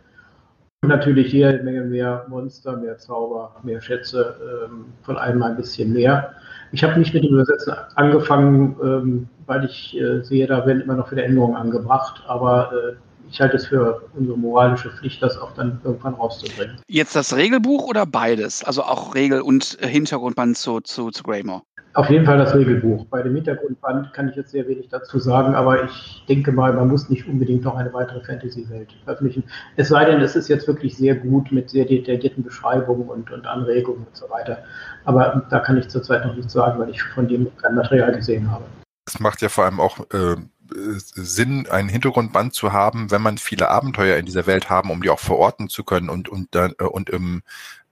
und 0.84 0.90
natürlich 0.90 1.32
hier 1.32 1.50
eine 1.50 1.64
Menge 1.64 1.82
mehr 1.82 2.26
Monster, 2.30 2.78
mehr 2.78 2.98
Zauber, 2.98 3.56
mehr 3.64 3.82
Schätze, 3.82 4.36
ähm, 4.66 4.86
von 5.02 5.18
allem 5.18 5.42
ein 5.42 5.58
bisschen 5.58 5.92
mehr. 5.92 6.36
Ich 6.72 6.84
habe 6.84 7.00
nicht 7.00 7.16
mit 7.16 7.24
dem 7.24 7.34
Übersetzen 7.34 7.74
angefangen, 7.96 8.76
ähm, 8.84 9.30
weil 9.48 9.66
ich 9.66 9.98
äh, 9.98 10.22
sehe, 10.22 10.46
da 10.46 10.68
werden 10.68 10.84
immer 10.84 10.96
noch 10.96 11.10
viele 11.10 11.24
Änderungen 11.24 11.56
angebracht, 11.56 12.24
aber 12.28 12.72
äh, 12.72 12.96
ich 13.30 13.42
halte 13.42 13.58
es 13.58 13.68
für 13.68 14.04
unsere 14.16 14.38
moralische 14.38 14.92
Pflicht, 14.92 15.22
das 15.22 15.38
auch 15.38 15.54
dann 15.54 15.80
irgendwann 15.84 16.14
rauszubringen. 16.16 16.78
Jetzt 16.88 17.16
das 17.16 17.36
Regelbuch 17.36 17.88
oder 17.88 18.06
beides? 18.06 18.64
Also 18.64 18.84
auch 18.84 19.16
Regel- 19.16 19.42
und 19.42 19.78
Hintergrundband 19.82 20.58
zu, 20.58 20.82
zu, 20.82 21.12
zu 21.12 21.24
Greymore? 21.24 21.64
Auf 21.98 22.12
jeden 22.12 22.26
Fall 22.26 22.38
das 22.38 22.54
Regelbuch. 22.54 23.06
Bei 23.08 23.24
dem 23.24 23.34
Hintergrundband 23.34 24.14
kann 24.14 24.30
ich 24.30 24.36
jetzt 24.36 24.52
sehr 24.52 24.68
wenig 24.68 24.88
dazu 24.90 25.18
sagen, 25.18 25.56
aber 25.56 25.84
ich 25.84 26.24
denke 26.30 26.52
mal, 26.52 26.72
man 26.72 26.90
muss 26.90 27.10
nicht 27.10 27.28
unbedingt 27.28 27.64
noch 27.64 27.76
eine 27.76 27.92
weitere 27.92 28.24
Fantasy-Welt 28.24 28.94
veröffentlichen. 29.04 29.44
Es 29.78 29.88
sei 29.88 30.06
denn, 30.06 30.22
es 30.22 30.36
ist 30.36 30.48
jetzt 30.48 30.68
wirklich 30.68 30.96
sehr 30.96 31.16
gut 31.16 31.52
mit 31.52 31.72
sehr 31.72 31.86
detaillierten 31.86 32.44
Beschreibungen 32.44 33.10
und, 33.10 33.32
und 33.32 33.48
Anregungen 33.48 34.06
und 34.06 34.16
so 34.16 34.30
weiter. 34.30 34.60
Aber 35.06 35.48
da 35.50 35.60
kann 35.60 35.78
ich 35.78 35.88
zurzeit 35.88 36.24
noch 36.24 36.36
nichts 36.36 36.54
sagen, 36.54 36.80
weil 36.80 36.90
ich 36.92 37.02
von 37.02 37.28
dem 37.28 37.48
kein 37.58 37.74
Material 37.74 38.12
gesehen 38.12 38.52
habe. 38.52 38.66
Es 39.08 39.20
macht 39.20 39.42
ja 39.42 39.50
vor 39.50 39.64
allem 39.64 39.80
auch 39.80 40.00
äh, 40.14 40.36
Sinn, 40.74 41.68
ein 41.70 41.90
Hintergrundband 41.90 42.54
zu 42.54 42.74
haben, 42.74 43.12
wenn 43.12 43.22
man 43.22 43.38
viele 43.38 43.70
Abenteuer 43.70 44.18
in 44.18 44.26
dieser 44.26 44.48
Welt 44.48 44.70
haben, 44.70 44.92
um 44.92 45.02
die 45.02 45.10
auch 45.10 45.20
verorten 45.20 45.70
zu 45.70 45.84
können 45.84 46.10
und, 46.10 46.30
und, 46.30 46.56
äh, 46.56 46.72
und 46.84 47.10
im 47.10 47.44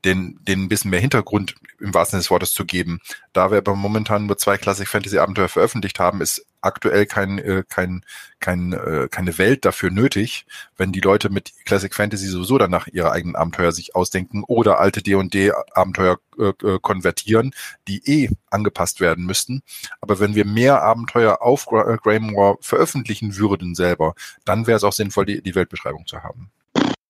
den, 0.05 0.39
den 0.43 0.63
ein 0.63 0.69
bisschen 0.69 0.91
mehr 0.91 0.99
Hintergrund 0.99 1.55
im 1.79 1.93
wahrsten 1.93 2.17
Sinne 2.17 2.21
des 2.21 2.31
Wortes 2.31 2.53
zu 2.53 2.63
geben. 2.65 2.99
Da 3.33 3.51
wir 3.51 3.57
aber 3.57 3.75
momentan 3.75 4.27
nur 4.27 4.37
zwei 4.37 4.57
Classic 4.57 4.87
Fantasy 4.87 5.17
Abenteuer 5.17 5.49
veröffentlicht 5.49 5.99
haben, 5.99 6.21
ist 6.21 6.45
aktuell 6.65 7.05
kein, 7.05 7.39
äh, 7.39 7.63
kein, 7.69 8.03
kein, 8.39 8.73
äh, 8.73 9.07
keine 9.09 9.37
Welt 9.37 9.65
dafür 9.65 9.91
nötig, 9.91 10.45
wenn 10.77 10.91
die 10.91 10.99
Leute 10.99 11.29
mit 11.29 11.53
Classic 11.65 11.93
Fantasy 11.93 12.27
sowieso 12.27 12.57
danach 12.57 12.87
ihre 12.87 13.11
eigenen 13.11 13.35
Abenteuer 13.35 13.71
sich 13.71 13.95
ausdenken 13.95 14.43
oder 14.45 14.79
alte 14.79 15.01
D&D 15.01 15.51
Abenteuer 15.73 16.19
äh, 16.37 16.53
äh, 16.63 16.79
konvertieren, 16.81 17.53
die 17.87 18.01
eh 18.05 18.29
angepasst 18.49 18.99
werden 18.99 19.25
müssten. 19.25 19.61
Aber 20.01 20.19
wenn 20.19 20.35
wir 20.35 20.45
mehr 20.45 20.81
Abenteuer 20.81 21.41
auf 21.41 21.65
Greymore 21.65 22.57
veröffentlichen 22.61 23.37
würden 23.37 23.75
selber, 23.75 24.15
dann 24.43 24.67
wäre 24.67 24.77
es 24.77 24.83
auch 24.83 24.93
sinnvoll, 24.93 25.25
die, 25.25 25.41
die 25.41 25.55
Weltbeschreibung 25.55 26.05
zu 26.07 26.23
haben. 26.23 26.51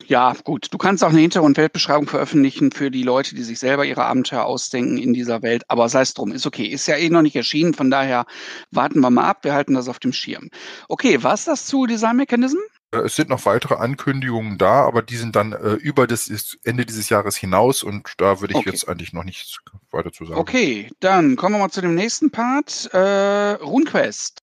Ja, 0.07 0.33
gut. 0.43 0.67
Du 0.71 0.77
kannst 0.77 1.03
auch 1.03 1.09
eine 1.09 1.19
Hinter- 1.19 1.43
und 1.43 1.57
Weltbeschreibung 1.57 2.07
veröffentlichen 2.07 2.71
für 2.71 2.91
die 2.91 3.03
Leute, 3.03 3.35
die 3.35 3.43
sich 3.43 3.59
selber 3.59 3.85
ihre 3.85 4.05
Abenteuer 4.05 4.45
ausdenken 4.45 4.97
in 4.97 5.13
dieser 5.13 5.41
Welt. 5.41 5.63
Aber 5.67 5.89
sei 5.89 6.01
es 6.01 6.13
drum, 6.13 6.31
ist 6.31 6.45
okay. 6.45 6.65
Ist 6.65 6.87
ja 6.87 6.95
eh 6.95 7.09
noch 7.09 7.21
nicht 7.21 7.35
erschienen. 7.35 7.73
Von 7.73 7.89
daher 7.89 8.25
warten 8.71 8.99
wir 8.99 9.09
mal 9.09 9.27
ab. 9.27 9.43
Wir 9.43 9.53
halten 9.53 9.73
das 9.73 9.87
auf 9.87 9.99
dem 9.99 10.13
Schirm. 10.13 10.49
Okay, 10.89 11.23
was 11.23 11.45
das 11.45 11.65
zu 11.65 11.85
Design 11.87 12.17
Mechanism? 12.17 12.57
Äh, 12.91 12.99
es 12.99 13.15
sind 13.15 13.29
noch 13.29 13.45
weitere 13.45 13.75
Ankündigungen 13.75 14.57
da, 14.57 14.85
aber 14.85 15.01
die 15.01 15.17
sind 15.17 15.35
dann 15.35 15.53
äh, 15.53 15.73
über 15.73 16.07
das 16.07 16.29
Ende 16.63 16.85
dieses 16.85 17.09
Jahres 17.09 17.35
hinaus 17.35 17.83
und 17.83 18.13
da 18.17 18.41
würde 18.41 18.53
ich 18.53 18.59
okay. 18.59 18.69
jetzt 18.69 18.87
eigentlich 18.87 19.13
noch 19.13 19.23
nichts 19.23 19.57
weiter 19.91 20.11
zu 20.11 20.25
sagen. 20.25 20.39
Okay, 20.39 20.91
dann 20.99 21.35
kommen 21.35 21.55
wir 21.55 21.59
mal 21.59 21.69
zu 21.69 21.81
dem 21.81 21.95
nächsten 21.95 22.31
Part. 22.31 22.89
Äh, 22.93 23.53
RuneQuest. 23.53 24.39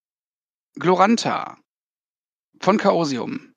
Gloranta 0.78 1.58
von 2.60 2.78
Chaosium. 2.78 3.51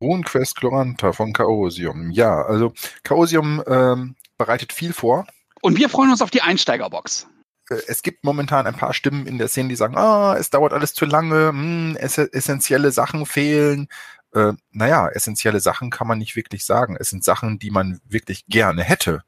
RuneQuest 0.00 0.56
Gloranta 0.56 1.12
von 1.12 1.32
Chaosium. 1.32 2.10
Ja, 2.10 2.42
also 2.42 2.72
Chaosium 3.04 3.62
ähm, 3.66 4.16
bereitet 4.38 4.72
viel 4.72 4.92
vor. 4.92 5.26
Und 5.62 5.78
wir 5.78 5.88
freuen 5.88 6.10
uns 6.10 6.22
auf 6.22 6.30
die 6.30 6.42
Einsteigerbox. 6.42 7.26
Äh, 7.68 7.76
es 7.86 8.02
gibt 8.02 8.24
momentan 8.24 8.66
ein 8.66 8.76
paar 8.76 8.94
Stimmen 8.94 9.26
in 9.26 9.38
der 9.38 9.48
Szene, 9.48 9.68
die 9.68 9.76
sagen, 9.76 9.96
ah, 9.96 10.36
es 10.38 10.50
dauert 10.50 10.72
alles 10.72 10.94
zu 10.94 11.04
lange, 11.04 11.52
mh, 11.52 11.52
hm, 11.52 11.96
ess 11.96 12.18
essentielle 12.18 12.92
Sachen 12.92 13.26
fehlen. 13.26 13.88
Äh, 14.34 14.52
naja, 14.70 15.08
essentielle 15.08 15.60
Sachen 15.60 15.90
kann 15.90 16.06
man 16.06 16.18
nicht 16.18 16.36
wirklich 16.36 16.64
sagen. 16.64 16.96
Es 16.98 17.10
sind 17.10 17.24
Sachen, 17.24 17.58
die 17.58 17.70
man 17.70 18.00
wirklich 18.04 18.46
gerne 18.46 18.82
hätte 18.82 19.22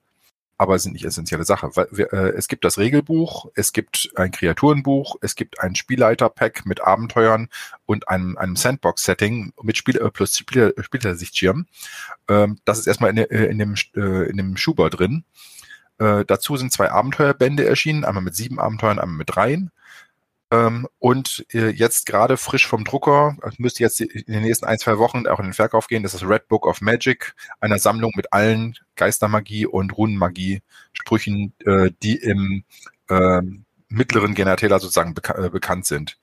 aber 0.63 0.79
sind 0.79 0.93
nicht 0.93 1.05
essentielle 1.05 1.45
Sache. 1.45 1.71
Wir, 1.91 2.13
äh, 2.13 2.31
es 2.31 2.49
gibt 2.49 2.65
das 2.65 2.79
Regelbuch, 2.79 3.51
es 3.55 3.73
gibt 3.73 4.11
ein 4.17 4.31
Kreaturenbuch, 4.31 5.17
es 5.21 5.35
gibt 5.35 5.61
ein 5.61 5.75
Spielleiter-Pack 5.75 6.65
mit 6.67 6.81
Abenteuern 6.81 7.49
und 7.85 8.09
einem, 8.09 8.39
einem 8.39 8.55
Sandbox-Setting 8.57 9.53
mit 9.63 9.77
Spiel, 9.77 9.97
äh, 9.97 10.11
plus 10.11 10.39
Spieler, 10.39 10.73
Spielersichtschirm. 10.81 11.67
Ähm, 12.29 12.59
das 12.65 12.79
ist 12.79 12.87
erstmal 12.87 13.11
in, 13.11 13.19
äh, 13.19 13.47
in, 13.47 13.59
dem, 13.59 13.75
äh, 13.97 14.31
in 14.31 14.37
dem 14.37 14.57
Schuber 14.57 14.89
drin. 14.89 15.25
Äh, 15.99 16.25
dazu 16.25 16.57
sind 16.57 16.73
zwei 16.73 16.91
Abenteuerbände 16.91 17.67
erschienen, 17.67 18.05
einmal 18.05 18.23
mit 18.23 18.37
sieben 18.37 18.59
Abenteuern, 18.59 18.99
einmal 18.99 19.19
mit 19.19 19.35
dreien. 19.35 19.73
Ähm, 20.53 20.87
und 20.99 21.47
äh, 21.55 21.71
jetzt 21.71 22.05
gerade 22.05 22.37
frisch 22.37 22.67
vom 22.67 22.85
Drucker, 22.85 23.39
müsste 23.57 23.83
jetzt 23.83 24.03
in 24.03 24.31
den 24.31 24.43
nächsten 24.43 24.67
ein, 24.67 24.79
zwei 24.79 24.99
Wochen 24.99 25.27
auch 25.27 25.39
in 25.39 25.47
den 25.47 25.55
Verkauf 25.55 25.87
gehen, 25.87 26.03
das 26.03 26.13
ist 26.13 26.29
Red 26.29 26.47
Book 26.49 26.67
of 26.67 26.83
Magic, 26.83 27.35
einer 27.59 27.79
Sammlung 27.79 28.13
mit 28.17 28.35
allen 28.35 28.75
Geistermagie 28.97 29.65
und 29.65 29.97
Runenmagie-Sprüchen, 29.97 31.55
äh, 31.65 31.91
die 32.03 32.17
im 32.17 32.65
äh, 33.09 33.41
mittleren 33.89 34.35
Genatela 34.35 34.79
sozusagen 34.79 35.15
beka 35.15 35.43
äh, 35.43 35.49
bekannt 35.49 35.87
sind. 35.87 36.19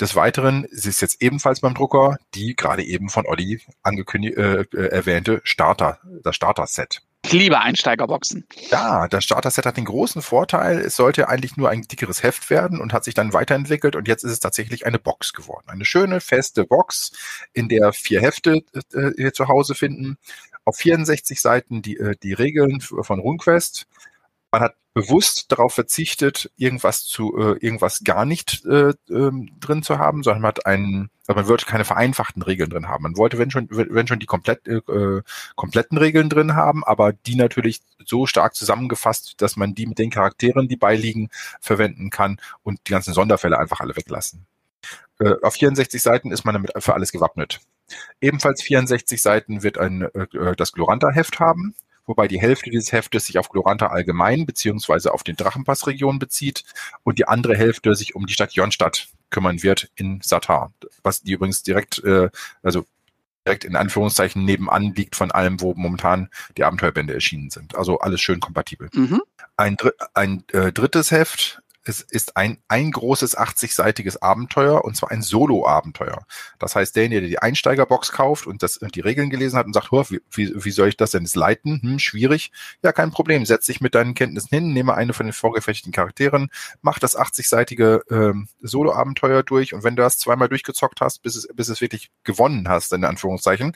Des 0.00 0.16
Weiteren 0.16 0.64
ist 0.64 0.86
es 0.86 1.02
jetzt 1.02 1.20
ebenfalls 1.20 1.60
beim 1.60 1.74
Drucker 1.74 2.16
die 2.34 2.56
gerade 2.56 2.84
eben 2.84 3.10
von 3.10 3.26
Olli 3.26 3.60
angekündigt 3.82 4.38
äh, 4.38 4.62
äh, 4.62 4.88
erwähnte 4.88 5.42
Starter, 5.44 5.98
das 6.22 6.36
Starter-Set. 6.36 7.02
Ich 7.28 7.34
liebe 7.34 7.60
Einsteigerboxen. 7.60 8.46
Ja, 8.70 9.06
das 9.06 9.22
Starter-Set 9.22 9.66
hat 9.66 9.76
den 9.76 9.84
großen 9.84 10.22
Vorteil, 10.22 10.78
es 10.78 10.96
sollte 10.96 11.28
eigentlich 11.28 11.58
nur 11.58 11.68
ein 11.68 11.82
dickeres 11.82 12.22
Heft 12.22 12.48
werden 12.48 12.80
und 12.80 12.94
hat 12.94 13.04
sich 13.04 13.12
dann 13.12 13.34
weiterentwickelt 13.34 13.96
und 13.96 14.08
jetzt 14.08 14.24
ist 14.24 14.32
es 14.32 14.40
tatsächlich 14.40 14.86
eine 14.86 14.98
Box 14.98 15.34
geworden. 15.34 15.66
Eine 15.66 15.84
schöne, 15.84 16.22
feste 16.22 16.64
Box, 16.64 17.12
in 17.52 17.68
der 17.68 17.92
vier 17.92 18.22
Hefte 18.22 18.62
äh, 18.94 19.10
hier 19.14 19.34
zu 19.34 19.46
Hause 19.46 19.74
finden. 19.74 20.16
Auf 20.64 20.78
64 20.78 21.38
Seiten 21.38 21.82
die, 21.82 21.98
äh, 21.98 22.16
die 22.22 22.32
Regeln 22.32 22.80
von 22.80 23.20
RuneQuest. 23.20 23.86
Man 24.50 24.62
hat 24.62 24.76
bewusst 24.98 25.52
darauf 25.52 25.74
verzichtet, 25.74 26.50
irgendwas 26.56 27.04
zu, 27.04 27.38
äh, 27.38 27.64
irgendwas 27.64 28.02
gar 28.02 28.24
nicht 28.24 28.64
äh, 28.64 28.94
ähm, 29.08 29.48
drin 29.60 29.84
zu 29.84 29.98
haben, 29.98 30.24
sondern 30.24 30.42
man 30.42 30.48
hat 30.48 30.66
einen, 30.66 31.10
also 31.28 31.38
man 31.38 31.48
wollte 31.48 31.66
keine 31.66 31.84
vereinfachten 31.84 32.42
Regeln 32.42 32.68
drin 32.68 32.88
haben. 32.88 33.04
Man 33.04 33.16
wollte, 33.16 33.38
wenn 33.38 33.52
schon, 33.52 33.68
wenn 33.70 34.08
schon 34.08 34.18
die 34.18 34.26
komplett, 34.26 34.66
äh, 34.66 35.22
kompletten 35.54 35.98
Regeln 35.98 36.28
drin 36.28 36.56
haben, 36.56 36.82
aber 36.82 37.12
die 37.12 37.36
natürlich 37.36 37.80
so 38.04 38.26
stark 38.26 38.56
zusammengefasst, 38.56 39.34
dass 39.40 39.56
man 39.56 39.76
die 39.76 39.86
mit 39.86 40.00
den 40.00 40.10
Charakteren, 40.10 40.66
die 40.66 40.76
beiliegen, 40.76 41.30
verwenden 41.60 42.10
kann 42.10 42.40
und 42.64 42.80
die 42.88 42.90
ganzen 42.90 43.14
Sonderfälle 43.14 43.56
einfach 43.56 43.78
alle 43.78 43.94
weglassen. 43.94 44.46
Äh, 45.20 45.34
auf 45.42 45.54
64 45.54 46.02
Seiten 46.02 46.32
ist 46.32 46.44
man 46.44 46.54
damit 46.54 46.72
für 46.76 46.94
alles 46.94 47.12
gewappnet. 47.12 47.60
Ebenfalls 48.20 48.62
64 48.62 49.22
Seiten 49.22 49.62
wird 49.62 49.78
ein 49.78 50.02
äh, 50.02 50.56
das 50.56 50.72
Gloranta-Heft 50.72 51.38
haben 51.38 51.76
wobei 52.08 52.26
die 52.26 52.40
Hälfte 52.40 52.70
dieses 52.70 52.90
Heftes 52.90 53.26
sich 53.26 53.38
auf 53.38 53.48
Gloranta 53.48 53.88
allgemein 53.88 54.46
beziehungsweise 54.46 55.12
auf 55.14 55.22
den 55.22 55.36
Drachenpass-Region 55.36 56.18
bezieht 56.18 56.64
und 57.04 57.18
die 57.18 57.28
andere 57.28 57.56
Hälfte 57.56 57.94
sich 57.94 58.16
um 58.16 58.26
die 58.26 58.32
Stadt 58.32 58.52
Jonstadt 58.52 59.08
kümmern 59.30 59.62
wird 59.62 59.90
in 59.94 60.20
Satar, 60.22 60.72
was 61.02 61.22
die 61.22 61.32
übrigens 61.32 61.62
direkt, 61.62 62.02
äh, 62.02 62.30
also 62.62 62.86
direkt 63.46 63.64
in 63.64 63.76
Anführungszeichen 63.76 64.44
nebenan 64.44 64.94
liegt 64.94 65.16
von 65.16 65.30
allem, 65.30 65.60
wo 65.60 65.74
momentan 65.74 66.28
die 66.56 66.64
Abenteuerbände 66.64 67.14
erschienen 67.14 67.50
sind. 67.50 67.76
Also 67.76 67.98
alles 67.98 68.20
schön 68.20 68.40
kompatibel. 68.40 68.88
Mhm. 68.92 69.22
Ein, 69.56 69.76
ein 70.14 70.44
äh, 70.52 70.72
drittes 70.72 71.10
Heft 71.10 71.62
es 71.88 72.02
ist 72.02 72.36
ein, 72.36 72.58
ein 72.68 72.90
großes 72.90 73.36
80-seitiges 73.38 74.20
Abenteuer 74.20 74.84
und 74.84 74.94
zwar 74.94 75.10
ein 75.10 75.22
Solo-Abenteuer. 75.22 76.26
Das 76.58 76.76
heißt, 76.76 76.94
derjenige, 76.94 77.22
der 77.22 77.30
die 77.30 77.38
Einsteigerbox 77.38 78.12
kauft 78.12 78.46
und 78.46 78.62
das 78.62 78.78
die 78.94 79.00
Regeln 79.00 79.30
gelesen 79.30 79.58
hat 79.58 79.64
und 79.64 79.72
sagt, 79.72 79.90
wie, 79.90 80.20
wie 80.30 80.70
soll 80.70 80.88
ich 80.88 80.98
das 80.98 81.12
denn 81.12 81.22
jetzt 81.22 81.34
leiten? 81.34 81.80
Hm, 81.82 81.98
schwierig. 81.98 82.52
Ja, 82.82 82.92
kein 82.92 83.10
Problem. 83.10 83.46
Setz 83.46 83.66
dich 83.66 83.80
mit 83.80 83.94
deinen 83.94 84.14
Kenntnissen 84.14 84.50
hin, 84.50 84.72
nehme 84.74 84.94
eine 84.94 85.14
von 85.14 85.26
den 85.26 85.32
vorgefertigten 85.32 85.92
Charakteren, 85.92 86.50
mach 86.82 86.98
das 86.98 87.18
80-seitige 87.18 88.02
ähm, 88.10 88.48
Solo-Abenteuer 88.60 89.42
durch 89.42 89.72
und 89.72 89.82
wenn 89.82 89.96
du 89.96 90.02
das 90.02 90.18
zweimal 90.18 90.48
durchgezockt 90.48 91.00
hast, 91.00 91.22
bis 91.22 91.36
es, 91.36 91.48
bis 91.54 91.70
es 91.70 91.80
wirklich 91.80 92.10
gewonnen 92.22 92.68
hast, 92.68 92.92
in 92.92 93.04
Anführungszeichen, 93.04 93.74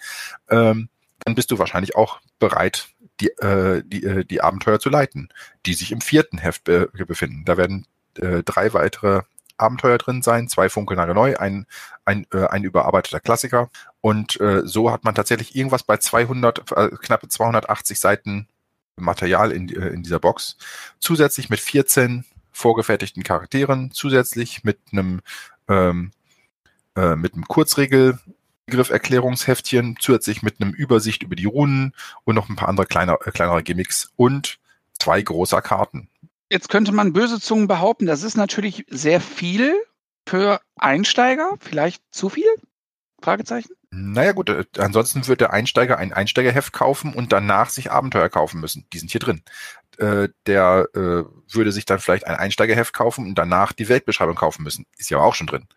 ähm, 0.50 0.90
dann 1.24 1.34
bist 1.34 1.50
du 1.50 1.58
wahrscheinlich 1.58 1.96
auch 1.96 2.20
bereit, 2.38 2.88
die, 3.20 3.28
äh, 3.38 3.82
die, 3.86 4.04
äh, 4.04 4.24
die 4.24 4.42
Abenteuer 4.42 4.80
zu 4.80 4.90
leiten, 4.90 5.28
die 5.64 5.74
sich 5.74 5.92
im 5.92 6.00
vierten 6.00 6.38
Heft 6.38 6.64
be 6.64 6.90
befinden. 6.92 7.44
Da 7.44 7.56
werden 7.56 7.86
äh, 8.18 8.42
drei 8.42 8.72
weitere 8.72 9.22
Abenteuer 9.56 9.98
drin 9.98 10.22
sein, 10.22 10.48
zwei 10.48 10.68
funkelnagelneu, 10.68 11.36
ein, 11.36 11.66
ein, 12.04 12.26
äh, 12.32 12.46
ein 12.46 12.64
überarbeiteter 12.64 13.20
Klassiker. 13.20 13.70
Und 14.00 14.40
äh, 14.40 14.62
so 14.64 14.90
hat 14.90 15.04
man 15.04 15.14
tatsächlich 15.14 15.54
irgendwas 15.54 15.84
bei 15.84 15.96
200, 15.96 16.72
äh, 16.72 16.88
knappe 17.00 17.28
280 17.28 17.98
Seiten 17.98 18.48
Material 18.96 19.52
in, 19.52 19.68
äh, 19.68 19.88
in 19.88 20.02
dieser 20.02 20.20
Box. 20.20 20.56
Zusätzlich 20.98 21.50
mit 21.50 21.60
14 21.60 22.24
vorgefertigten 22.52 23.22
Charakteren, 23.22 23.90
zusätzlich 23.92 24.64
mit 24.64 24.78
einem, 24.92 25.20
ähm, 25.68 26.12
äh, 26.96 27.16
mit 27.16 27.34
einem 27.34 27.46
Kurzregel, 27.46 28.18
Begriff-Erklärungsheftchen, 28.66 29.96
zusätzlich 30.00 30.42
mit 30.42 30.60
einem 30.60 30.72
Übersicht 30.72 31.22
über 31.22 31.34
die 31.34 31.46
Runen 31.46 31.94
und 32.24 32.34
noch 32.34 32.48
ein 32.48 32.56
paar 32.56 32.68
andere 32.68 32.86
kleiner, 32.86 33.18
äh, 33.24 33.30
kleinere 33.30 33.62
Gimmicks 33.62 34.12
und 34.16 34.58
zwei 34.98 35.20
großer 35.22 35.62
Karten. 35.62 36.08
Jetzt 36.52 36.68
könnte 36.68 36.92
man 36.92 37.14
böse 37.14 37.40
Zungen 37.40 37.66
behaupten, 37.66 38.04
das 38.04 38.22
ist 38.22 38.36
natürlich 38.36 38.84
sehr 38.90 39.22
viel 39.22 39.74
für 40.28 40.60
Einsteiger. 40.76 41.52
Vielleicht 41.60 42.02
zu 42.10 42.28
viel? 42.28 42.44
Fragezeichen? 43.22 43.70
Naja 43.90 44.32
gut, 44.32 44.50
äh, 44.50 44.66
ansonsten 44.76 45.26
wird 45.26 45.40
der 45.40 45.54
Einsteiger 45.54 45.96
ein 45.96 46.12
Einsteigerheft 46.12 46.74
kaufen 46.74 47.14
und 47.14 47.32
danach 47.32 47.70
sich 47.70 47.90
Abenteuer 47.90 48.28
kaufen 48.28 48.60
müssen. 48.60 48.84
Die 48.92 48.98
sind 48.98 49.10
hier 49.10 49.20
drin. 49.22 49.40
Äh, 49.96 50.28
der 50.46 50.90
äh, 50.94 51.24
würde 51.54 51.72
sich 51.72 51.86
dann 51.86 52.00
vielleicht 52.00 52.26
ein 52.26 52.36
Einsteigerheft 52.36 52.92
kaufen 52.92 53.26
und 53.26 53.38
danach 53.38 53.72
die 53.72 53.88
Weltbeschreibung 53.88 54.34
kaufen 54.34 54.62
müssen. 54.62 54.84
Ist 54.98 55.08
ja 55.08 55.20
auch 55.20 55.34
schon 55.34 55.46
drin. 55.46 55.68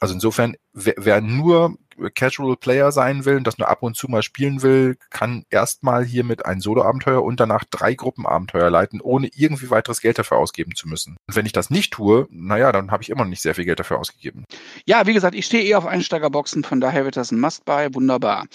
Also 0.00 0.14
insofern, 0.14 0.56
wer, 0.72 0.94
wer 0.96 1.20
nur 1.20 1.76
Casual 2.14 2.56
Player 2.56 2.90
sein 2.92 3.26
will 3.26 3.36
und 3.36 3.46
das 3.46 3.58
nur 3.58 3.68
ab 3.68 3.82
und 3.82 3.96
zu 3.96 4.08
mal 4.08 4.22
spielen 4.22 4.62
will, 4.62 4.96
kann 5.10 5.44
erstmal 5.50 6.04
hiermit 6.04 6.46
ein 6.46 6.60
Solo-Abenteuer 6.60 7.22
und 7.22 7.38
danach 7.38 7.64
drei 7.64 7.94
Gruppenabenteuer 7.94 8.70
leiten, 8.70 9.00
ohne 9.02 9.28
irgendwie 9.34 9.70
weiteres 9.70 10.00
Geld 10.00 10.18
dafür 10.18 10.38
ausgeben 10.38 10.74
zu 10.74 10.88
müssen. 10.88 11.16
Und 11.28 11.36
wenn 11.36 11.46
ich 11.46 11.52
das 11.52 11.68
nicht 11.68 11.92
tue, 11.92 12.26
naja, 12.30 12.72
dann 12.72 12.90
habe 12.90 13.02
ich 13.02 13.10
immer 13.10 13.24
noch 13.24 13.30
nicht 13.30 13.42
sehr 13.42 13.54
viel 13.54 13.66
Geld 13.66 13.78
dafür 13.78 13.98
ausgegeben. 13.98 14.44
Ja, 14.86 15.06
wie 15.06 15.12
gesagt, 15.12 15.34
ich 15.34 15.46
stehe 15.46 15.64
eh 15.64 15.74
auf 15.74 15.86
Einsteigerboxen, 15.86 16.64
von 16.64 16.80
daher 16.80 17.04
wird 17.04 17.16
das 17.16 17.30
ein 17.30 17.40
Must-Buy, 17.40 17.94
wunderbar. 17.94 18.46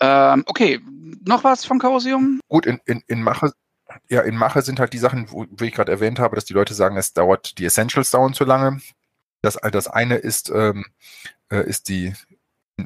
Ähm, 0.00 0.44
okay, 0.46 0.80
noch 1.26 1.44
was 1.44 1.64
vom 1.64 1.78
Chaosium? 1.78 2.40
Gut, 2.48 2.66
in, 2.66 2.80
in, 2.86 3.02
in 3.06 3.22
Mache 3.22 3.52
ja, 4.08 4.22
in 4.22 4.36
Mache 4.36 4.62
sind 4.62 4.80
halt 4.80 4.94
die 4.94 4.98
Sachen, 4.98 5.30
wo, 5.30 5.44
wo 5.50 5.64
ich 5.64 5.74
gerade 5.74 5.92
erwähnt 5.92 6.18
habe, 6.18 6.34
dass 6.34 6.46
die 6.46 6.54
Leute 6.54 6.72
sagen, 6.72 6.96
es 6.96 7.12
dauert, 7.12 7.58
die 7.58 7.66
Essentials 7.66 8.10
dauern 8.10 8.32
zu 8.32 8.44
lange. 8.44 8.80
Das, 9.42 9.58
das 9.72 9.88
eine 9.88 10.16
ist, 10.16 10.50
ähm, 10.50 10.86
äh, 11.50 11.66
ist 11.68 11.88
die 11.88 12.14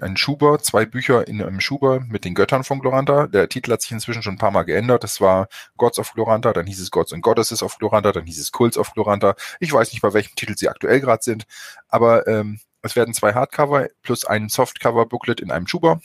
ein 0.00 0.16
Schuber, 0.16 0.58
zwei 0.58 0.84
Bücher 0.84 1.26
in 1.28 1.40
einem 1.42 1.60
Schuber 1.60 2.00
mit 2.00 2.24
den 2.24 2.34
Göttern 2.34 2.64
von 2.64 2.80
Gloranta. 2.80 3.28
Der 3.28 3.48
Titel 3.48 3.72
hat 3.72 3.82
sich 3.82 3.92
inzwischen 3.92 4.22
schon 4.22 4.34
ein 4.34 4.38
paar 4.38 4.50
Mal 4.50 4.64
geändert. 4.64 5.04
Das 5.04 5.20
war 5.20 5.48
Gods 5.76 5.98
of 5.98 6.12
Gloranta, 6.12 6.52
dann 6.52 6.66
hieß 6.66 6.80
es 6.80 6.90
Gods 6.90 7.12
and 7.12 7.22
Goddesses 7.22 7.62
of 7.62 7.78
Gloranta, 7.78 8.12
dann 8.12 8.26
hieß 8.26 8.38
es 8.38 8.52
Cults 8.52 8.76
of 8.78 8.92
Gloranta. 8.92 9.36
Ich 9.60 9.72
weiß 9.72 9.92
nicht, 9.92 10.02
bei 10.02 10.12
welchem 10.12 10.34
Titel 10.34 10.56
sie 10.56 10.68
aktuell 10.68 11.00
gerade 11.00 11.22
sind, 11.22 11.44
aber 11.88 12.26
ähm, 12.26 12.60
es 12.82 12.96
werden 12.96 13.14
zwei 13.14 13.34
Hardcover 13.34 13.88
plus 14.02 14.24
ein 14.24 14.48
Softcover-Booklet 14.48 15.40
in 15.40 15.50
einem 15.50 15.66
Schuber 15.66 16.00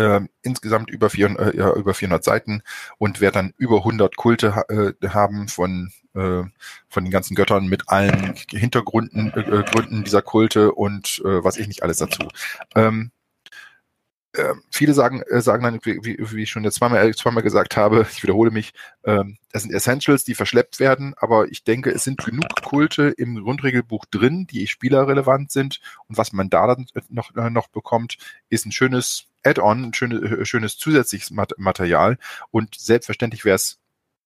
äh, 0.00 0.20
insgesamt 0.42 0.90
über, 0.90 1.10
400, 1.10 1.54
äh, 1.54 1.78
über 1.78 1.94
400 1.94 2.24
Seiten 2.24 2.62
und 2.98 3.20
wird 3.20 3.36
dann 3.36 3.52
über 3.58 3.78
100 3.78 4.16
Kulte 4.16 4.54
ha 4.54 4.64
äh, 4.68 4.92
haben 5.08 5.48
von, 5.48 5.92
äh, 6.14 6.42
von 6.88 7.04
den 7.04 7.10
ganzen 7.10 7.34
Göttern 7.34 7.66
mit 7.66 7.88
allen 7.88 8.34
Hintergründen 8.50 9.32
äh, 9.34 9.40
äh, 9.40 9.62
Gründen 9.64 10.04
dieser 10.04 10.22
Kulte 10.22 10.72
und 10.72 11.20
äh, 11.24 11.44
was 11.44 11.58
ich 11.58 11.68
nicht 11.68 11.82
alles 11.82 11.98
dazu. 11.98 12.28
Ähm, 12.74 13.10
äh, 14.32 14.54
viele 14.70 14.94
sagen, 14.94 15.22
äh, 15.22 15.40
sagen 15.42 15.64
dann, 15.64 15.80
wie, 15.82 16.16
wie 16.18 16.42
ich 16.42 16.50
schon 16.50 16.64
jetzt 16.64 16.76
zweimal, 16.76 17.06
äh, 17.06 17.14
zweimal 17.14 17.42
gesagt 17.42 17.76
habe, 17.76 18.06
ich 18.10 18.22
wiederhole 18.22 18.50
mich, 18.50 18.72
ähm, 19.04 19.36
es 19.52 19.62
sind 19.62 19.72
Essentials, 19.74 20.24
die 20.24 20.34
verschleppt 20.34 20.78
werden, 20.80 21.14
aber 21.18 21.48
ich 21.48 21.64
denke, 21.64 21.90
es 21.90 22.04
sind 22.04 22.24
genug 22.24 22.62
Kulte 22.62 23.08
im 23.08 23.42
Grundregelbuch 23.42 24.04
drin, 24.06 24.46
die 24.46 24.66
spielerrelevant 24.68 25.50
sind 25.50 25.80
und 26.06 26.16
was 26.16 26.32
man 26.32 26.48
da 26.48 26.68
dann 26.68 26.86
noch, 27.08 27.34
noch 27.34 27.68
bekommt, 27.68 28.18
ist 28.48 28.66
ein 28.66 28.72
schönes 28.72 29.29
Add-on, 29.42 29.84
ein 29.84 29.94
schönes, 29.94 30.48
schönes 30.48 30.78
zusätzliches 30.78 31.30
Material 31.30 32.18
und 32.50 32.74
selbstverständlich 32.74 33.44
wäre 33.44 33.56
es 33.56 33.80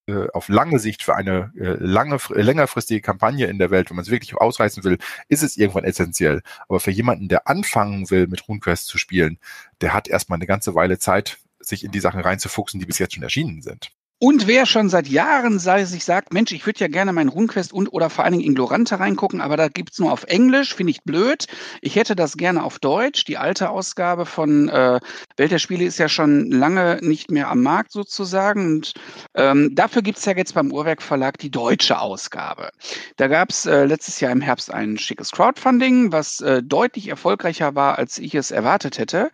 äh, 0.06 0.28
auf 0.34 0.48
lange 0.48 0.78
Sicht 0.78 1.02
für 1.02 1.16
eine 1.16 1.52
äh, 1.56 1.76
lange, 1.78 2.18
längerfristige 2.28 3.00
Kampagne 3.00 3.46
in 3.46 3.58
der 3.58 3.70
Welt, 3.70 3.88
wenn 3.88 3.96
man 3.96 4.04
es 4.04 4.10
wirklich 4.10 4.34
ausreißen 4.36 4.84
will, 4.84 4.98
ist 5.28 5.42
es 5.42 5.56
irgendwann 5.56 5.84
essentiell. 5.84 6.42
Aber 6.68 6.78
für 6.78 6.90
jemanden, 6.90 7.28
der 7.28 7.48
anfangen 7.48 8.10
will, 8.10 8.26
mit 8.26 8.46
RuneQuest 8.46 8.86
zu 8.86 8.98
spielen, 8.98 9.38
der 9.80 9.94
hat 9.94 10.06
erstmal 10.06 10.36
eine 10.36 10.46
ganze 10.46 10.74
Weile 10.74 10.98
Zeit, 10.98 11.38
sich 11.58 11.84
in 11.84 11.90
die 11.90 12.00
Sachen 12.00 12.20
reinzufuchsen, 12.20 12.80
die 12.80 12.86
bis 12.86 12.98
jetzt 12.98 13.14
schon 13.14 13.22
erschienen 13.22 13.62
sind. 13.62 13.92
Und 14.20 14.46
wer 14.46 14.64
schon 14.64 14.88
seit 14.88 15.08
Jahren 15.08 15.58
sei, 15.58 15.84
sich 15.84 16.04
sagt, 16.04 16.32
Mensch, 16.32 16.52
ich 16.52 16.64
würde 16.64 16.80
ja 16.80 16.88
gerne 16.88 17.12
meinen 17.12 17.28
RuneQuest 17.28 17.72
und 17.72 17.88
oder 17.88 18.08
vor 18.08 18.24
allen 18.24 18.32
Dingen 18.32 18.44
Inglorante 18.44 18.98
reingucken, 18.98 19.40
aber 19.40 19.56
da 19.56 19.68
gibt's 19.68 19.98
nur 19.98 20.12
auf 20.12 20.24
Englisch, 20.24 20.74
finde 20.74 20.92
ich 20.92 21.02
blöd. 21.02 21.46
Ich 21.82 21.96
hätte 21.96 22.14
das 22.16 22.36
gerne 22.36 22.62
auf 22.62 22.78
Deutsch. 22.78 23.24
Die 23.24 23.36
alte 23.36 23.70
Ausgabe 23.70 24.24
von 24.24 24.68
äh, 24.68 25.00
Welt 25.36 25.50
der 25.50 25.58
Spiele 25.58 25.84
ist 25.84 25.98
ja 25.98 26.08
schon 26.08 26.50
lange 26.50 27.00
nicht 27.02 27.30
mehr 27.30 27.50
am 27.50 27.62
Markt 27.62 27.92
sozusagen. 27.92 28.76
Und 28.76 28.94
ähm, 29.34 29.74
dafür 29.74 30.02
gibt's 30.02 30.24
ja 30.24 30.36
jetzt 30.36 30.54
beim 30.54 30.72
Uhrwerk 30.72 31.02
Verlag 31.02 31.36
die 31.38 31.50
deutsche 31.50 31.98
Ausgabe. 31.98 32.70
Da 33.16 33.26
gab's 33.26 33.66
äh, 33.66 33.84
letztes 33.84 34.20
Jahr 34.20 34.32
im 34.32 34.40
Herbst 34.40 34.72
ein 34.72 34.96
schickes 34.96 35.32
Crowdfunding, 35.32 36.12
was 36.12 36.40
äh, 36.40 36.62
deutlich 36.62 37.08
erfolgreicher 37.08 37.74
war, 37.74 37.98
als 37.98 38.18
ich 38.18 38.34
es 38.34 38.52
erwartet 38.52 38.98
hätte 38.98 39.30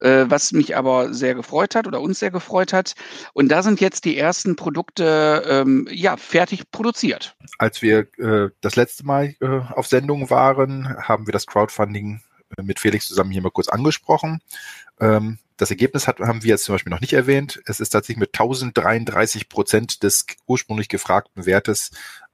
was 0.00 0.52
mich 0.52 0.76
aber 0.76 1.14
sehr 1.14 1.34
gefreut 1.34 1.74
hat 1.74 1.86
oder 1.86 2.00
uns 2.00 2.18
sehr 2.18 2.30
gefreut 2.30 2.72
hat. 2.72 2.94
Und 3.32 3.48
da 3.48 3.62
sind 3.62 3.80
jetzt 3.80 4.04
die 4.04 4.18
ersten 4.18 4.56
Produkte 4.56 5.42
ähm, 5.46 5.88
ja 5.90 6.16
fertig 6.16 6.70
produziert. 6.70 7.36
Als 7.58 7.80
wir 7.80 8.06
äh, 8.18 8.50
das 8.60 8.76
letzte 8.76 9.06
Mal 9.06 9.34
äh, 9.40 9.46
auf 9.46 9.86
Sendung 9.86 10.28
waren, 10.30 10.96
haben 10.98 11.26
wir 11.26 11.32
das 11.32 11.46
Crowdfunding 11.46 12.20
äh, 12.56 12.62
mit 12.62 12.80
Felix 12.80 13.06
zusammen 13.08 13.30
hier 13.30 13.42
mal 13.42 13.50
kurz 13.50 13.68
angesprochen. 13.68 14.40
Ähm, 15.00 15.38
das 15.56 15.70
Ergebnis 15.70 16.08
hat, 16.08 16.18
haben 16.20 16.42
wir 16.42 16.50
jetzt 16.50 16.64
zum 16.64 16.74
Beispiel 16.74 16.90
noch 16.90 17.00
nicht 17.00 17.12
erwähnt. 17.12 17.62
Es 17.66 17.80
ist 17.80 17.90
tatsächlich 17.90 18.18
mit 18.18 18.30
1033 18.30 19.48
Prozent 19.48 20.02
des 20.02 20.26
ursprünglich 20.46 20.88
gefragten 20.88 21.46
Wertes 21.46 21.90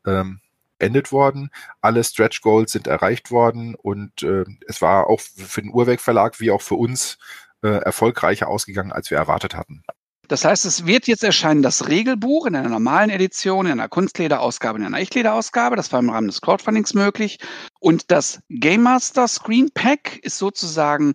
ähm, 0.07 0.41
beendet 0.79 1.13
worden. 1.13 1.51
Alle 1.83 2.03
Stretch 2.03 2.41
Goals 2.41 2.73
sind 2.73 2.87
erreicht 2.87 3.31
worden 3.31 3.75
und 3.75 4.23
äh, 4.23 4.45
es 4.67 4.81
war 4.81 5.09
auch 5.09 5.21
für 5.21 5.61
den 5.61 5.73
Urwerk 5.73 6.01
Verlag 6.01 6.41
wie 6.41 6.51
auch 6.51 6.63
für 6.63 6.77
uns 6.77 7.19
äh, 7.63 7.69
erfolgreicher 7.69 8.49
ausgegangen, 8.49 8.93
als 8.93 9.11
wir 9.11 9.19
erwartet 9.19 9.55
hatten. 9.55 9.83
Das 10.31 10.45
heißt, 10.45 10.65
es 10.65 10.87
wird 10.87 11.09
jetzt 11.09 11.25
erscheinen 11.25 11.61
das 11.61 11.89
Regelbuch 11.89 12.47
in 12.47 12.55
einer 12.55 12.69
normalen 12.69 13.11
Edition, 13.11 13.67
in 13.67 13.73
einer 13.73 13.89
Kunstlederausgabe, 13.89 14.79
in 14.79 14.85
einer 14.85 15.01
Echtlederausgabe. 15.01 15.75
Das 15.75 15.93
war 15.93 15.99
im 15.99 16.09
Rahmen 16.09 16.29
des 16.29 16.41
Crowdfundings 16.41 16.95
möglich. 16.95 17.41
Und 17.81 18.13
das 18.13 18.41
Game 18.49 18.83
Master 18.83 19.27
Screen 19.27 19.71
Pack 19.75 20.21
ist 20.23 20.39
sozusagen 20.39 21.15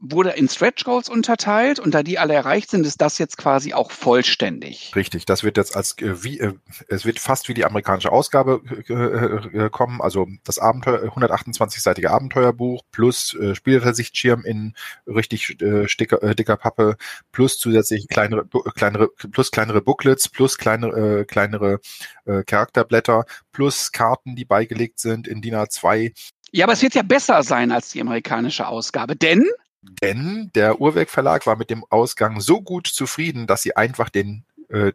wurde 0.00 0.30
in 0.30 0.48
Stretch 0.48 0.84
Goals 0.84 1.08
unterteilt 1.10 1.78
und 1.78 1.94
da 1.94 2.02
die 2.02 2.18
alle 2.18 2.32
erreicht 2.32 2.70
sind, 2.70 2.86
ist 2.86 3.00
das 3.00 3.18
jetzt 3.18 3.36
quasi 3.36 3.74
auch 3.74 3.90
vollständig. 3.90 4.92
Richtig, 4.96 5.26
das 5.26 5.44
wird 5.44 5.58
jetzt 5.58 5.76
als 5.76 5.96
äh, 5.98 6.24
wie 6.24 6.40
äh, 6.40 6.54
es 6.88 7.04
wird 7.04 7.18
fast 7.18 7.48
wie 7.48 7.54
die 7.54 7.66
amerikanische 7.66 8.10
Ausgabe 8.10 8.62
äh, 8.88 9.64
äh 9.64 9.70
kommen, 9.70 10.00
also 10.00 10.26
das 10.44 10.58
Abenteuer 10.58 11.02
128-seitige 11.14 12.08
Abenteuerbuch 12.08 12.82
plus 12.90 13.34
äh, 13.34 13.54
Spielübersichtschirm 13.54 14.44
in 14.44 14.74
richtig 15.06 15.60
äh, 15.60 15.86
sticker, 15.86 16.22
äh, 16.22 16.34
dicker 16.34 16.56
Pappe 16.56 16.96
plus 17.30 17.58
zusätzlich 17.58 18.08
kleinere 18.08 18.46
kleinere 18.74 19.08
plus 19.08 19.50
kleinere 19.50 19.82
Booklets 19.82 20.28
plus 20.28 20.56
kleinere 20.56 21.20
äh, 21.20 21.24
kleinere 21.26 21.80
äh, 22.24 22.42
Charakterblätter 22.44 23.26
plus 23.52 23.92
Karten, 23.92 24.34
die 24.34 24.46
beigelegt 24.46 24.98
sind 24.98 25.28
in 25.28 25.42
DIN 25.42 25.54
A2 25.54 26.12
ja, 26.52 26.64
aber 26.64 26.72
es 26.72 26.82
wird 26.82 26.96
ja 26.96 27.02
besser 27.02 27.44
sein 27.44 27.70
als 27.70 27.90
die 27.90 28.00
amerikanische 28.00 28.66
Ausgabe, 28.66 29.14
denn 29.14 29.46
denn 29.82 30.50
der 30.54 30.80
Uhrwerk 30.80 31.10
Verlag 31.10 31.46
war 31.46 31.56
mit 31.56 31.70
dem 31.70 31.84
Ausgang 31.88 32.40
so 32.40 32.60
gut 32.60 32.86
zufrieden, 32.86 33.46
dass 33.46 33.62
sie 33.62 33.76
einfach 33.76 34.08
den 34.08 34.44
äh, 34.68 34.92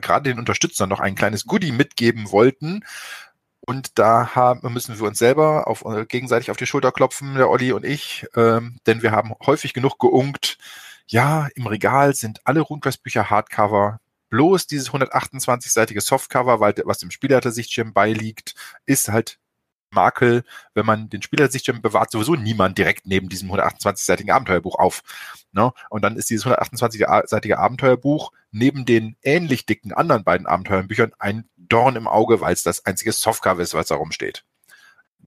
gerade 0.00 0.30
den 0.30 0.38
Unterstützern 0.38 0.88
noch 0.88 1.00
ein 1.00 1.14
kleines 1.14 1.46
Goodie 1.46 1.72
mitgeben 1.72 2.30
wollten. 2.30 2.84
Und 3.60 3.98
da 3.98 4.34
haben, 4.34 4.72
müssen 4.72 4.98
wir 4.98 5.06
uns 5.06 5.18
selber 5.18 5.66
auf, 5.68 5.84
äh, 5.84 6.06
gegenseitig 6.06 6.50
auf 6.50 6.56
die 6.56 6.66
Schulter 6.66 6.92
klopfen, 6.92 7.34
der 7.34 7.50
Olli 7.50 7.72
und 7.72 7.84
ich, 7.84 8.26
ähm, 8.34 8.78
denn 8.86 9.02
wir 9.02 9.12
haben 9.12 9.34
häufig 9.44 9.74
genug 9.74 9.98
geunkt. 9.98 10.58
Ja, 11.06 11.48
im 11.54 11.66
Regal 11.66 12.14
sind 12.14 12.40
alle 12.44 12.60
RuneQuest-Bücher 12.60 13.30
Hardcover. 13.30 14.00
Bloß 14.30 14.66
dieses 14.66 14.90
128-seitige 14.90 16.00
Softcover, 16.00 16.60
weil 16.60 16.74
was 16.84 16.98
dem 16.98 17.10
Spielleiter-Sichtschirm 17.10 17.92
beiliegt, 17.94 18.54
ist 18.86 19.08
halt 19.08 19.38
Makel, 19.90 20.44
wenn 20.74 20.86
man 20.86 21.08
den 21.08 21.22
Spieler 21.22 21.50
sich 21.50 21.64
bewahrt, 21.64 22.10
sowieso 22.10 22.34
niemand 22.34 22.78
direkt 22.78 23.06
neben 23.06 23.28
diesem 23.28 23.50
128-seitigen 23.50 24.30
Abenteuerbuch 24.30 24.76
auf. 24.78 25.02
Ne? 25.52 25.72
Und 25.90 26.02
dann 26.02 26.16
ist 26.16 26.30
dieses 26.30 26.46
128-seitige 26.46 27.56
Abenteuerbuch 27.56 28.32
neben 28.50 28.84
den 28.84 29.16
ähnlich 29.22 29.66
dicken 29.66 29.92
anderen 29.92 30.24
beiden 30.24 30.46
Abenteuerbüchern 30.46 31.12
ein 31.18 31.48
Dorn 31.56 31.96
im 31.96 32.08
Auge, 32.08 32.40
weil 32.40 32.52
es 32.52 32.62
das 32.62 32.84
einzige 32.86 33.12
Softcover 33.12 33.62
ist, 33.62 33.74
was 33.74 33.88
da 33.88 33.96
rumsteht. 33.96 34.44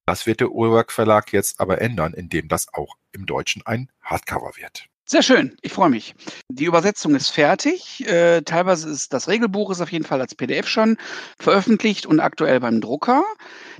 Das 0.05 0.25
wird 0.25 0.39
der 0.39 0.51
Urwerk 0.51 0.91
Verlag 0.91 1.31
jetzt 1.31 1.59
aber 1.59 1.81
ändern, 1.81 2.13
indem 2.13 2.47
das 2.47 2.73
auch 2.73 2.95
im 3.11 3.25
Deutschen 3.25 3.65
ein 3.65 3.91
Hardcover 4.01 4.53
wird. 4.57 4.90
Sehr 5.11 5.23
schön, 5.23 5.57
ich 5.61 5.73
freue 5.73 5.89
mich. 5.89 6.15
Die 6.47 6.63
Übersetzung 6.63 7.15
ist 7.15 7.31
fertig. 7.31 8.07
Äh, 8.07 8.43
teilweise 8.43 8.89
ist 8.89 9.11
das 9.11 9.27
Regelbuch 9.27 9.69
ist 9.69 9.81
auf 9.81 9.91
jeden 9.91 10.05
Fall 10.05 10.21
als 10.21 10.35
PDF 10.35 10.69
schon 10.69 10.95
veröffentlicht 11.37 12.05
und 12.05 12.21
aktuell 12.21 12.61
beim 12.61 12.79
Drucker. 12.79 13.25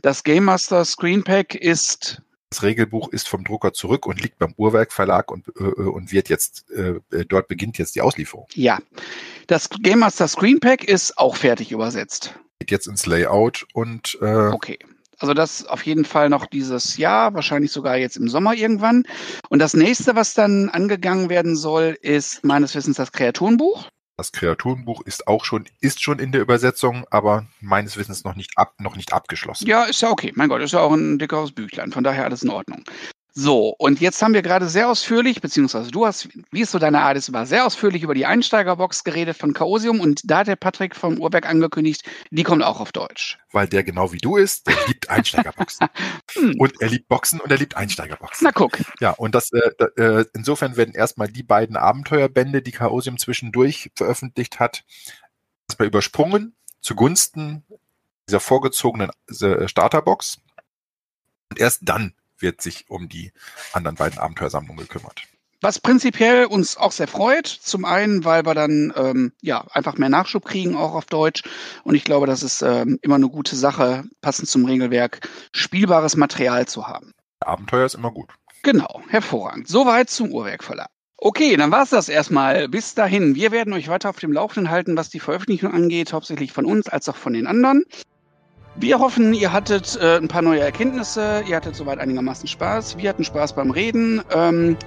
Das 0.02 0.26
Game 0.26 0.44
Master 0.44 0.84
Screen 0.84 1.24
Pack 1.24 1.56
ist 1.56 2.22
das 2.50 2.64
Regelbuch 2.64 3.14
ist 3.14 3.30
vom 3.30 3.46
Drucker 3.46 3.72
zurück 3.72 4.08
und 4.08 4.22
liegt 4.22 4.40
beim 4.40 4.54
Uhrwerk 4.58 4.92
Verlag 4.92 5.32
und, 5.32 5.48
äh, 5.58 5.64
und 5.64 6.12
wird 6.12 6.28
jetzt, 6.28 6.70
äh, 6.72 7.00
dort 7.30 7.48
beginnt 7.48 7.78
jetzt 7.78 7.96
die 7.96 8.02
Auslieferung. 8.02 8.48
Ja. 8.56 8.80
Das 9.48 9.70
Game 9.70 10.00
Master 10.00 10.28
Screen 10.28 10.60
Pack 10.60 10.84
ist 10.84 11.18
auch 11.18 11.38
fertig 11.38 11.72
übersetzt. 11.72 12.36
Geht 12.60 12.72
jetzt 12.72 12.88
ins 12.88 13.06
Layout 13.06 13.66
und 13.72 14.18
äh, 14.22 14.50
Okay. 14.50 14.80
Also 15.22 15.36
das 15.36 15.66
auf 15.68 15.86
jeden 15.86 16.04
Fall 16.04 16.30
noch 16.30 16.48
dieses 16.48 16.98
Jahr, 16.98 17.36
wahrscheinlich 17.36 17.72
sogar 17.72 17.96
jetzt 17.96 18.18
im 18.18 18.28
Sommer 18.28 18.56
irgendwann. 18.56 19.04
Und 19.50 19.60
das 19.60 19.76
nächste, 19.76 20.16
was 20.16 20.34
dann 20.34 20.70
angegangen 20.70 21.30
werden 21.30 21.56
soll, 21.56 21.96
ist 22.02 22.44
meines 22.44 22.74
Wissens 22.74 22.98
das 22.98 23.12
Kreaturenbuch. 23.12 23.88
Das 24.18 24.32
Kreaturenbuch 24.32 25.02
ist 25.02 25.28
auch 25.28 25.46
schon, 25.46 25.66
ist 25.80 26.02
schon 26.02 26.18
in 26.18 26.32
der 26.32 26.42
Übersetzung, 26.42 27.06
aber 27.12 27.46
meines 27.60 27.98
Wissens 27.98 28.24
noch 28.24 28.36
nicht 28.36 28.58
ab, 28.58 28.74
noch 28.80 28.96
nicht 28.96 29.14
abgeschlossen. 29.14 29.68
Ja, 29.68 29.84
ist 29.84 30.02
ja 30.02 30.10
okay. 30.10 30.32
Mein 30.36 30.50
Gott, 30.50 30.62
ist 30.62 30.74
ja 30.74 30.80
auch 30.80 30.92
ein 30.92 31.20
dickeres 31.20 31.52
Büchlein. 31.52 31.92
Von 31.92 32.04
daher 32.04 32.26
alles 32.26 32.42
in 32.42 32.50
Ordnung. 32.50 32.84
So, 33.34 33.74
und 33.78 34.02
jetzt 34.02 34.22
haben 34.22 34.34
wir 34.34 34.42
gerade 34.42 34.68
sehr 34.68 34.90
ausführlich, 34.90 35.40
beziehungsweise 35.40 35.90
du 35.90 36.06
hast, 36.06 36.28
wie 36.52 36.62
ist 36.62 36.72
so 36.72 36.80
deine 36.80 37.00
Art, 37.02 37.16
es 37.16 37.32
war 37.32 37.46
sehr 37.46 37.66
ausführlich 37.66 38.04
über 38.04 38.14
die 38.14 38.26
Einsteigerbox 38.26 39.06
geredet 39.06 39.38
von 39.38 39.54
Chaosium 39.54 40.02
und 40.02 40.22
da 40.26 40.40
hat 40.40 40.48
der 40.48 40.58
Patrick 40.58 40.96
vom 40.98 41.18
Urberg 41.18 41.48
angekündigt, 41.48 42.04
die 42.30 42.44
kommt 42.44 42.62
auch 42.62 42.82
auf 42.82 42.92
Deutsch. 42.92 43.40
Weil 43.54 43.68
der 43.68 43.84
genau 43.84 44.12
wie 44.12 44.18
du 44.18 44.36
ist, 44.36 44.68
der 44.68 44.76
liebt 44.88 45.10
Einsteigerboxen. 45.10 45.88
hm. 46.34 46.56
Und 46.60 46.82
er 46.82 46.90
liebt 46.90 47.08
Boxen 47.08 47.40
und 47.40 47.50
er 47.50 47.58
liebt 47.58 47.78
Einsteigerboxen. 47.78 48.44
Na 48.44 48.52
guck. 48.52 48.78
Ja, 49.00 49.12
und 49.12 49.34
das, 49.34 49.52
äh, 49.54 49.86
äh, 49.96 50.26
insofern 50.34 50.76
werden 50.76 50.94
erstmal 50.94 51.30
die 51.30 51.44
beiden 51.44 51.78
Abenteuerbände, 51.78 52.62
die 52.62 52.72
Chaosium 52.72 53.18
zwischendurch 53.18 53.92
veröffentlicht 53.96 54.60
hat, 54.60 54.84
erstmal 55.70 55.88
übersprungen 55.88 56.54
zugunsten 56.82 57.64
dieser 58.28 58.42
vorgezogenen 58.42 59.12
äh, 59.30 59.68
Starterbox. 59.68 60.40
Und 61.50 61.60
erst 61.60 61.82
dann 61.84 62.14
wird 62.42 62.62
sich 62.62 62.90
um 62.90 63.10
die 63.10 63.32
anderen 63.74 63.96
beiden 63.96 64.20
Abenteuersammlungen 64.20 64.88
gekümmert. 64.88 65.22
Was 65.64 65.80
prinzipiell 65.80 66.46
uns 66.46 66.76
auch 66.76 66.92
sehr 66.92 67.08
freut. 67.08 67.46
Zum 67.46 67.86
einen, 67.86 68.26
weil 68.26 68.46
wir 68.46 68.56
dann 68.56 68.92
ähm, 68.96 69.32
ja 69.42 69.64
einfach 69.72 69.96
mehr 69.96 70.10
Nachschub 70.10 70.44
kriegen, 70.44 70.76
auch 70.76 70.96
auf 70.96 71.06
Deutsch. 71.06 71.44
Und 71.84 71.94
ich 71.94 72.04
glaube, 72.04 72.26
das 72.26 72.42
ist 72.42 72.64
ähm, 72.64 72.98
immer 73.04 73.16
eine 73.16 73.30
gute 73.30 73.56
Sache, 73.56 74.04
passend 74.22 74.50
zum 74.50 74.66
Regelwerk, 74.66 75.30
spielbares 75.54 76.18
Material 76.18 76.68
zu 76.68 76.88
haben. 76.88 77.12
Abenteuer 77.42 77.86
ist 77.86 77.94
immer 77.94 78.12
gut. 78.12 78.30
Genau, 78.64 79.02
hervorragend. 79.10 79.68
Soweit 79.68 80.10
zum 80.10 80.32
Uhrwerkverlag. 80.32 80.90
Okay, 81.18 81.56
dann 81.56 81.70
war's 81.72 81.92
das 81.92 82.10
erstmal. 82.10 82.68
Bis 82.68 82.96
dahin. 82.96 83.36
Wir 83.36 83.52
werden 83.52 83.74
euch 83.74 83.88
weiter 83.88 84.10
auf 84.10 84.18
dem 84.18 84.34
Laufenden 84.34 84.72
halten, 84.72 84.98
was 84.98 85.12
die 85.12 85.20
Veröffentlichung 85.20 85.72
angeht, 85.72 86.14
hauptsächlich 86.14 86.52
von 86.52 86.66
uns 86.66 86.90
als 86.90 87.08
auch 87.08 87.16
von 87.16 87.34
den 87.34 87.46
anderen. 87.46 87.84
Wir 88.76 89.00
hoffen, 89.00 89.34
ihr 89.34 89.52
hattet 89.52 90.00
äh, 90.02 90.18
ein 90.18 90.28
paar 90.28 90.42
neue 90.42 90.62
Erkenntnisse, 90.62 91.44
ihr 91.48 91.56
hattet 91.58 91.76
soweit 91.76 92.00
einigermaßen 92.00 92.48
Spaß. 92.48 92.98
Wir 92.98 93.10
hatten 93.10 93.24
Spaß 93.24 93.54
beim 93.54 93.72
Reden. 93.72 94.22
Ähm, 94.34 94.78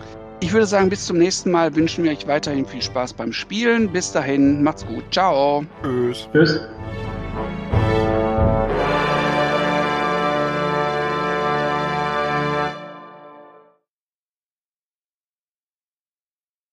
ich 0.41 0.53
würde 0.53 0.67
sagen, 0.67 0.89
bis 0.89 1.07
zum 1.07 1.19
nächsten 1.19 1.51
Mal 1.51 1.75
wünschen 1.75 2.05
wir 2.05 2.11
euch 2.13 2.27
weiterhin 2.27 2.67
viel 2.67 2.83
Spaß 2.83 3.13
beim 3.13 3.33
Spielen. 3.33 3.91
Bis 3.91 4.13
dahin, 4.13 4.63
macht's 4.63 4.87
gut. 4.87 5.05
Ciao. 5.11 5.65
Tschüss. 5.83 6.29
Tschüss. 6.33 6.61